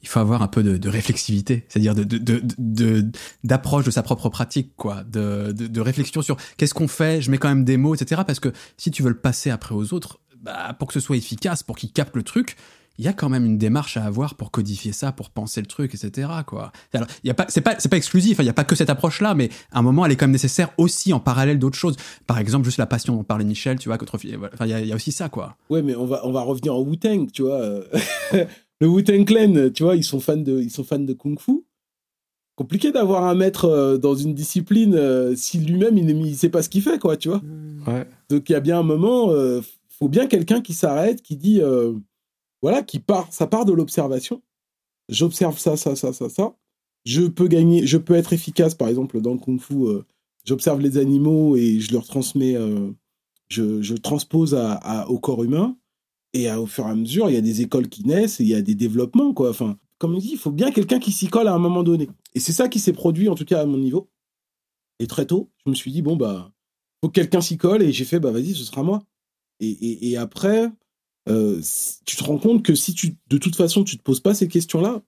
[0.06, 3.10] il faut avoir un peu de, réflexivité, c'est-à-dire de,
[3.43, 7.49] d'approche de, sa propre pratique, quoi, de, réflexion sur qu'est-ce qu'on fait, je mets quand
[7.49, 8.22] même des mots, etc.
[8.26, 11.18] Parce que si tu veux le passer après aux autres, bah, pour que ce soit
[11.18, 12.56] efficace, pour qu'ils captent le truc,
[12.99, 15.68] il y a quand même une démarche à avoir pour codifier ça, pour penser le
[15.68, 16.30] truc, etc.
[16.45, 16.72] Quoi.
[16.93, 18.38] Alors, pas, c'est pas, c'est pas exclusif.
[18.39, 20.32] Il n'y a pas que cette approche-là, mais à un moment, elle est quand même
[20.32, 21.97] nécessaire aussi en parallèle d'autres choses.
[22.28, 24.88] Par exemple, juste la passion dont parlait Michel, tu vois, enfin, il y, a, il
[24.88, 25.58] y a aussi ça, quoi.
[25.70, 27.82] Ouais, mais on va, on va revenir au Wu-Tang, tu vois.
[28.80, 31.63] le Wu-Tang Clan, tu vois, ils sont fans de, ils sont fans de Kung Fu.
[32.55, 36.61] Compliqué d'avoir un maître euh, dans une discipline euh, si lui-même il ne sait pas
[36.61, 37.41] ce qu'il fait, quoi, tu vois.
[37.88, 38.07] Ouais.
[38.30, 41.61] Donc il y a bien un moment, euh, faut bien quelqu'un qui s'arrête, qui dit,
[42.61, 44.41] voilà, qui part, ça part de l'observation.
[45.09, 46.55] J'observe ça, ça, ça, ça, ça.
[47.05, 49.76] Je peux gagner, je peux être efficace, par exemple, dans le Kung Fu.
[50.45, 52.55] J'observe les animaux et je leur transmets,
[53.49, 55.78] je, je, transpose à, au corps humain
[56.36, 58.50] et au fur et à mesure, il y a des écoles qui naissent et il
[58.50, 59.50] y a des développements, quoi.
[59.50, 62.10] Enfin, comme on dit, il faut bien quelqu'un qui s'y colle à un moment donné.
[62.34, 64.10] Et c'est ça qui s'est produit, en tout cas à mon niveau.
[65.00, 66.52] Et très tôt, je me suis dit, bon, bah,
[67.02, 67.82] faut que quelqu'un s'y colle.
[67.82, 69.04] Et j'ai fait, bah, vas-y, ce sera moi.
[69.62, 70.70] Et, et, après,
[71.30, 71.62] euh,
[72.06, 74.50] tu te rends compte que si tu, de toute façon, tu te poses pas ces
[74.50, 75.02] questions-là,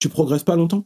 [0.00, 0.84] tu progresses pas longtemps.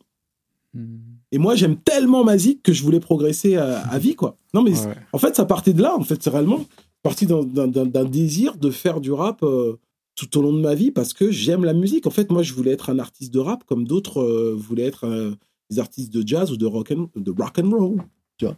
[0.74, 0.98] Hmm.
[1.32, 4.36] Et moi, j'aime tellement ma que je voulais progresser à, vie, quoi.
[4.52, 4.72] Non, mais
[5.14, 6.64] en fait, ça partait de là, en fait, c'est réellement
[7.02, 9.78] parti d'un désir de faire du rap euh,
[10.14, 12.06] tout au long de ma vie parce que j'aime la musique.
[12.06, 15.04] En fait, moi, je voulais être un artiste de rap comme d'autres euh, voulaient être
[15.04, 15.34] euh,
[15.70, 18.02] des artistes de jazz ou de rock and, de rock and roll.
[18.36, 18.56] Tu vois.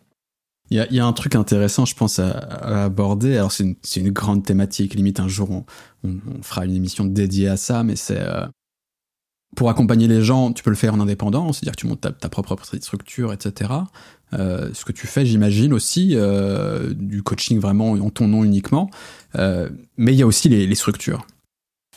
[0.70, 2.30] Il y, a, un truc intéressant, je pense, à,
[2.84, 3.36] aborder.
[3.36, 4.94] Alors, c'est une, une, grande thématique.
[4.94, 8.20] Limite, un jour, on, fera une émission dédiée à ça, mais c'est
[9.56, 12.28] pour accompagner les gens, tu peux le faire en indépendant, c'est-à-dire que tu montes ta
[12.28, 13.70] propre structure, etc.
[14.32, 18.90] Euh, ce que tu fais, j'imagine aussi, euh, du coaching vraiment en ton nom uniquement.
[19.36, 21.26] Euh, mais il y a aussi les, structures.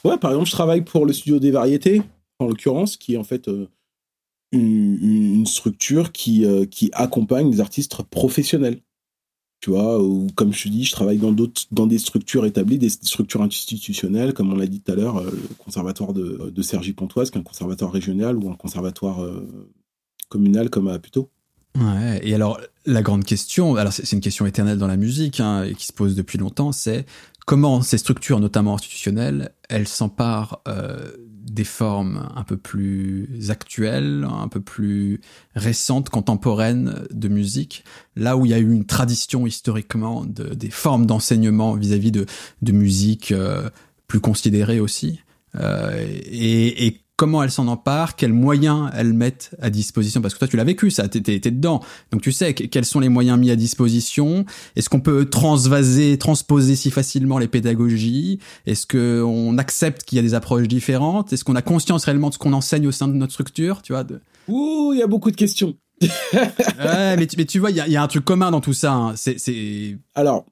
[0.03, 2.01] Ouais, par exemple, je travaille pour le studio des variétés,
[2.39, 3.49] en l'occurrence, qui est en fait
[4.51, 6.45] une, structure qui,
[6.93, 8.79] accompagne des artistes professionnels.
[9.61, 11.33] Tu vois, ou comme je te dis, je travaille dans
[11.71, 15.55] dans des structures établies, des structures institutionnelles, comme on l'a dit tout à l'heure, le
[15.57, 19.25] conservatoire de, de Sergi Pontoise, qui est un conservatoire régional ou un conservatoire
[20.27, 21.29] communal comme à Puteaux.
[21.79, 25.63] Ouais, et alors la grande question, alors c'est une question éternelle dans la musique hein,
[25.63, 27.05] et qui se pose depuis longtemps, c'est
[27.47, 34.47] comment ces structures, notamment institutionnelles, elles s'emparent euh, des formes un peu plus actuelles, un
[34.47, 35.19] peu plus
[35.55, 37.83] récentes, contemporaines de musique,
[38.15, 42.27] là où il y a eu une tradition historiquement de, des formes d'enseignement vis-à-vis de,
[42.61, 43.69] de musique euh,
[44.07, 45.21] plus considérée aussi.
[45.55, 50.39] Euh, et, et comment elles s'en emparent, quels moyens elles mettent à disposition, parce que
[50.39, 51.81] toi tu l'as vécu, ça, t'étais dedans,
[52.11, 54.45] donc tu sais quels sont les moyens mis à disposition?
[54.75, 58.39] Est-ce qu'on peut transvaser, transposer si facilement les pédagogies?
[58.65, 61.33] Est-ce que on accepte qu'il y a des approches différentes?
[61.33, 63.81] Est-ce qu'on a conscience réellement de ce qu'on enseigne au sein de notre structure?
[63.81, 64.19] Tu vois de...
[64.47, 65.75] Ouh, il y a beaucoup de questions.
[66.01, 68.61] ouais, mais tu, mais tu vois, il y a, y a, un truc commun dans
[68.61, 68.93] tout ça.
[68.93, 69.13] Hein.
[69.15, 70.45] C'est, alors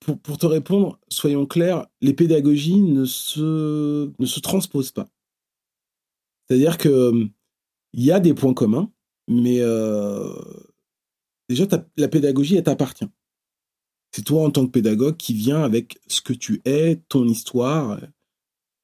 [0.00, 5.08] pour, pour te répondre, soyons clairs, les pédagogies ne se, ne se transposent pas.
[6.54, 7.12] C'est-à-dire que
[7.94, 8.92] il y a des points communs,
[9.28, 10.32] mais euh,
[11.48, 11.66] déjà,
[11.96, 13.08] la pédagogie, elle t'appartient.
[14.12, 18.00] C'est toi, en tant que pédagogue, qui viens avec ce que tu es, ton histoire.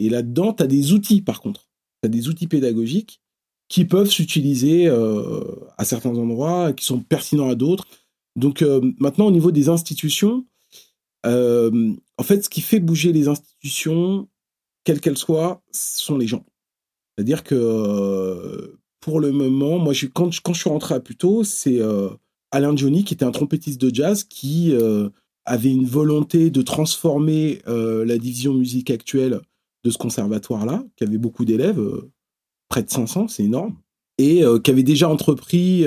[0.00, 1.68] Et là-dedans, tu as des outils, par contre.
[2.02, 3.20] Tu as des outils pédagogiques
[3.68, 5.44] qui peuvent s'utiliser euh,
[5.78, 7.86] à certains endroits, qui sont pertinents à d'autres.
[8.34, 10.44] Donc euh, maintenant, au niveau des institutions,
[11.24, 14.28] euh, en fait, ce qui fait bouger les institutions,
[14.82, 16.44] quelles qu'elles soient, sont les gens.
[17.20, 21.80] C'est-à-dire que pour le moment, moi, quand, je suis rentré à Puto, c'est
[22.50, 24.72] Alain Johnny, qui était un trompettiste de jazz, qui
[25.44, 29.40] avait une volonté de transformer la division musique actuelle
[29.84, 31.82] de ce conservatoire-là, qui avait beaucoup d'élèves,
[32.68, 33.76] près de 500, c'est énorme,
[34.16, 35.84] et qui avait déjà entrepris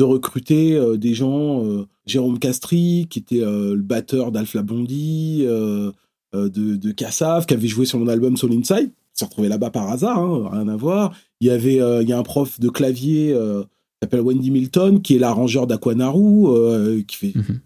[0.00, 5.44] de recruter euh, des gens, euh, Jérôme Castry, qui était euh, le batteur d'Alf Labondi,
[5.44, 5.92] de,
[6.32, 10.48] de qui avait joué sur mon album Soul Inside, s'est retrouvé là-bas par hasard, hein,
[10.52, 11.14] rien à voir.
[11.40, 15.16] Il y avait, il y a un prof de clavier qui s'appelle Wendy Milton, qui
[15.16, 17.60] est l'arrangeur d'Aquanaru, qui fait mhm.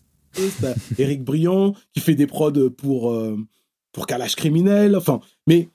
[0.98, 3.16] Eric Briand, qui fait des prods pour
[3.92, 4.96] pour Kalash criminel.
[4.96, 5.68] Enfin, mais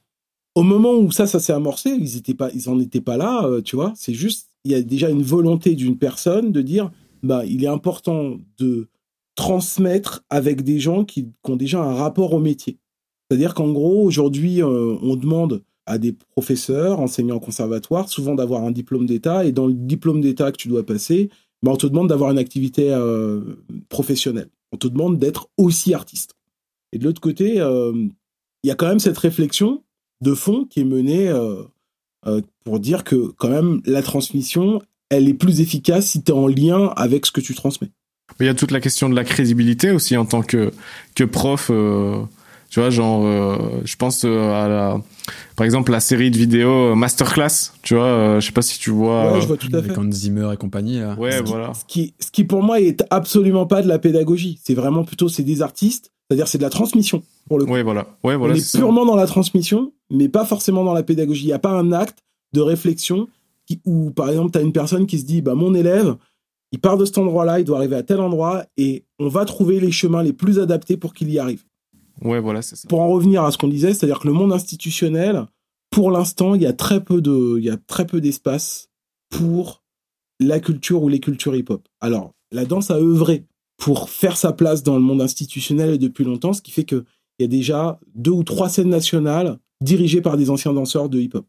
[0.56, 3.48] au moment où ça, ça s'est amorcé, ils étaient pas, ils en étaient pas là,
[3.64, 3.94] tu vois.
[3.96, 6.92] C'est juste il y a déjà une volonté d'une personne de dire
[7.24, 8.88] bah, il est important de
[9.36, 12.78] transmettre avec des gens qui, ont déjà un rapport au métier.
[13.30, 18.64] C'est-à-dire qu'en gros, aujourd'hui, euh, on demande à des professeurs, enseignants en conservatoire, souvent d'avoir
[18.64, 21.30] un diplôme d'État, et dans le diplôme d'État que tu dois passer,
[21.64, 23.42] bah, on te demande d'avoir une activité euh,
[23.90, 24.50] professionnelle.
[24.72, 26.36] On te demande d'être aussi artiste.
[26.94, 27.92] Et de l'autre côté, euh,
[28.64, 29.84] il y a quand même cette réflexion
[30.22, 35.34] de fond qui est menée euh, pour dire que quand même la transmission, elle est
[35.34, 37.90] plus efficace si tu es en lien avec ce que tu transmets.
[38.40, 40.72] Il y a toute la question de la crédibilité aussi en tant que
[41.16, 41.72] que prof.
[42.70, 45.02] Euh, tu vois, genre, euh, je pense à la,
[45.56, 47.74] par exemple, la série de vidéos Masterclass.
[47.82, 49.34] Tu vois, je sais pas si tu vois.
[49.34, 49.90] Ouais, je vois tout à fait.
[49.90, 51.00] Avec Hans Zimmer et compagnie.
[51.00, 51.16] Là.
[51.16, 51.74] Ouais, ce voilà.
[51.74, 54.60] ce qui, ce qui pour moi est absolument pas de la pédagogie.
[54.64, 56.12] C'est vraiment plutôt c'est des artistes.
[56.30, 57.72] C'est-à-dire c'est de la transmission pour le coup.
[57.72, 58.08] Ouais, voilà.
[58.24, 58.54] Ouais, voilà.
[58.54, 61.46] On est, purement dans la transmission, mais pas forcément dans la pédagogie.
[61.46, 62.20] Il y a pas un acte
[62.54, 63.28] de réflexion
[63.66, 66.16] qui, où, par exemple, tu as une personne qui se dit, bah, mon élève,
[66.72, 69.80] il part de cet endroit-là, il doit arriver à tel endroit, et on va trouver
[69.80, 71.64] les chemins les plus adaptés pour qu'il y arrive.
[72.22, 72.62] Ouais, voilà.
[72.88, 75.46] Pour en revenir à ce qu'on disait, c'est-à-dire que le monde institutionnel,
[75.90, 78.90] pour l'instant, il y a très peu de, il y a très peu d'espace
[79.30, 79.84] pour
[80.40, 81.88] la culture ou les cultures hip-hop.
[82.02, 83.46] Alors, la danse a œuvré
[83.78, 87.06] pour faire sa place dans le monde institutionnel depuis longtemps, ce qui fait qu'il
[87.40, 91.46] y a déjà deux ou trois scènes nationales dirigées par des anciens danseurs de hip-hop.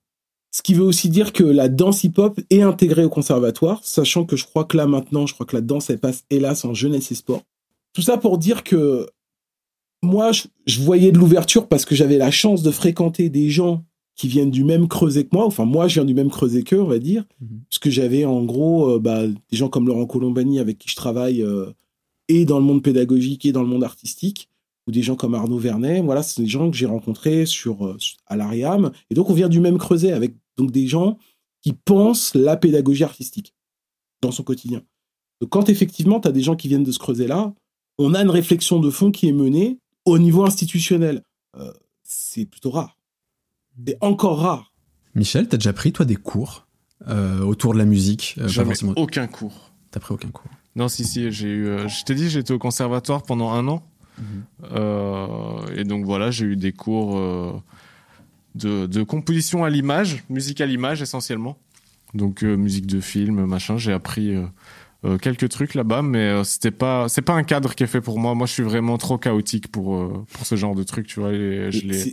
[0.52, 4.36] Ce qui veut aussi dire que la danse hip-hop est intégrée au conservatoire, sachant que
[4.36, 7.12] je crois que là maintenant, je crois que la danse, elle passe hélas en jeunesse
[7.12, 7.42] et sport.
[7.92, 9.06] Tout ça pour dire que
[10.02, 13.84] moi, je, voyais de l'ouverture parce que j'avais la chance de fréquenter des gens
[14.16, 15.46] qui viennent du même creuset que moi.
[15.46, 17.24] Enfin, moi, je viens du même creuset qu'eux, on va dire.
[17.40, 17.62] Mhm.
[17.68, 20.96] Parce que j'avais en gros euh, bah, des gens comme Laurent Colombani avec qui je
[20.96, 21.72] travaille euh,
[22.28, 24.48] et dans le monde pédagogique et dans le monde artistique
[24.86, 26.00] ou des gens comme Arnaud Vernet.
[26.00, 27.96] Voilà, c'est des gens que j'ai rencontrés sur, euh,
[28.26, 28.90] à l'Ariam.
[29.10, 31.18] Et donc, on vient du même creuset avec donc des gens
[31.62, 33.54] qui pensent la pédagogie artistique
[34.22, 34.82] dans son quotidien.
[35.40, 37.54] Donc, quand effectivement, tu as des gens qui viennent de ce creuset-là,
[37.98, 39.78] on a une réflexion de fond qui est menée
[40.10, 41.22] au niveau institutionnel.
[41.56, 41.72] Euh,
[42.02, 42.98] c'est plutôt rare.
[43.86, 44.72] C'est encore rare.
[45.14, 46.66] Michel, tu as déjà pris, toi, des cours
[47.08, 49.72] euh, autour de la musique Jamais aucun cours.
[49.90, 51.88] T'as pris aucun cours Non, si, si, j'ai eu.
[51.88, 53.82] je t'ai dit, j'étais au conservatoire pendant un an.
[54.72, 57.60] Euh, et donc voilà, j'ai eu des cours euh,
[58.54, 61.58] de, composition à l'image, musique à l'image essentiellement.
[62.14, 63.76] Donc euh, musique de film, machin.
[63.76, 64.34] J'ai appris
[65.20, 68.34] quelques trucs là-bas, mais c'était pas, c'est pas un cadre qui est fait pour moi.
[68.34, 71.32] Moi, je suis vraiment trop chaotique pour pour ce genre de trucs, tu vois.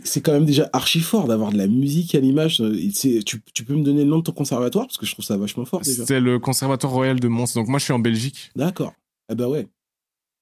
[0.04, 2.62] C'est quand même déjà archi fort d'avoir de la musique à l'image.
[2.98, 4.86] Tu, tu peux me donner le nom de ton conservatoire?
[4.86, 5.80] Parce que je trouve ça vachement fort.
[5.84, 7.54] C'est le conservatoire royal de Mons.
[7.54, 8.50] Donc moi, je suis en Belgique.
[8.56, 8.92] D'accord.
[9.28, 9.66] Ah bah ouais.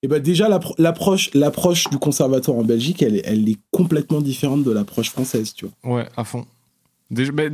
[0.02, 0.48] Et ben déjà
[0.78, 5.66] l'approche l'approche du conservatoire en Belgique, elle, elle est complètement différente de l'approche française, tu
[5.66, 5.96] vois.
[5.96, 6.46] Ouais, à fond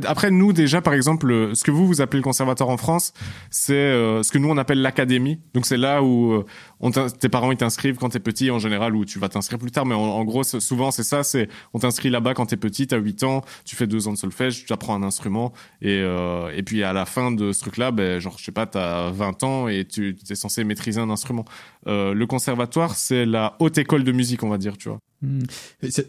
[0.07, 3.13] après, nous, déjà, par exemple, ce que vous, vous appelez le conservatoire en France,
[3.51, 5.39] c'est euh, ce que nous, on appelle l'académie.
[5.53, 9.05] Donc, c'est là où euh, tes parents, ils t'inscrivent quand t'es petit, en général, ou
[9.05, 9.85] tu vas t'inscrire plus tard.
[9.85, 13.23] Mais en, gros, souvent, c'est ça, c'est on t'inscrit là-bas quand t'es petit, t'as 8
[13.23, 15.53] ans, tu fais deux ans de solfège, tu apprends un instrument.
[15.81, 18.65] Et, euh, et puis, à la fin de ce truc-là, ben, genre, je sais pas,
[18.65, 21.45] t'as 20 ans et tu es censé maîtriser un instrument.
[21.85, 24.97] le conservatoire, c'est la haute école de musique, on va dire, tu vois.
[25.23, 25.39] Hmm.
[25.79, 26.01] parce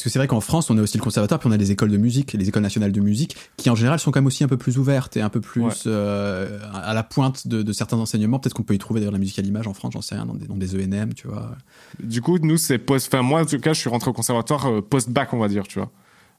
[0.00, 1.90] que c'est vrai qu'en France, on a aussi le conservatoire, puis on a les écoles
[1.90, 4.48] de musique, les écoles nationales de musique, qui en général sont quand même aussi un
[4.48, 8.38] peu plus ouvertes et un peu plus euh, à la pointe de, certains enseignements.
[8.38, 10.24] Peut-être qu'on peut y trouver d'ailleurs la musique à l'image en France, j'en sais rien,
[10.24, 11.56] dans des, dans des ENM, tu vois.
[12.00, 13.12] Du coup, nous, c'est post.
[13.12, 15.66] Enfin, moi, en tout cas, je suis rentré au conservatoire euh, post-bac, on va dire,
[15.66, 15.90] tu vois.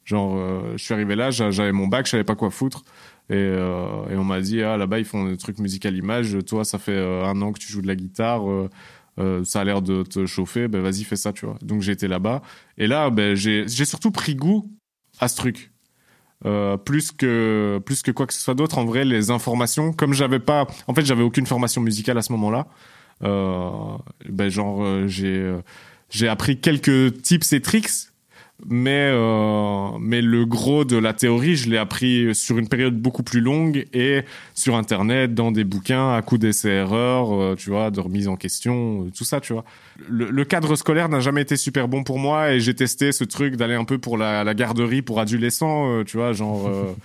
[0.05, 2.83] Genre, euh, je suis arrivé là, j'avais mon bac, je savais pas quoi foutre.
[3.29, 6.37] Et, et on m'a dit, ah, là-bas, ils font des trucs musique à l'image.
[6.45, 8.43] Toi, ça fait un an que tu joues de la guitare
[9.19, 11.57] euh, ça a l'air de te chauffer, ben vas-y fais ça, tu vois.
[11.61, 12.41] Donc j'ai été là-bas
[12.77, 14.69] et là ben j'ai surtout pris goût
[15.19, 15.71] à ce truc.
[16.45, 20.13] Euh, plus que plus que quoi que ce soit d'autre en vrai les informations comme
[20.13, 22.67] j'avais pas en fait j'avais aucune formation musicale à ce moment-là
[23.23, 23.97] euh,
[24.27, 25.61] ben genre euh, j'ai euh,
[26.09, 28.09] j'ai appris quelques tips et tricks
[28.63, 33.21] mais euh, mais le gros de la théorie, je l'ai appris sur une période beaucoup
[33.21, 34.21] plus longue et
[34.53, 39.03] sur internet, dans des bouquins, à coups d'essais-erreurs, euh, tu vois, de remise en question,
[39.03, 39.65] euh, tout ça, tu vois.
[40.07, 43.57] Le, cadre scolaire n'a jamais été super bon pour moi et j'ai testé ce truc
[43.57, 46.69] d'aller un peu pour la, la garderie pour adolescents, tu vois, genre.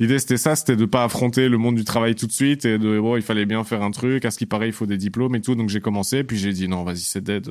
[0.00, 2.78] L'idée c'était ça, c'était de pas affronter le monde du travail tout de suite et
[2.78, 4.24] de bon, il fallait bien faire un truc.
[4.24, 5.54] À ce qui paraît, il faut des diplômes et tout.
[5.54, 7.48] Donc j'ai commencé, puis j'ai dit non, vas-y, c'est dead,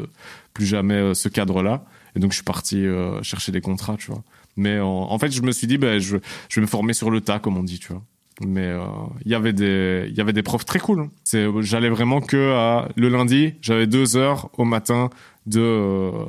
[0.54, 1.86] plus jamais ce cadre-là.
[2.16, 4.24] Et donc je suis parti euh, chercher des contrats, tu vois.
[4.56, 7.40] Mais en, fait, je me suis dit, ben, je, vais me former sur le tas,
[7.40, 8.04] comme on dit, tu vois.
[8.42, 8.86] Mais euh,
[9.26, 11.02] il y avait des il y avait des profs très cool.
[11.02, 11.62] Hein.
[11.62, 15.10] J'allais vraiment que le lundi, j'avais deux heures au matin
[15.46, 16.26] de euh,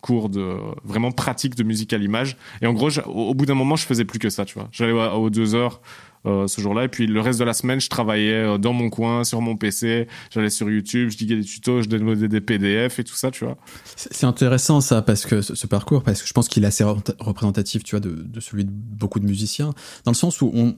[0.00, 2.36] cours de vraiment pratique de musique à l'image.
[2.62, 4.68] Et en gros, au, bout d'un moment, je faisais plus que ça, tu vois.
[4.72, 5.80] J'allais aux deux heures
[6.26, 6.84] euh, ce jour-là.
[6.84, 9.56] Et puis le reste de la semaine, je travaillais euh, dans mon coin, sur mon
[9.56, 10.08] PC.
[10.30, 13.44] J'allais sur YouTube, je diguais des tutos, je démodais des PDF et tout ça, tu
[13.44, 13.56] vois.
[13.96, 17.84] C'est intéressant ça, parce que ce, parcours, parce que je pense qu'il est assez représentatif,
[17.84, 19.74] tu vois, de, de, celui de beaucoup de musiciens,
[20.04, 20.76] dans le sens où on,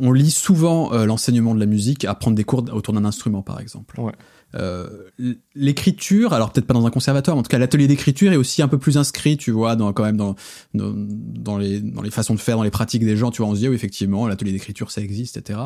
[0.00, 3.42] on lit souvent euh, l'enseignement de la musique à prendre des cours autour d'un instrument,
[3.42, 4.00] par exemple.
[4.00, 4.12] Ouais.
[4.56, 5.10] Euh,
[5.54, 8.62] l'écriture, alors peut-être pas dans un conservatoire, mais en tout cas l'atelier d'écriture est aussi
[8.62, 10.36] un peu plus inscrit, tu vois, dans quand même dans,
[10.74, 13.54] dans, les dans les façons de faire, dans les pratiques des gens, tu vois, on
[13.54, 15.58] se dit oui effectivement l'atelier d'écriture ça existe, etc.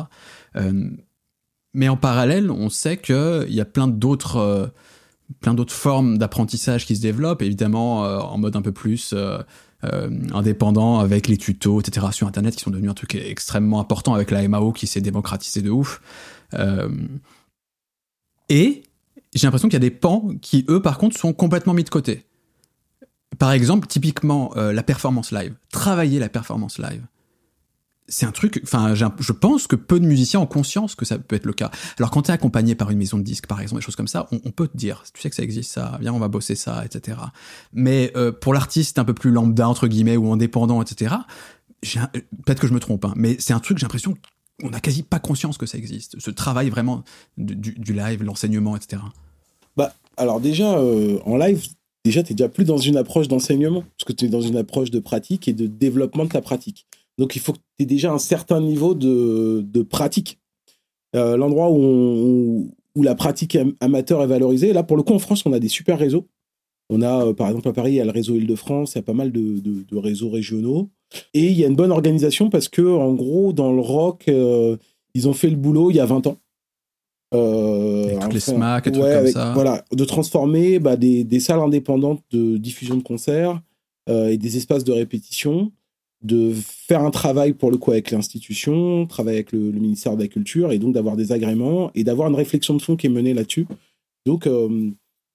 [0.55, 0.89] Euh,
[1.73, 4.67] mais en parallèle, on sait que il y a plein d'autres euh,
[5.39, 9.13] plein d'autres formes d'apprentissage qui se développent, évidemment en mode un peu plus
[10.33, 12.07] indépendant avec les tutos, etc.
[12.11, 15.61] sur Internet qui sont devenus un truc extrêmement important avec la MAO qui s'est démocratisé
[15.61, 16.01] de ouf.
[18.49, 18.83] Et
[19.33, 21.89] j'ai l'impression qu'il y a des pans qui, eux, par contre, sont complètement mis de
[21.89, 22.25] côté.
[23.37, 25.53] Par exemple, typiquement, euh, la performance live.
[25.71, 27.05] Travailler la performance live.
[28.11, 31.35] C'est un truc, enfin, je pense que peu de musiciens ont conscience que ça peut
[31.35, 31.69] être le cas.
[31.99, 34.07] Alors, quand tu es accompagné par une maison de disques, par exemple, des choses comme
[34.07, 36.55] ça, on, peut te dire, tu sais que ça existe, ça, viens, on va bosser
[36.55, 37.19] ça, etc.
[37.71, 41.17] Mais euh, pour l'artiste un peu plus lambda, entre guillemets, ou indépendant, etc.,
[41.83, 44.17] peut-être que je me trompe, hein, mais c'est un truc, j'ai l'impression
[44.63, 47.03] on n'a quasi pas conscience que ça existe, ce travail vraiment
[47.37, 49.01] du, live, l'enseignement, etc.
[49.77, 51.67] Bah, alors déjà, euh, en live,
[52.03, 54.57] déjà, tu es déjà plus dans une approche d'enseignement, parce que tu es dans une
[54.57, 56.85] approche de pratique et de développement de ta pratique.
[57.17, 60.39] Donc, il faut que tu aies déjà un certain niveau de, pratique.
[61.15, 65.45] Euh, l'endroit où, où, la pratique amateur est valorisée, là, pour le coup, en France,
[65.45, 66.27] on a des super réseaux.
[66.89, 68.99] On a, euh, par exemple, à Paris, il y a le réseau Île-de-France, il y
[68.99, 70.89] a pas mal de réseaux régionaux.
[71.33, 74.77] Et il y a une bonne organisation parce que, en gros, dans le rock, euh,
[75.13, 76.37] ils ont fait le boulot il y a 20 ans.
[77.33, 79.53] Euh, avec les SMAC et tout comme ça.
[79.53, 83.61] Voilà, de transformer bah, des, des, salles indépendantes de diffusion de concerts
[84.09, 85.71] euh, et des espaces de répétition,
[86.23, 90.27] de faire un travail pour le coup avec l'institution, travailler avec le, ministère de la
[90.27, 93.35] Culture et donc d'avoir des agréments et d'avoir une réflexion de fond qui est menée
[93.35, 93.67] là-dessus.
[94.25, 94.89] Donc, euh,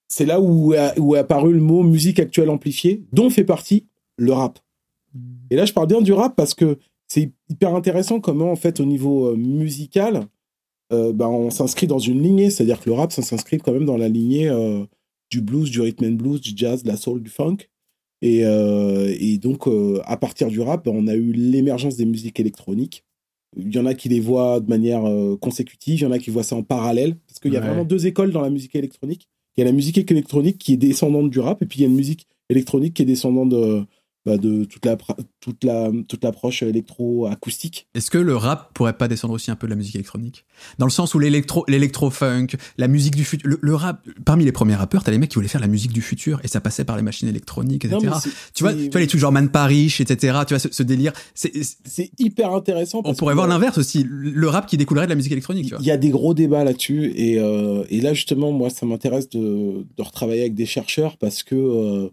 [0.09, 3.87] c'est là où, où est apparu le mot musique actuelle amplifiée, dont fait partie
[4.17, 4.59] le rap.
[5.51, 8.81] Et là, je parle bien du rap parce que c'est hyper intéressant comment, en fait,
[8.81, 10.27] au niveau euh, musical,
[10.93, 12.51] euh, bah, on s'inscrit dans une lignée.
[12.51, 14.85] C'est-à-dire que le rap, ça s'inscrit quand même dans la lignée euh,
[15.31, 17.59] du blues, du rhythm and blues, du jazz, de la soul, du funk.
[18.23, 19.69] Et, et donc,
[20.05, 23.05] à partir du rap, on a eu l'émergence des musiques électroniques.
[23.55, 25.03] Il y en a qui les voient de manière
[25.43, 27.19] consécutive, il y en a qui voient ça en parallèle.
[27.27, 29.29] Parce qu'il y a vraiment deux écoles dans la musique électronique.
[29.57, 31.85] Il y a la musique électronique qui est descendante du rap, et puis il y
[31.87, 33.87] a une musique électronique qui est descendante de,
[34.27, 34.97] bah, de toute la
[35.41, 37.89] toute la toute l'approche électro-acoustique.
[37.95, 40.47] Est-ce que le rap pourrait pas descendre aussi un peu de la musique électronique?
[40.79, 42.47] Dans le sens où l'électro l'électro funk,
[42.79, 45.49] la musique du futur, le, rap parmi les premiers rappeurs, t'as les mecs qui voulaient
[45.49, 48.01] faire la musique du futur et ça passait par les machines électroniques, etc.
[48.55, 50.39] tu vois, tu vois les trucs genre Man Parish, etc.
[50.47, 53.03] Tu vois ce, délire, c'est hyper intéressant.
[53.05, 55.75] on pourrait voir l'inverse aussi, le rap qui découlerait de la musique électronique.
[55.81, 59.29] Il y a des gros débats là-dessus et euh, et là justement moi ça m'intéresse
[59.29, 62.09] de de retravailler avec des chercheurs parce que euh,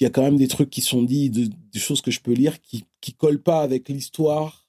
[0.00, 2.32] il y a quand même des trucs qui sont dits, des choses que je peux
[2.32, 4.66] lire qui qui collent pas avec l'histoire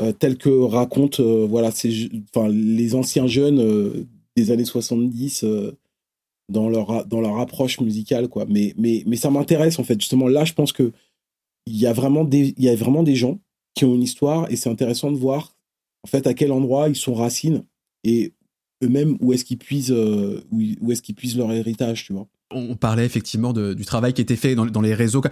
[0.00, 4.06] euh, telle que racontent euh, voilà ces enfin les anciens jeunes euh,
[4.36, 5.44] des années 70
[6.48, 8.46] dans leur dans leur approche musicale quoi.
[8.48, 10.92] Mais mais mais ça m'intéresse en fait justement là je pense que
[11.66, 13.40] il y a vraiment des il y a vraiment des gens
[13.74, 15.56] qui ont une histoire et c'est intéressant de voir
[16.04, 17.64] en fait à quel endroit ils sont racines
[18.04, 18.32] et
[18.84, 23.52] eux-mêmes où est-ce qu'ils puisent où, est-ce qu'ils leur héritage tu vois on parlait effectivement
[23.52, 25.22] du travail qui était fait dans, les réseaux.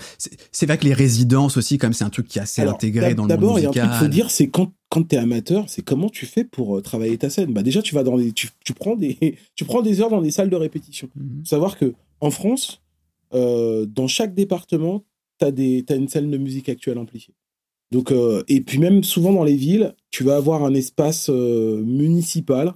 [0.53, 3.27] C'est vrai que les résidences aussi, comme c'est un truc qui est assez intégré dans
[3.27, 3.41] le monde musical.
[3.41, 5.69] D'abord, il y a un truc qu'il faut dire, c'est quand, quand tu es amateur,
[5.69, 7.53] c'est comment tu fais pour euh, travailler ta scène.
[7.53, 10.31] Bah déjà, tu vas dans des, tu, prends des, tu prends des heures dans des
[10.31, 11.09] salles de répétition.
[11.15, 12.83] Mm Savoir que en France,
[13.35, 15.05] euh, dans chaque département,
[15.39, 17.35] tu as, as, une salle de musique actuelle amplifiée.
[17.93, 22.75] Donc, euh, et puis même souvent dans les villes, tu vas avoir un espace municipal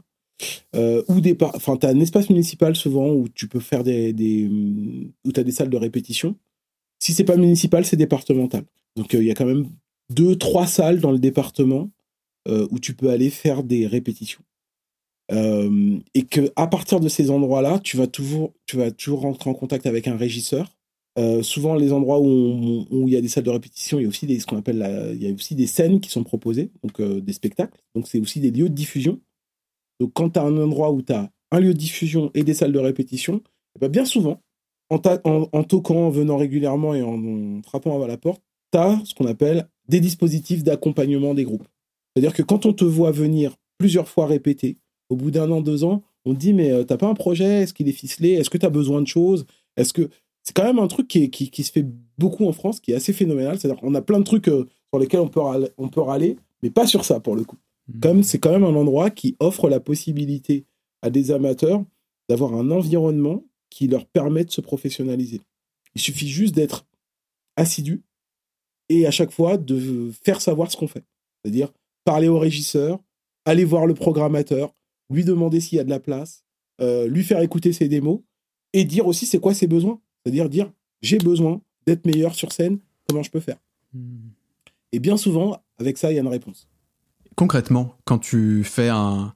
[0.74, 4.12] euh, ou des enfin tu as un espace municipal souvent où tu peux faire des,
[4.12, 4.48] des
[5.24, 6.36] où tu as des salles de répétition.
[6.98, 8.64] Si c'est pas municipal c'est départemental.
[8.96, 9.68] Donc euh, il y a quand même
[10.10, 11.90] deux trois salles dans le département
[12.48, 14.42] euh, où tu peux aller faire des répétitions.
[15.32, 19.48] Et que à partir de ces endroits là tu vas toujours tu vas toujours rentrer
[19.48, 20.76] en contact avec un régisseur.
[21.42, 24.26] Souvent les endroits où, il y a des salles de répétition il y a aussi
[24.26, 27.32] des ce qu'on appelle il y a aussi des scènes qui sont proposées donc des
[27.32, 27.78] spectacles.
[27.94, 29.20] Donc c'est aussi des lieux de diffusion
[30.00, 32.54] donc, quand tu as un endroit où tu as un lieu de diffusion et des
[32.54, 33.42] salles de répétition,
[33.76, 34.40] eh ben, bien souvent,
[34.88, 34.98] en,
[35.62, 39.68] toquant, en venant régulièrement et en, frappant à la porte, tu as ce qu'on appelle
[39.88, 41.68] des dispositifs d'accompagnement des groupes.
[42.14, 44.78] C'est-à-dire que quand on te voit venir plusieurs fois répéter,
[45.10, 47.62] au bout d'un an, deux ans, on te dit mais euh, t'as pas un projet?
[47.62, 48.30] Est-ce qu'il est ficelé?
[48.30, 49.46] Est-ce que tu as besoin de choses?
[49.76, 50.08] Est-ce que
[50.42, 51.86] c'est quand même un truc qui, se fait
[52.18, 53.58] beaucoup en France, qui est assez phénoménal.
[53.58, 55.28] C'est-à-dire qu'on a plein de trucs euh, sur lesquels on
[55.88, 57.56] peut râler, mais pas sur ça pour le coup.
[58.00, 60.64] Comme c'est quand même un endroit qui offre la possibilité
[61.02, 61.84] à des amateurs
[62.28, 65.40] d'avoir un environnement qui leur permet de se professionnaliser.
[65.94, 66.86] Il suffit juste d'être
[67.56, 68.02] assidu
[68.88, 71.04] et à chaque fois de faire savoir ce qu'on fait.
[71.42, 71.72] C'est-à-dire
[72.04, 73.00] parler au régisseur,
[73.44, 74.74] aller voir le programmateur,
[75.10, 76.44] lui demander s'il y a de la place,
[76.80, 78.20] euh, lui faire écouter ses démos
[78.72, 80.00] et dire aussi c'est quoi ses besoins.
[80.22, 82.78] C'est-à-dire dire j'ai besoin d'être meilleur sur scène,
[83.08, 83.58] comment je peux faire?
[83.92, 84.30] Hmm.
[84.92, 86.69] Et bien souvent, avec ça, il y a une réponse
[87.40, 89.32] concrètement, quand tu fais un,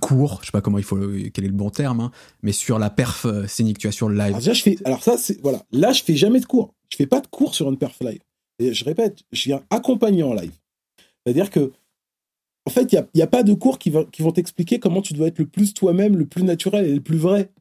[0.00, 0.98] cours, je sais pas comment il faut,
[1.32, 2.10] quel est le bon terme, hein,
[2.42, 4.34] mais sur la perf euh, scénique, tu as sur le live.
[4.34, 6.74] Alors, je fais, alors ça, c'est, voilà, là, je fais jamais de cours.
[6.88, 8.18] Je fais pas de cours sur une perf live.
[8.58, 10.50] Et je répète, je viens accompagner en live.
[11.24, 11.70] C'est-à-dire que,
[12.66, 15.12] en fait, il n'y a, a, pas de cours qui, qui vont t'expliquer comment tu
[15.12, 17.52] dois être le plus toi-même, le plus naturel et le plus vrai.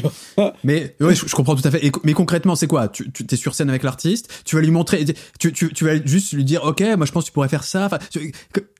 [0.64, 1.92] mais ouais, je, comprends tout à fait.
[2.04, 2.88] mais concrètement, c'est quoi?
[2.88, 5.04] Tu, tu es sur scène avec l'artiste, tu vas lui montrer,
[5.38, 7.64] tu, tu, tu, vas juste lui dire, ok, moi je pense que tu pourrais faire
[7.64, 7.86] ça.
[7.86, 7.98] Enfin,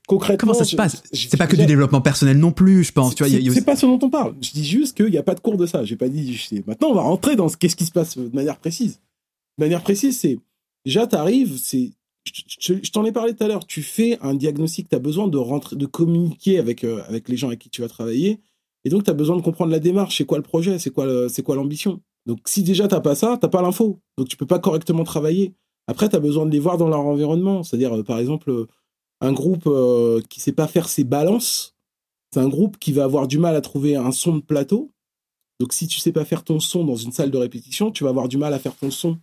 [0.06, 3.14] concrètement, comment ça se passe C'est pas que du développement personnel non plus, je pense.
[3.14, 4.34] Tu vois, c'est pas ce dont on parle.
[4.40, 5.84] Je dis juste qu'il n'y a pas de cours de ça.
[5.84, 6.38] J'ai pas dit.
[6.66, 9.00] Maintenant, on va rentrer dans ce qu'est-ce qui se passe de manière précise.
[9.58, 10.38] De manière précise, c'est
[10.84, 11.90] déjà t'arrives, c'est
[12.60, 13.66] je, t'en ai parlé tout à l'heure.
[13.66, 17.36] Tu fais un diagnostic, tu as besoin de rentrer, de communiquer avec euh, avec les
[17.36, 18.40] gens avec qui tu vas travailler
[18.84, 21.28] et donc, tu as besoin de comprendre la démarche, c'est quoi le projet, c'est quoi
[21.28, 22.00] c'est quoi l'ambition?
[22.26, 24.00] Donc, si déjà t'as pas ça, t'as pas l'info.
[24.18, 25.54] Donc, tu peux pas correctement travailler.
[25.86, 27.62] Après, tu as besoin de les voir dans leur environnement.
[27.62, 28.66] C'est-à-dire, euh, par exemple, euh,
[29.23, 31.77] un groupe euh, qui sait pas faire ses balances,
[32.32, 34.90] c'est un groupe qui va avoir du mal à trouver un son de plateau.
[35.61, 38.11] Donc, si tu sais pas faire ton son dans une salle de répétition, tu vas
[38.11, 39.19] avoir du mal à faire ton son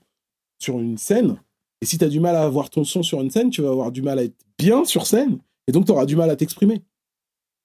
[0.57, 1.41] sur une scène.
[1.81, 3.69] Et si tu as du mal à avoir ton son sur une scène, tu vas
[3.69, 5.39] avoir du mal à être bien sur scène.
[5.67, 6.81] Et donc, tu auras du mal à t'exprimer.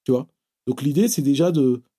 [0.04, 0.26] Tu vois?
[0.66, 1.52] Donc l'idée, c'est déjà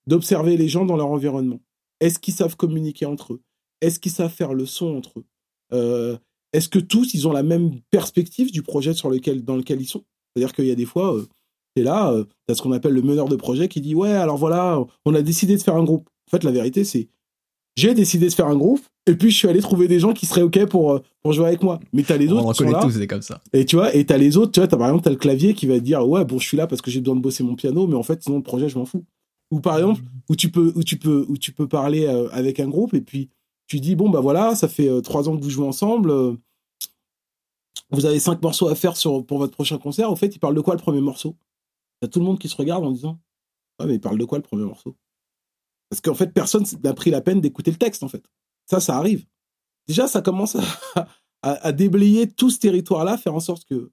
[0.05, 1.59] d'observer les gens dans leur environnement.
[2.01, 3.41] Est-ce qu'ils savent communiquer entre eux?
[3.79, 5.25] Est-ce qu'ils savent faire le son entre eux?
[5.71, 6.17] Euh,
[6.51, 9.87] Est-ce que tous, ils ont la même perspective du projet sur lequel, dans lequel ils
[9.87, 10.03] sont?
[10.35, 11.25] C'est-à-dire qu'il y a des fois, euh,
[11.75, 13.95] tu es là, euh, tu as ce qu'on appelle le meneur de projet qui dit
[13.95, 16.09] Ouais, alors voilà, on a décidé de faire un groupe.
[16.27, 17.09] En fait, la vérité, c'est
[17.77, 20.25] j'ai décidé de faire un groupe et puis je suis allé trouver des gens qui
[20.25, 21.79] seraient ok pour euh, pour jouer avec moi.
[21.93, 23.41] Mais t'as les autres on qui sont là, tous comme ça.
[23.53, 25.53] et tu vois et t'as les autres tu vois as, par exemple t'as le clavier
[25.53, 27.43] qui va te dire ouais bon je suis là parce que j'ai besoin de bosser
[27.43, 29.03] mon piano mais en fait sinon le projet je m'en fous.
[29.51, 32.67] Ou par exemple où tu peux où tu peux où tu peux parler avec un
[32.67, 33.29] groupe et puis
[33.67, 36.11] tu dis bon bah voilà ça fait trois ans que vous jouez ensemble
[37.91, 38.93] vous avez cinq morceaux à faire
[39.27, 41.35] pour votre prochain concert au fait il parle de quoi le premier morceau?
[42.01, 43.19] T'as tout le monde qui se regarde en disant
[43.79, 44.95] ouais mais il parle de quoi le premier morceau?
[45.89, 48.23] Parce qu'en fait, personne n'a pris la peine d'écouter le texte, en fait.
[48.65, 49.25] Ça, ça arrive.
[49.87, 50.57] Déjà, ça commence
[51.41, 53.91] à, déblayer tout ce territoire-là, faire en sorte que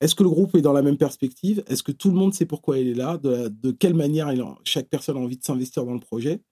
[0.00, 1.62] est-ce que le groupe est dans la même perspective?
[1.68, 3.16] Est-ce que tout le monde sait pourquoi il est là?
[3.18, 4.32] De, quelle manière
[4.64, 6.42] chaque personne a envie de s'investir dans le projet?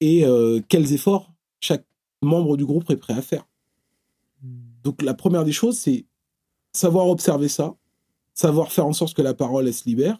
[0.00, 1.86] Et euh, quels efforts chaque
[2.22, 3.46] membre du groupe est prêt à faire?
[4.82, 6.06] Donc la première des choses, c'est
[6.72, 7.74] savoir observer ça,
[8.34, 10.18] savoir faire en sorte que la parole, se libère,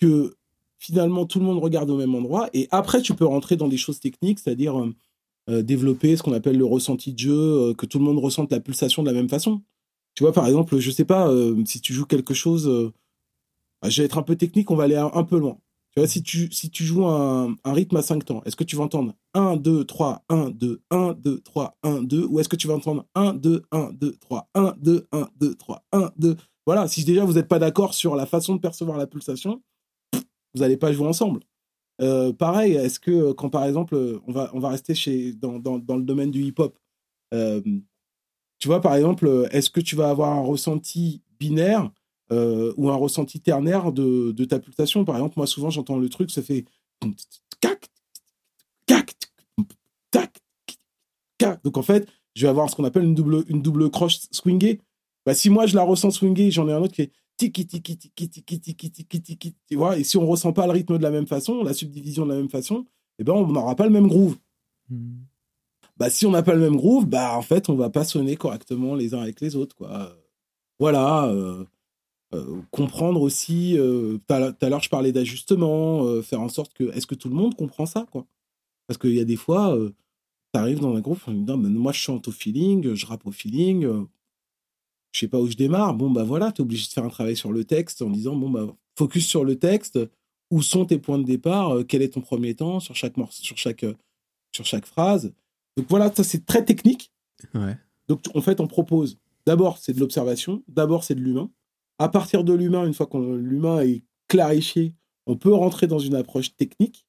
[0.00, 0.34] que
[0.78, 2.50] finalement tout le monde regarde au même endroit.
[2.52, 4.94] Et après, tu peux rentrer dans des choses techniques, c'est-à-dire euh,
[5.48, 7.32] euh, développer ce qu'on appelle le ressenti de jeu,
[7.70, 9.62] euh, que tout le monde ressente la pulsation de la même façon.
[10.14, 11.32] Tu vois, par exemple, je sais pas,
[11.64, 12.92] si tu joues quelque chose,
[13.80, 15.56] bah, je vais être un peu technique, on va aller un, peu loin.
[15.92, 18.64] Tu vois, si tu, si tu joues un, un rythme à 5 temps, est-ce que
[18.64, 19.14] tu vas entendre?
[19.34, 22.74] 1, 2, 3, 1, 2, 1, 2, 3, 1, 2, ou est-ce que tu vas
[22.74, 26.36] entendre 1, 2, 1, 2, 3, 1, 2, 1, 2, 3, 1, 2.
[26.66, 29.62] Voilà, si déjà vous n'êtes pas d'accord sur la façon de percevoir la pulsation,
[30.54, 31.40] vous n'allez pas jouer ensemble.
[32.00, 35.78] Euh, pareil, est-ce que quand par exemple, on va, on va rester chez, dans, dans,
[35.78, 36.78] dans le domaine du hip-hop,
[37.34, 37.60] euh,
[38.58, 41.90] tu vois, par exemple, est-ce que tu vas avoir un ressenti binaire
[42.30, 45.04] euh, ou un ressenti ternaire de, de, ta pulsation?
[45.04, 46.64] Par exemple, moi, souvent, j'entends le truc, ça fait
[47.60, 47.90] cac,
[51.64, 54.80] Donc, en fait, je vais avoir ce qu'on appelle une double, une double croche swingée.
[55.26, 57.96] Bah, si moi, je la ressens swingée, j'en ai un autre qui est tiki, tiki,
[57.96, 59.98] tiki, tiki, tiki, tiki, tiki, tu vois.
[59.98, 62.36] Et si on ressent pas le rythme de la même façon, la subdivision de la
[62.36, 62.86] même façon,
[63.18, 64.36] eh ben, on n'aura pas le même groove.
[64.88, 65.22] Hmm
[65.96, 68.36] bah, si on n'a pas le même groove, bah, en fait, on va pas sonner
[68.36, 70.16] correctement les uns avec les autres, quoi.
[70.80, 71.26] Voilà.
[71.26, 71.64] Euh,
[72.34, 77.06] euh, comprendre aussi, euh, tout à l'heure, je parlais d'ajustement, faire en sorte que, est-ce
[77.06, 78.26] que tout le monde comprend ça, quoi?
[78.88, 79.78] Parce qu'il y a des fois,
[80.52, 83.32] tu arrives dans un groupe, on dit, moi, je chante au feeling, je rappe au
[83.32, 83.82] feeling,
[85.12, 85.94] je sais pas où je démarre.
[85.94, 88.36] Bon, bah voilà, tu es obligé de faire un travail sur le texte en disant,
[88.36, 88.66] bon, bah,
[88.98, 89.98] focus sur le texte,
[90.50, 92.80] où sont tes points de départ, quel est ton premier temps?
[92.80, 93.86] Sur chaque, sur chaque,
[94.52, 95.32] sur chaque phrase
[95.76, 97.12] donc voilà, ça c'est très technique.
[98.08, 101.50] Donc en fait, on propose d'abord c'est de l'observation, d'abord c'est de l'humain.
[101.98, 104.94] À partir de l'humain, une fois que l'humain est clarifié,
[105.26, 107.06] on peut rentrer dans une approche technique.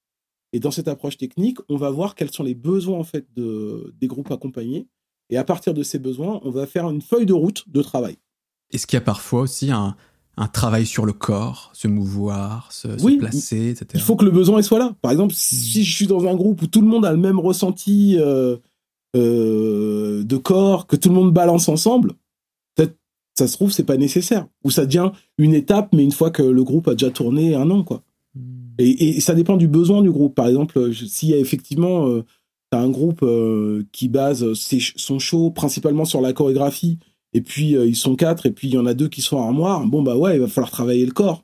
[0.53, 3.93] Et dans cette approche technique, on va voir quels sont les besoins en fait de,
[3.99, 4.87] des groupes accompagnés.
[5.29, 8.17] Et à partir de ces besoins, on va faire une feuille de route de travail.
[8.71, 9.95] Est-ce qu'il y a parfois aussi un,
[10.37, 13.87] un travail sur le corps, se mouvoir, se, placer, etc.
[13.95, 14.95] Il faut que le besoin soit là.
[15.01, 17.39] Par exemple, si, je suis dans un groupe où tout le monde a le même
[17.39, 18.57] ressenti euh,
[19.15, 22.13] euh, de corps, que tout le monde balance ensemble,
[22.75, 22.95] peut-être
[23.37, 24.47] ça se trouve c'est pas nécessaire.
[24.63, 27.69] Ou ça devient une étape, mais une fois que le groupe a déjà tourné un
[27.69, 28.03] an, quoi.
[28.79, 28.83] Hmm.
[28.83, 30.35] Et, ça dépend du besoin du groupe.
[30.35, 32.23] Par exemple, s'il y a effectivement euh,
[32.71, 33.23] un groupe
[33.91, 36.97] qui base son show principalement sur la chorégraphie
[37.33, 39.41] et puis euh, ils sont quatre, et puis il y en a deux qui sont
[39.41, 41.43] armoires, bon bah ouais, il va falloir travailler le corps,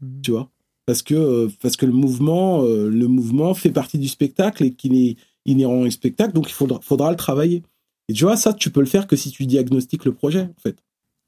[0.00, 0.22] mhm.
[0.22, 0.50] tu vois,
[0.86, 4.72] parce que euh, parce que le mouvement, euh, le mouvement fait partie du spectacle et
[4.72, 7.62] qu'il est inhérent au spectacle, donc il faudra, faudra le travailler.
[8.08, 10.60] Et tu vois, ça, tu peux le faire que si tu diagnostiques le projet, en
[10.60, 10.76] fait.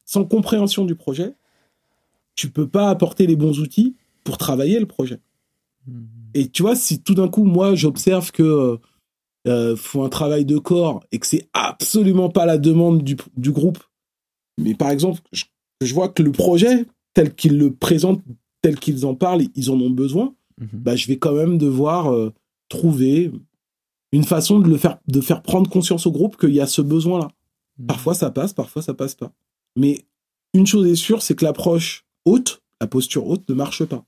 [0.04, 1.32] Sans compréhension du projet,
[2.34, 5.20] tu peux pas apporter les bons outils pour travailler le projet.
[6.34, 8.78] Et tu vois, si tout d'un coup, moi, j'observe que
[9.46, 13.52] euh, faut un travail de corps et que c'est absolument pas la demande du, du
[13.52, 13.78] groupe
[14.58, 18.22] mais par exemple, je, vois que le projet, tel qu'ils le présentent,
[18.62, 20.68] tel qu'ils en parlent, ils en ont besoin, mhm.
[20.72, 22.32] bah, je vais quand même devoir euh,
[22.68, 23.32] trouver
[24.12, 26.82] une façon de, le faire, de faire prendre conscience au groupe qu'il y a ce
[26.82, 27.30] besoin-là.
[27.78, 27.86] Mhm.
[27.86, 29.32] Parfois ça passe, parfois ça passe pas.
[29.76, 30.06] Mais
[30.54, 34.04] une chose est sûre, c'est que l'approche haute, la posture haute, ne marche pas.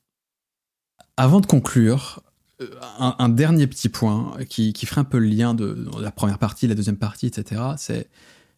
[1.18, 2.22] Avant de conclure,
[2.60, 2.68] euh,
[3.00, 6.68] un, dernier petit point qui, qui ferait un peu le lien de, la première partie,
[6.68, 7.60] la deuxième partie, etc.
[7.76, 8.08] C'est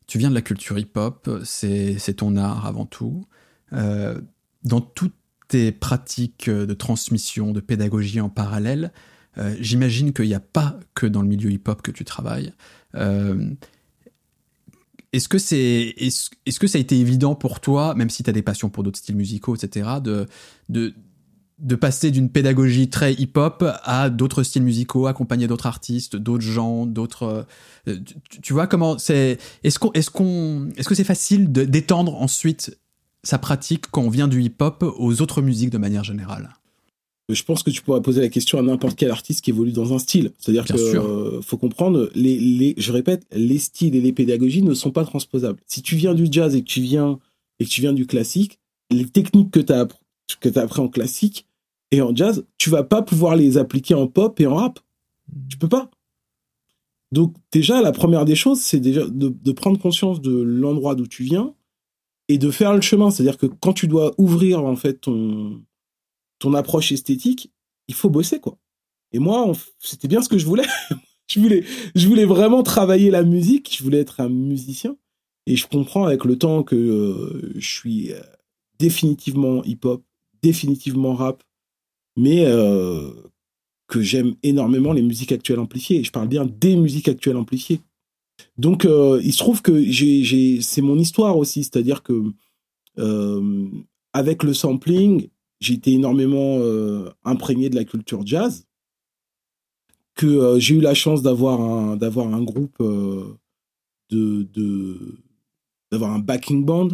[0.07, 3.25] tu viens de la culture hip-hop, c'est ton art avant tout.
[3.73, 4.21] Euh,
[4.63, 5.15] dans toutes
[5.49, 8.93] tes pratiques de transmission, de pédagogie en parallèle,
[9.39, 12.53] euh, j'imagine qu'il n'y a pas que dans le milieu hip-hop que tu travailles.
[15.13, 18.35] Est-ce que c'est est-ce que ça a été évident pour toi, même si tu as
[18.35, 20.27] des passions pour d'autres styles musicaux, etc., de,
[20.69, 20.95] de
[21.61, 26.87] de passer d'une pédagogie très hip-hop à d'autres styles musicaux, accompagner d'autres artistes, d'autres gens,
[26.87, 27.47] d'autres.
[27.87, 27.97] Euh,
[28.43, 32.79] tu, vois comment c'est Est-ce qu'on, est-ce qu'on, est-ce que c'est facile d'étendre ensuite
[33.23, 36.51] sa pratique quand on vient du hip-hop aux autres musiques de manière générale?
[37.29, 39.93] Je pense que tu pourrais poser la question à n'importe quel artiste qui évolue dans
[39.93, 40.33] un style.
[40.39, 44.75] C'est-à-dire qu'il euh, faut comprendre, les, les, je répète, les styles et les pédagogies ne
[44.75, 45.61] sont pas transposables.
[45.67, 47.19] Si tu viens du jazz et que tu viens
[47.61, 48.59] et que tu viens du classique,
[48.91, 49.87] les techniques que tu as
[50.41, 51.47] que tu as appris en classique,
[51.91, 54.81] et en jazz, tu vas pas pouvoir les appliquer en pop et en rap.
[55.49, 55.91] Tu peux pas.
[57.13, 61.25] Donc déjà, la première des choses, c'est déjà de, prendre conscience de l'endroit d'où tu
[61.25, 61.55] viens
[62.29, 63.11] et de faire le chemin.
[63.11, 65.63] C'est-à-dire que quand tu dois ouvrir en fait ton,
[66.39, 67.53] ton approche esthétique,
[67.89, 68.59] il faut bosser quoi.
[69.13, 69.51] Et moi,
[69.81, 70.67] c'était bien ce que je voulais.
[71.27, 71.65] je voulais,
[71.97, 73.77] je voulais vraiment travailler la musique.
[73.77, 74.97] Je voulais être un musicien.
[75.47, 78.21] Et je comprends avec le temps que euh, je suis euh,
[78.79, 80.05] définitivement hip-hop,
[80.43, 81.43] définitivement rap,
[82.17, 83.11] mais euh,
[83.87, 86.05] que j'aime énormément les musiques actuelles amplifiées.
[86.05, 87.81] Je parle bien des musiques actuelles amplifiées.
[88.57, 89.85] Donc, euh, il se trouve que
[90.63, 92.23] c'est mon histoire aussi, c'est-à-dire que
[92.99, 93.69] euh,
[94.13, 95.29] avec le sampling,
[95.61, 96.59] j'ai été énormément
[97.25, 98.67] imprégné de la culture jazz,
[100.15, 102.83] que j'ai eu la chance d'avoir un, d'avoir un groupe
[105.93, 106.89] d'avoir un backing band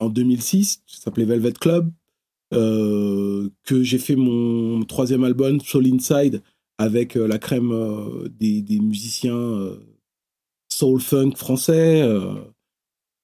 [0.00, 1.90] en 2006, ça s'appelait Velvet Club.
[2.54, 6.42] Euh, que j'ai fait mon troisième album, Soul Inside,
[6.78, 9.76] avec euh, la crème euh, des, musiciens
[10.70, 12.06] soul funk français,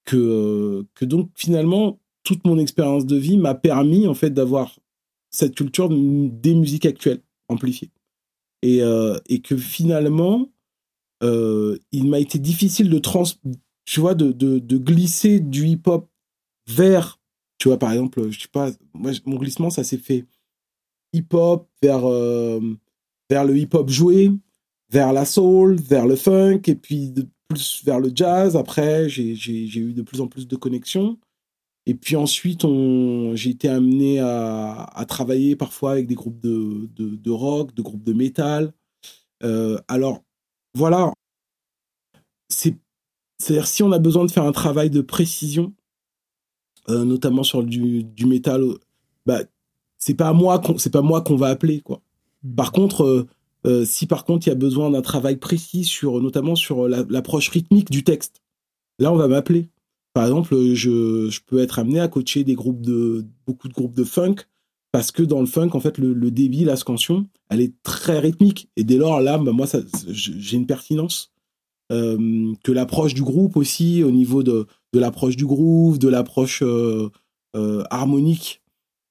[0.05, 4.79] que, que donc finalement, toute mon expérience de vie m'a permis en fait d'avoir
[5.29, 7.91] cette culture des musiques actuelles amplifiées.
[8.61, 8.81] Et,
[9.29, 10.51] et que finalement,
[11.21, 13.23] il m'a été difficile de trans
[13.85, 16.09] tu vois, de, de glisser du hip-hop
[16.67, 17.19] vers,
[17.57, 20.25] tu vois, par exemple, je sais pas, mon glissement, ça s'est fait
[21.13, 22.59] hip-hop vers, euh,
[23.29, 24.31] vers le hip-hop joué,
[24.89, 28.55] vers la soul, vers le funk, et puis de plus vers le jazz.
[28.55, 31.17] Après, j'ai eu de plus en plus de connexions.
[31.87, 32.65] Et puis ensuite,
[33.35, 38.03] j'ai été amené à, travailler parfois avec des groupes de, de, de rock, de groupes
[38.03, 38.73] de métal.
[39.43, 40.23] Euh, alors,
[40.73, 41.13] voilà,
[42.49, 42.75] c'est
[43.37, 45.73] c'est-à-dire si on a besoin de faire un travail de précision,
[46.89, 48.63] euh, notamment sur du, du métal,
[49.25, 49.41] bah
[49.97, 52.01] c'est pas moi qu'on c'est pas moi qu'on va appeler quoi.
[52.43, 52.55] Hmm.
[52.55, 53.27] Par contre, euh,
[53.65, 57.49] euh, si par contre il y a besoin d'un travail précis sur notamment sur l'approche
[57.49, 58.41] rythmique du texte,
[58.99, 59.69] là on va m'appeler.
[60.13, 63.95] Par exemple, je, je, peux être amené à coacher des groupes de beaucoup de groupes
[63.95, 64.35] de funk
[64.93, 68.19] parce que dans le funk en fait le, le débit, la scansion, elle est très
[68.19, 71.33] rythmique et dès lors là bah, moi ça j'ai une pertinence
[71.91, 74.65] euh, que l'approche du groupe aussi, au niveau de,
[74.95, 77.09] de l'approche du groove, de l'approche euh,
[77.55, 78.61] euh, harmonique,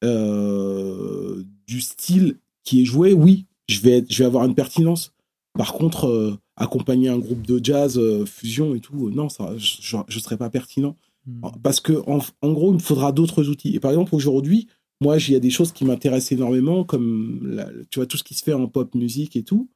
[0.03, 5.15] du style qui est joué, oui, je vais, je vais avoir une pertinence.
[5.57, 10.37] Par contre, accompagner un groupe de jazz, fusion et tout, non, ça, je ne serais
[10.37, 10.97] pas pertinent.
[11.27, 11.41] Hmm.
[11.63, 13.75] Parce que en, en, gros, il me faudra d'autres outils.
[13.75, 14.69] Et par exemple, aujourd'hui,
[15.01, 18.35] moi, il y a des choses qui m'intéressent énormément, comme tu vois tout ce qui
[18.35, 19.71] se fait en pop musique et tout,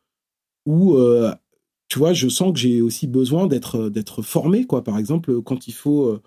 [0.67, 0.99] où
[1.89, 4.85] tu vois, je sens que j'ai aussi besoin d'être euh, d'être formé, quoi.
[4.85, 6.23] Par exemple, quand il faut euh,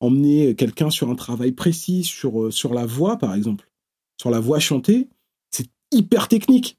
[0.00, 3.70] emmener quelqu'un sur un travail précis sur euh, sur la voix, par exemple,
[4.20, 5.08] sur la voix chantée,
[5.50, 6.78] c'est hyper technique.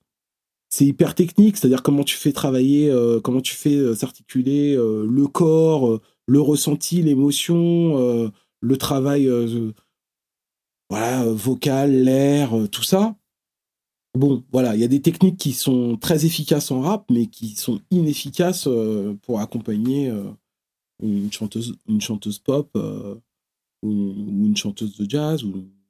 [0.70, 2.92] C'est hyper technique, c'est-à-dire comment tu fais travailler,
[3.24, 9.30] comment tu fais s'articuler le corps, le ressenti, l'émotion, le travail
[10.90, 13.16] voilà vocal, l'air, tout ça
[14.16, 17.50] Bon, voilà, il y a des techniques qui sont très efficaces en rap, mais qui
[17.50, 20.24] sont inefficaces euh, pour accompagner euh,
[21.04, 23.16] une chanteuse, une chanteuse pop euh,
[23.84, 25.44] ou, une chanteuse de jazz,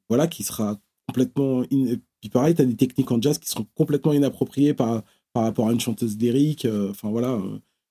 [0.10, 1.64] voilà, qui sera complètement.
[1.70, 5.70] Puis pareil, tu as des techniques en jazz qui seront complètement inappropriées par, par rapport
[5.70, 6.68] à une chanteuse lyrique.
[6.90, 7.40] Enfin voilà,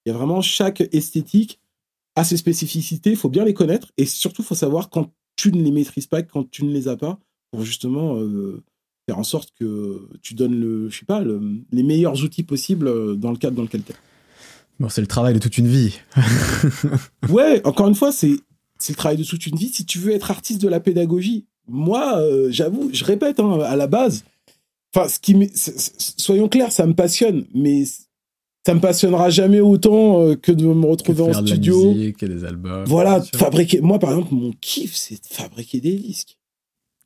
[0.05, 1.61] il y a vraiment chaque esthétique
[2.17, 5.61] a ses spécificités, il faut bien les connaître, et surtout, faut savoir quand tu ne
[5.63, 7.19] les maîtrises pas, quand tu ne les as pas,
[7.51, 8.17] pour justement
[9.07, 11.23] faire en sorte que tu donnes le, je sais pas,
[11.73, 13.97] les meilleurs outils possibles euh, dans le cadre dans lequel tu es.
[14.81, 15.99] Bon, c'est le travail de toute une vie.
[17.29, 18.39] ouais, encore une fois, c'est
[18.89, 19.69] le travail de toute une vie.
[19.69, 23.77] Si tu veux être artiste de la pédagogie, moi, euh, j'avoue, je répète, hein, à
[23.77, 24.25] la base,
[24.95, 27.85] enfin, ce qui, soyons clairs, ça me passionne, mais
[28.67, 31.81] ça me passionnera jamais autant euh, que de me retrouver en studio.
[31.83, 32.85] De la musique et des albums.
[32.87, 33.81] Voilà, fabriquer.
[33.81, 36.37] Moi, par exemple, mon kiff, c'est de fabriquer des disques.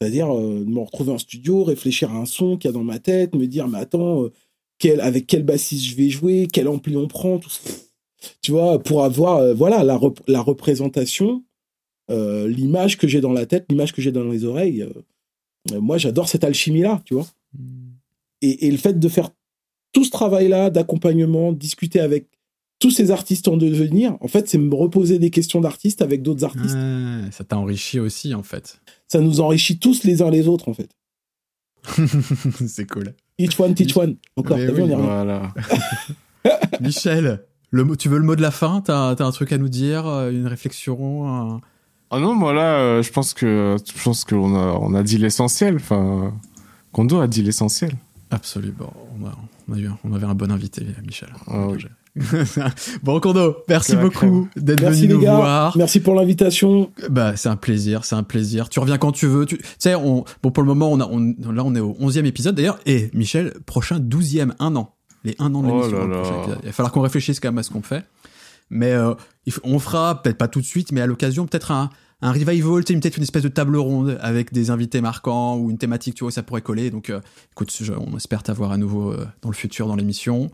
[0.00, 2.98] C'est-à-dire euh, me retrouver en studio, réfléchir à un son qu'il y a dans ma
[2.98, 4.32] tête, me dire mais attends, euh,
[4.78, 7.70] quel, avec quel bassiste je vais jouer, quel ampli on prend, tout ça.
[8.42, 11.44] Tu vois, pour avoir euh, voilà la, la représentation,
[12.10, 14.86] l'image que j'ai dans la tête, l'image que j'ai dans les oreilles.
[15.70, 17.26] moi, j'adore cette alchimie-là, tu vois.
[17.52, 17.90] Hmm.
[18.40, 19.30] Et, et le fait de faire
[19.92, 22.28] tout ce travail-là d'accompagnement, discuter avec
[22.78, 26.44] tous ces artistes en devenir, en fait, c'est me reposer des questions d'artistes avec d'autres
[26.44, 26.76] artistes.
[27.30, 28.80] ça t'a enrichi aussi, en fait.
[29.08, 30.90] Ça nous enrichit tous les uns les autres, en fait.
[32.66, 33.14] c'est cool.
[33.38, 34.16] Each one, teach one.
[34.36, 35.54] Encore, t'as vu, on Voilà.
[36.80, 38.80] Michel, le tu veux le mot de la fin?
[38.80, 41.60] T'as as un truc à nous dire euh, Une réflexion
[42.10, 45.18] Ah non, moi là, euh, je pense que je pense qu'on a, on a dit
[45.18, 45.76] l'essentiel.
[45.76, 46.34] Enfin,
[46.92, 47.92] Kondo a dit l'essentiel.
[48.30, 48.92] Absolument.
[49.18, 49.32] On, a,
[49.68, 51.30] on, a eu, on avait un bon invité, Michel.
[51.46, 51.86] Ah, oui.
[53.02, 55.76] bon, Kondo, merci beaucoup d'être venu nous voir.
[55.76, 56.90] Merci pour l'invitation.
[57.10, 58.68] Bah, c'est un plaisir, c'est un plaisir.
[58.68, 59.46] Tu reviens quand tu veux.
[59.46, 62.24] Tu sais, on, bon, pour le moment, on a, on, là, on est au 11e
[62.24, 62.54] épisode.
[62.54, 64.94] D'ailleurs, et Michel, prochain 12e, un an.
[65.24, 66.08] Les un an de oh l'émission.
[66.62, 68.04] Il va falloir qu'on réfléchisse quand même à ce qu'on fait.
[68.70, 69.14] Mais euh,
[69.64, 71.90] on fera, peut-être pas tout de suite, mais à l'occasion, peut-être un,
[72.20, 75.78] un revival, tu peut-être une espèce de table ronde avec des invités marquants ou une
[75.78, 76.90] thématique, tu vois, ça pourrait coller.
[76.90, 77.20] Donc, euh,
[77.52, 80.50] écoute, on espère t'avoir à nouveau euh, dans le futur dans l'émission.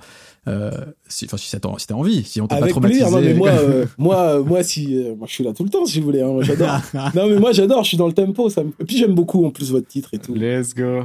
[0.46, 0.70] Euh,
[1.08, 3.04] si, enfin, si, si t'as envie, si on t'a pas traumatisé.
[3.04, 3.52] non, mais moi,
[3.98, 6.20] moi, moi, si, moi, je suis là tout le temps, si vous voulez.
[6.20, 6.80] Hein, j'adore.
[7.14, 7.82] non, mais moi, j'adore.
[7.82, 8.50] Je suis dans le tempo.
[8.50, 10.34] Ça Et puis, j'aime beaucoup en plus votre titre et tout.
[10.34, 11.04] Let's go.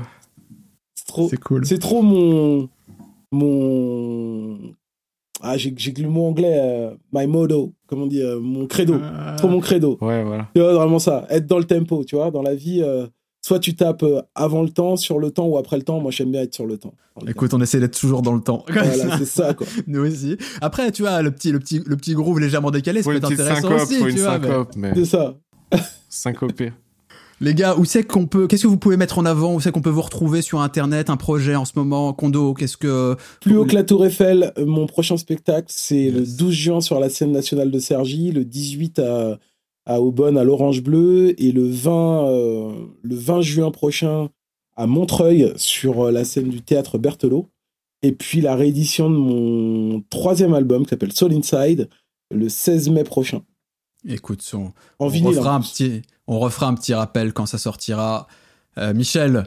[0.94, 1.30] C'est trop.
[1.30, 1.66] C'est cool.
[1.66, 2.68] C'est trop mon
[3.32, 4.58] mon
[5.42, 8.96] ah, j'ai le mot anglais, euh, my motto, comment on dit, euh, mon credo.
[9.02, 9.36] Ah.
[9.38, 9.98] Trop mon credo.
[10.02, 10.50] Ouais, voilà.
[10.54, 11.26] Tu vois, vraiment ça.
[11.30, 13.08] Être dans le tempo, tu vois, dans la vie, euh,
[13.42, 14.06] soit tu tapes
[14.36, 16.00] avant le temps, sur le temps ou après le temps.
[16.00, 16.94] Moi, j'aime bien être sur le temps.
[17.28, 18.66] Écoute, on essaie d'être toujours dans le temps.
[18.70, 19.68] Voilà, c'est ça, quoi.
[19.88, 20.38] Nous aussi.
[20.62, 23.32] Après, tu vois, le petit, le petit, le petit groove légèrement décalé, ça peut être
[23.32, 24.34] intéressant syncope, aussi, faut tu une vois.
[24.34, 24.94] syncope, mais...
[24.96, 25.36] C'est ça.
[26.10, 26.72] Syncopé.
[27.42, 29.72] Les gars, où c'est qu'on peut, qu'est-ce que vous pouvez mettre en avant, où c'est
[29.72, 33.16] qu'on peut vous retrouver sur Internet, un projet en ce moment, Kondo, qu'est-ce que...
[33.40, 36.36] Plus haut que la Tour Eiffel, euh, mon prochain spectacle, c'est le Yes.
[36.36, 39.40] 12 juin sur la scène nationale de Cergy, le 18 à,
[39.86, 42.72] à Aubonne, à l'Orange Bleu, et le 20, euh,
[43.02, 44.30] le 20 juin prochain
[44.76, 47.48] à Montreuil, sur euh, la scène du théâtre Berthelot.
[48.02, 51.90] Et puis la réédition de mon troisième album, qui s'appelle Soul Inside,
[52.32, 53.42] le 16 mai prochain.
[54.08, 55.28] Écoute, on, on vinyle.
[55.38, 58.28] refera un petit, on refera un petit rappel quand ça sortira.
[58.78, 59.46] Euh, Michel,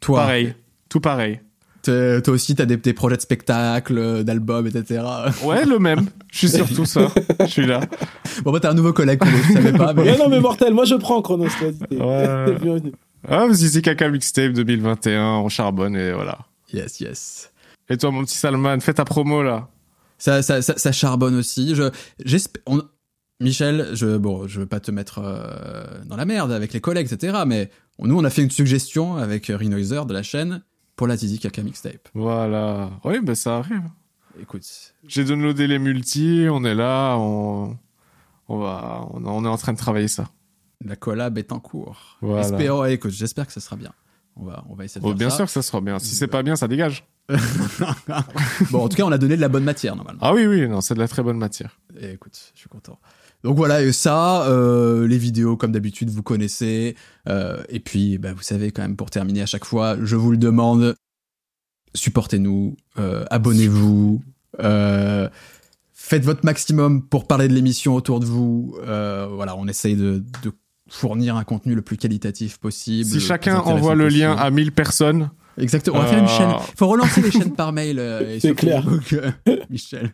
[0.00, 0.54] toi, Pareil.
[0.88, 1.40] Tout pareil.
[1.82, 5.02] toi aussi, t'as des, des projets de spectacles, d'albums, etc.
[5.44, 6.06] Ouais, le même.
[6.32, 7.08] Je suis sur tout ça.
[7.40, 7.80] Je suis là.
[8.42, 10.02] Bon, bah, t'as un nouveau collègue, Kondo, je savais pas, mais...
[10.02, 11.46] Ouais, non, mais mortel, moi je prends Chronos.
[11.60, 12.80] vas-y, t'es- Ouais.
[13.28, 16.38] Ah, vas-y, c'est Caca Mixtape 2021, on charbonne et voilà.
[16.72, 17.50] Yes, yes.
[17.88, 19.68] Et toi, mon petit Salman, fais ta promo là.
[20.18, 21.74] Ça, ça, ça, ça charbonne aussi.
[21.74, 21.90] Je,
[22.24, 22.82] j'espère, on-
[23.40, 27.10] Michel, je, bon, je veux pas te mettre euh, dans la merde avec les collègues,
[27.12, 27.38] etc.
[27.46, 30.62] Mais nous, on a fait une suggestion avec Renoiser de la chaîne
[30.96, 32.08] pour la Tizi Kaka Mixtape.
[32.14, 32.90] Voilà.
[33.04, 33.82] Oui, ben ça arrive.
[34.40, 34.64] Écoute,
[35.06, 37.76] J'ai downloadé les multis, on est là, on,
[38.48, 40.28] on va, on, on est en train de travailler ça.
[40.84, 42.18] la collab est en cours.
[42.22, 42.42] Voilà.
[42.42, 43.92] Espérons, écoute, j'espère que ça sera bien.
[44.38, 45.36] On va, on va essayer de Oh, faire bien ça.
[45.36, 45.98] sûr que ça sera bien.
[45.98, 47.06] Si c'est pas bien, ça dégage.
[48.70, 50.20] bon, en tout cas, on a donné de la bonne matière normalement.
[50.22, 51.78] Ah oui, oui, non, c'est de la très bonne matière.
[51.98, 52.98] Et écoute, je suis content.
[53.44, 56.96] Donc voilà, et ça, euh, les vidéos comme d'habitude, vous connaissez.
[57.28, 60.30] Euh, et puis, bah, vous savez quand même, pour terminer à chaque fois, je vous
[60.32, 60.96] le demande,
[61.94, 64.22] supportez-nous, euh, abonnez-vous,
[64.60, 65.28] euh,
[65.92, 68.76] faites votre maximum pour parler de l'émission autour de vous.
[68.86, 70.52] Euh, voilà, on essaye de, de
[70.88, 73.08] fournir un contenu le plus qualitatif possible.
[73.10, 76.52] Si chacun envoie le lien à 1000 personnes, Exactement, on va faire une chaîne.
[76.76, 77.98] faut relancer les chaînes par mail.
[77.98, 78.84] euh, et C'est sur clair.
[78.84, 79.12] Facebook,
[79.48, 80.12] euh, Michel.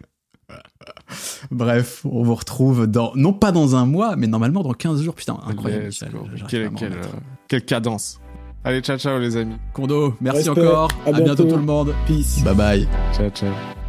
[1.50, 5.14] Bref, on vous retrouve dans, non pas dans un mois, mais normalement dans 15 jours.
[5.14, 7.02] Putain, incroyable, euh,
[7.48, 8.20] quelle cadence.
[8.64, 9.56] Allez, ciao, ciao les amis.
[9.72, 10.60] Kondo, merci Respect.
[10.66, 10.90] encore.
[11.04, 11.44] À à bientôt bientôt.
[11.44, 11.94] tout le monde.
[12.06, 12.42] Peace.
[12.44, 12.88] Bye bye.
[13.12, 13.81] Ciao, ciao.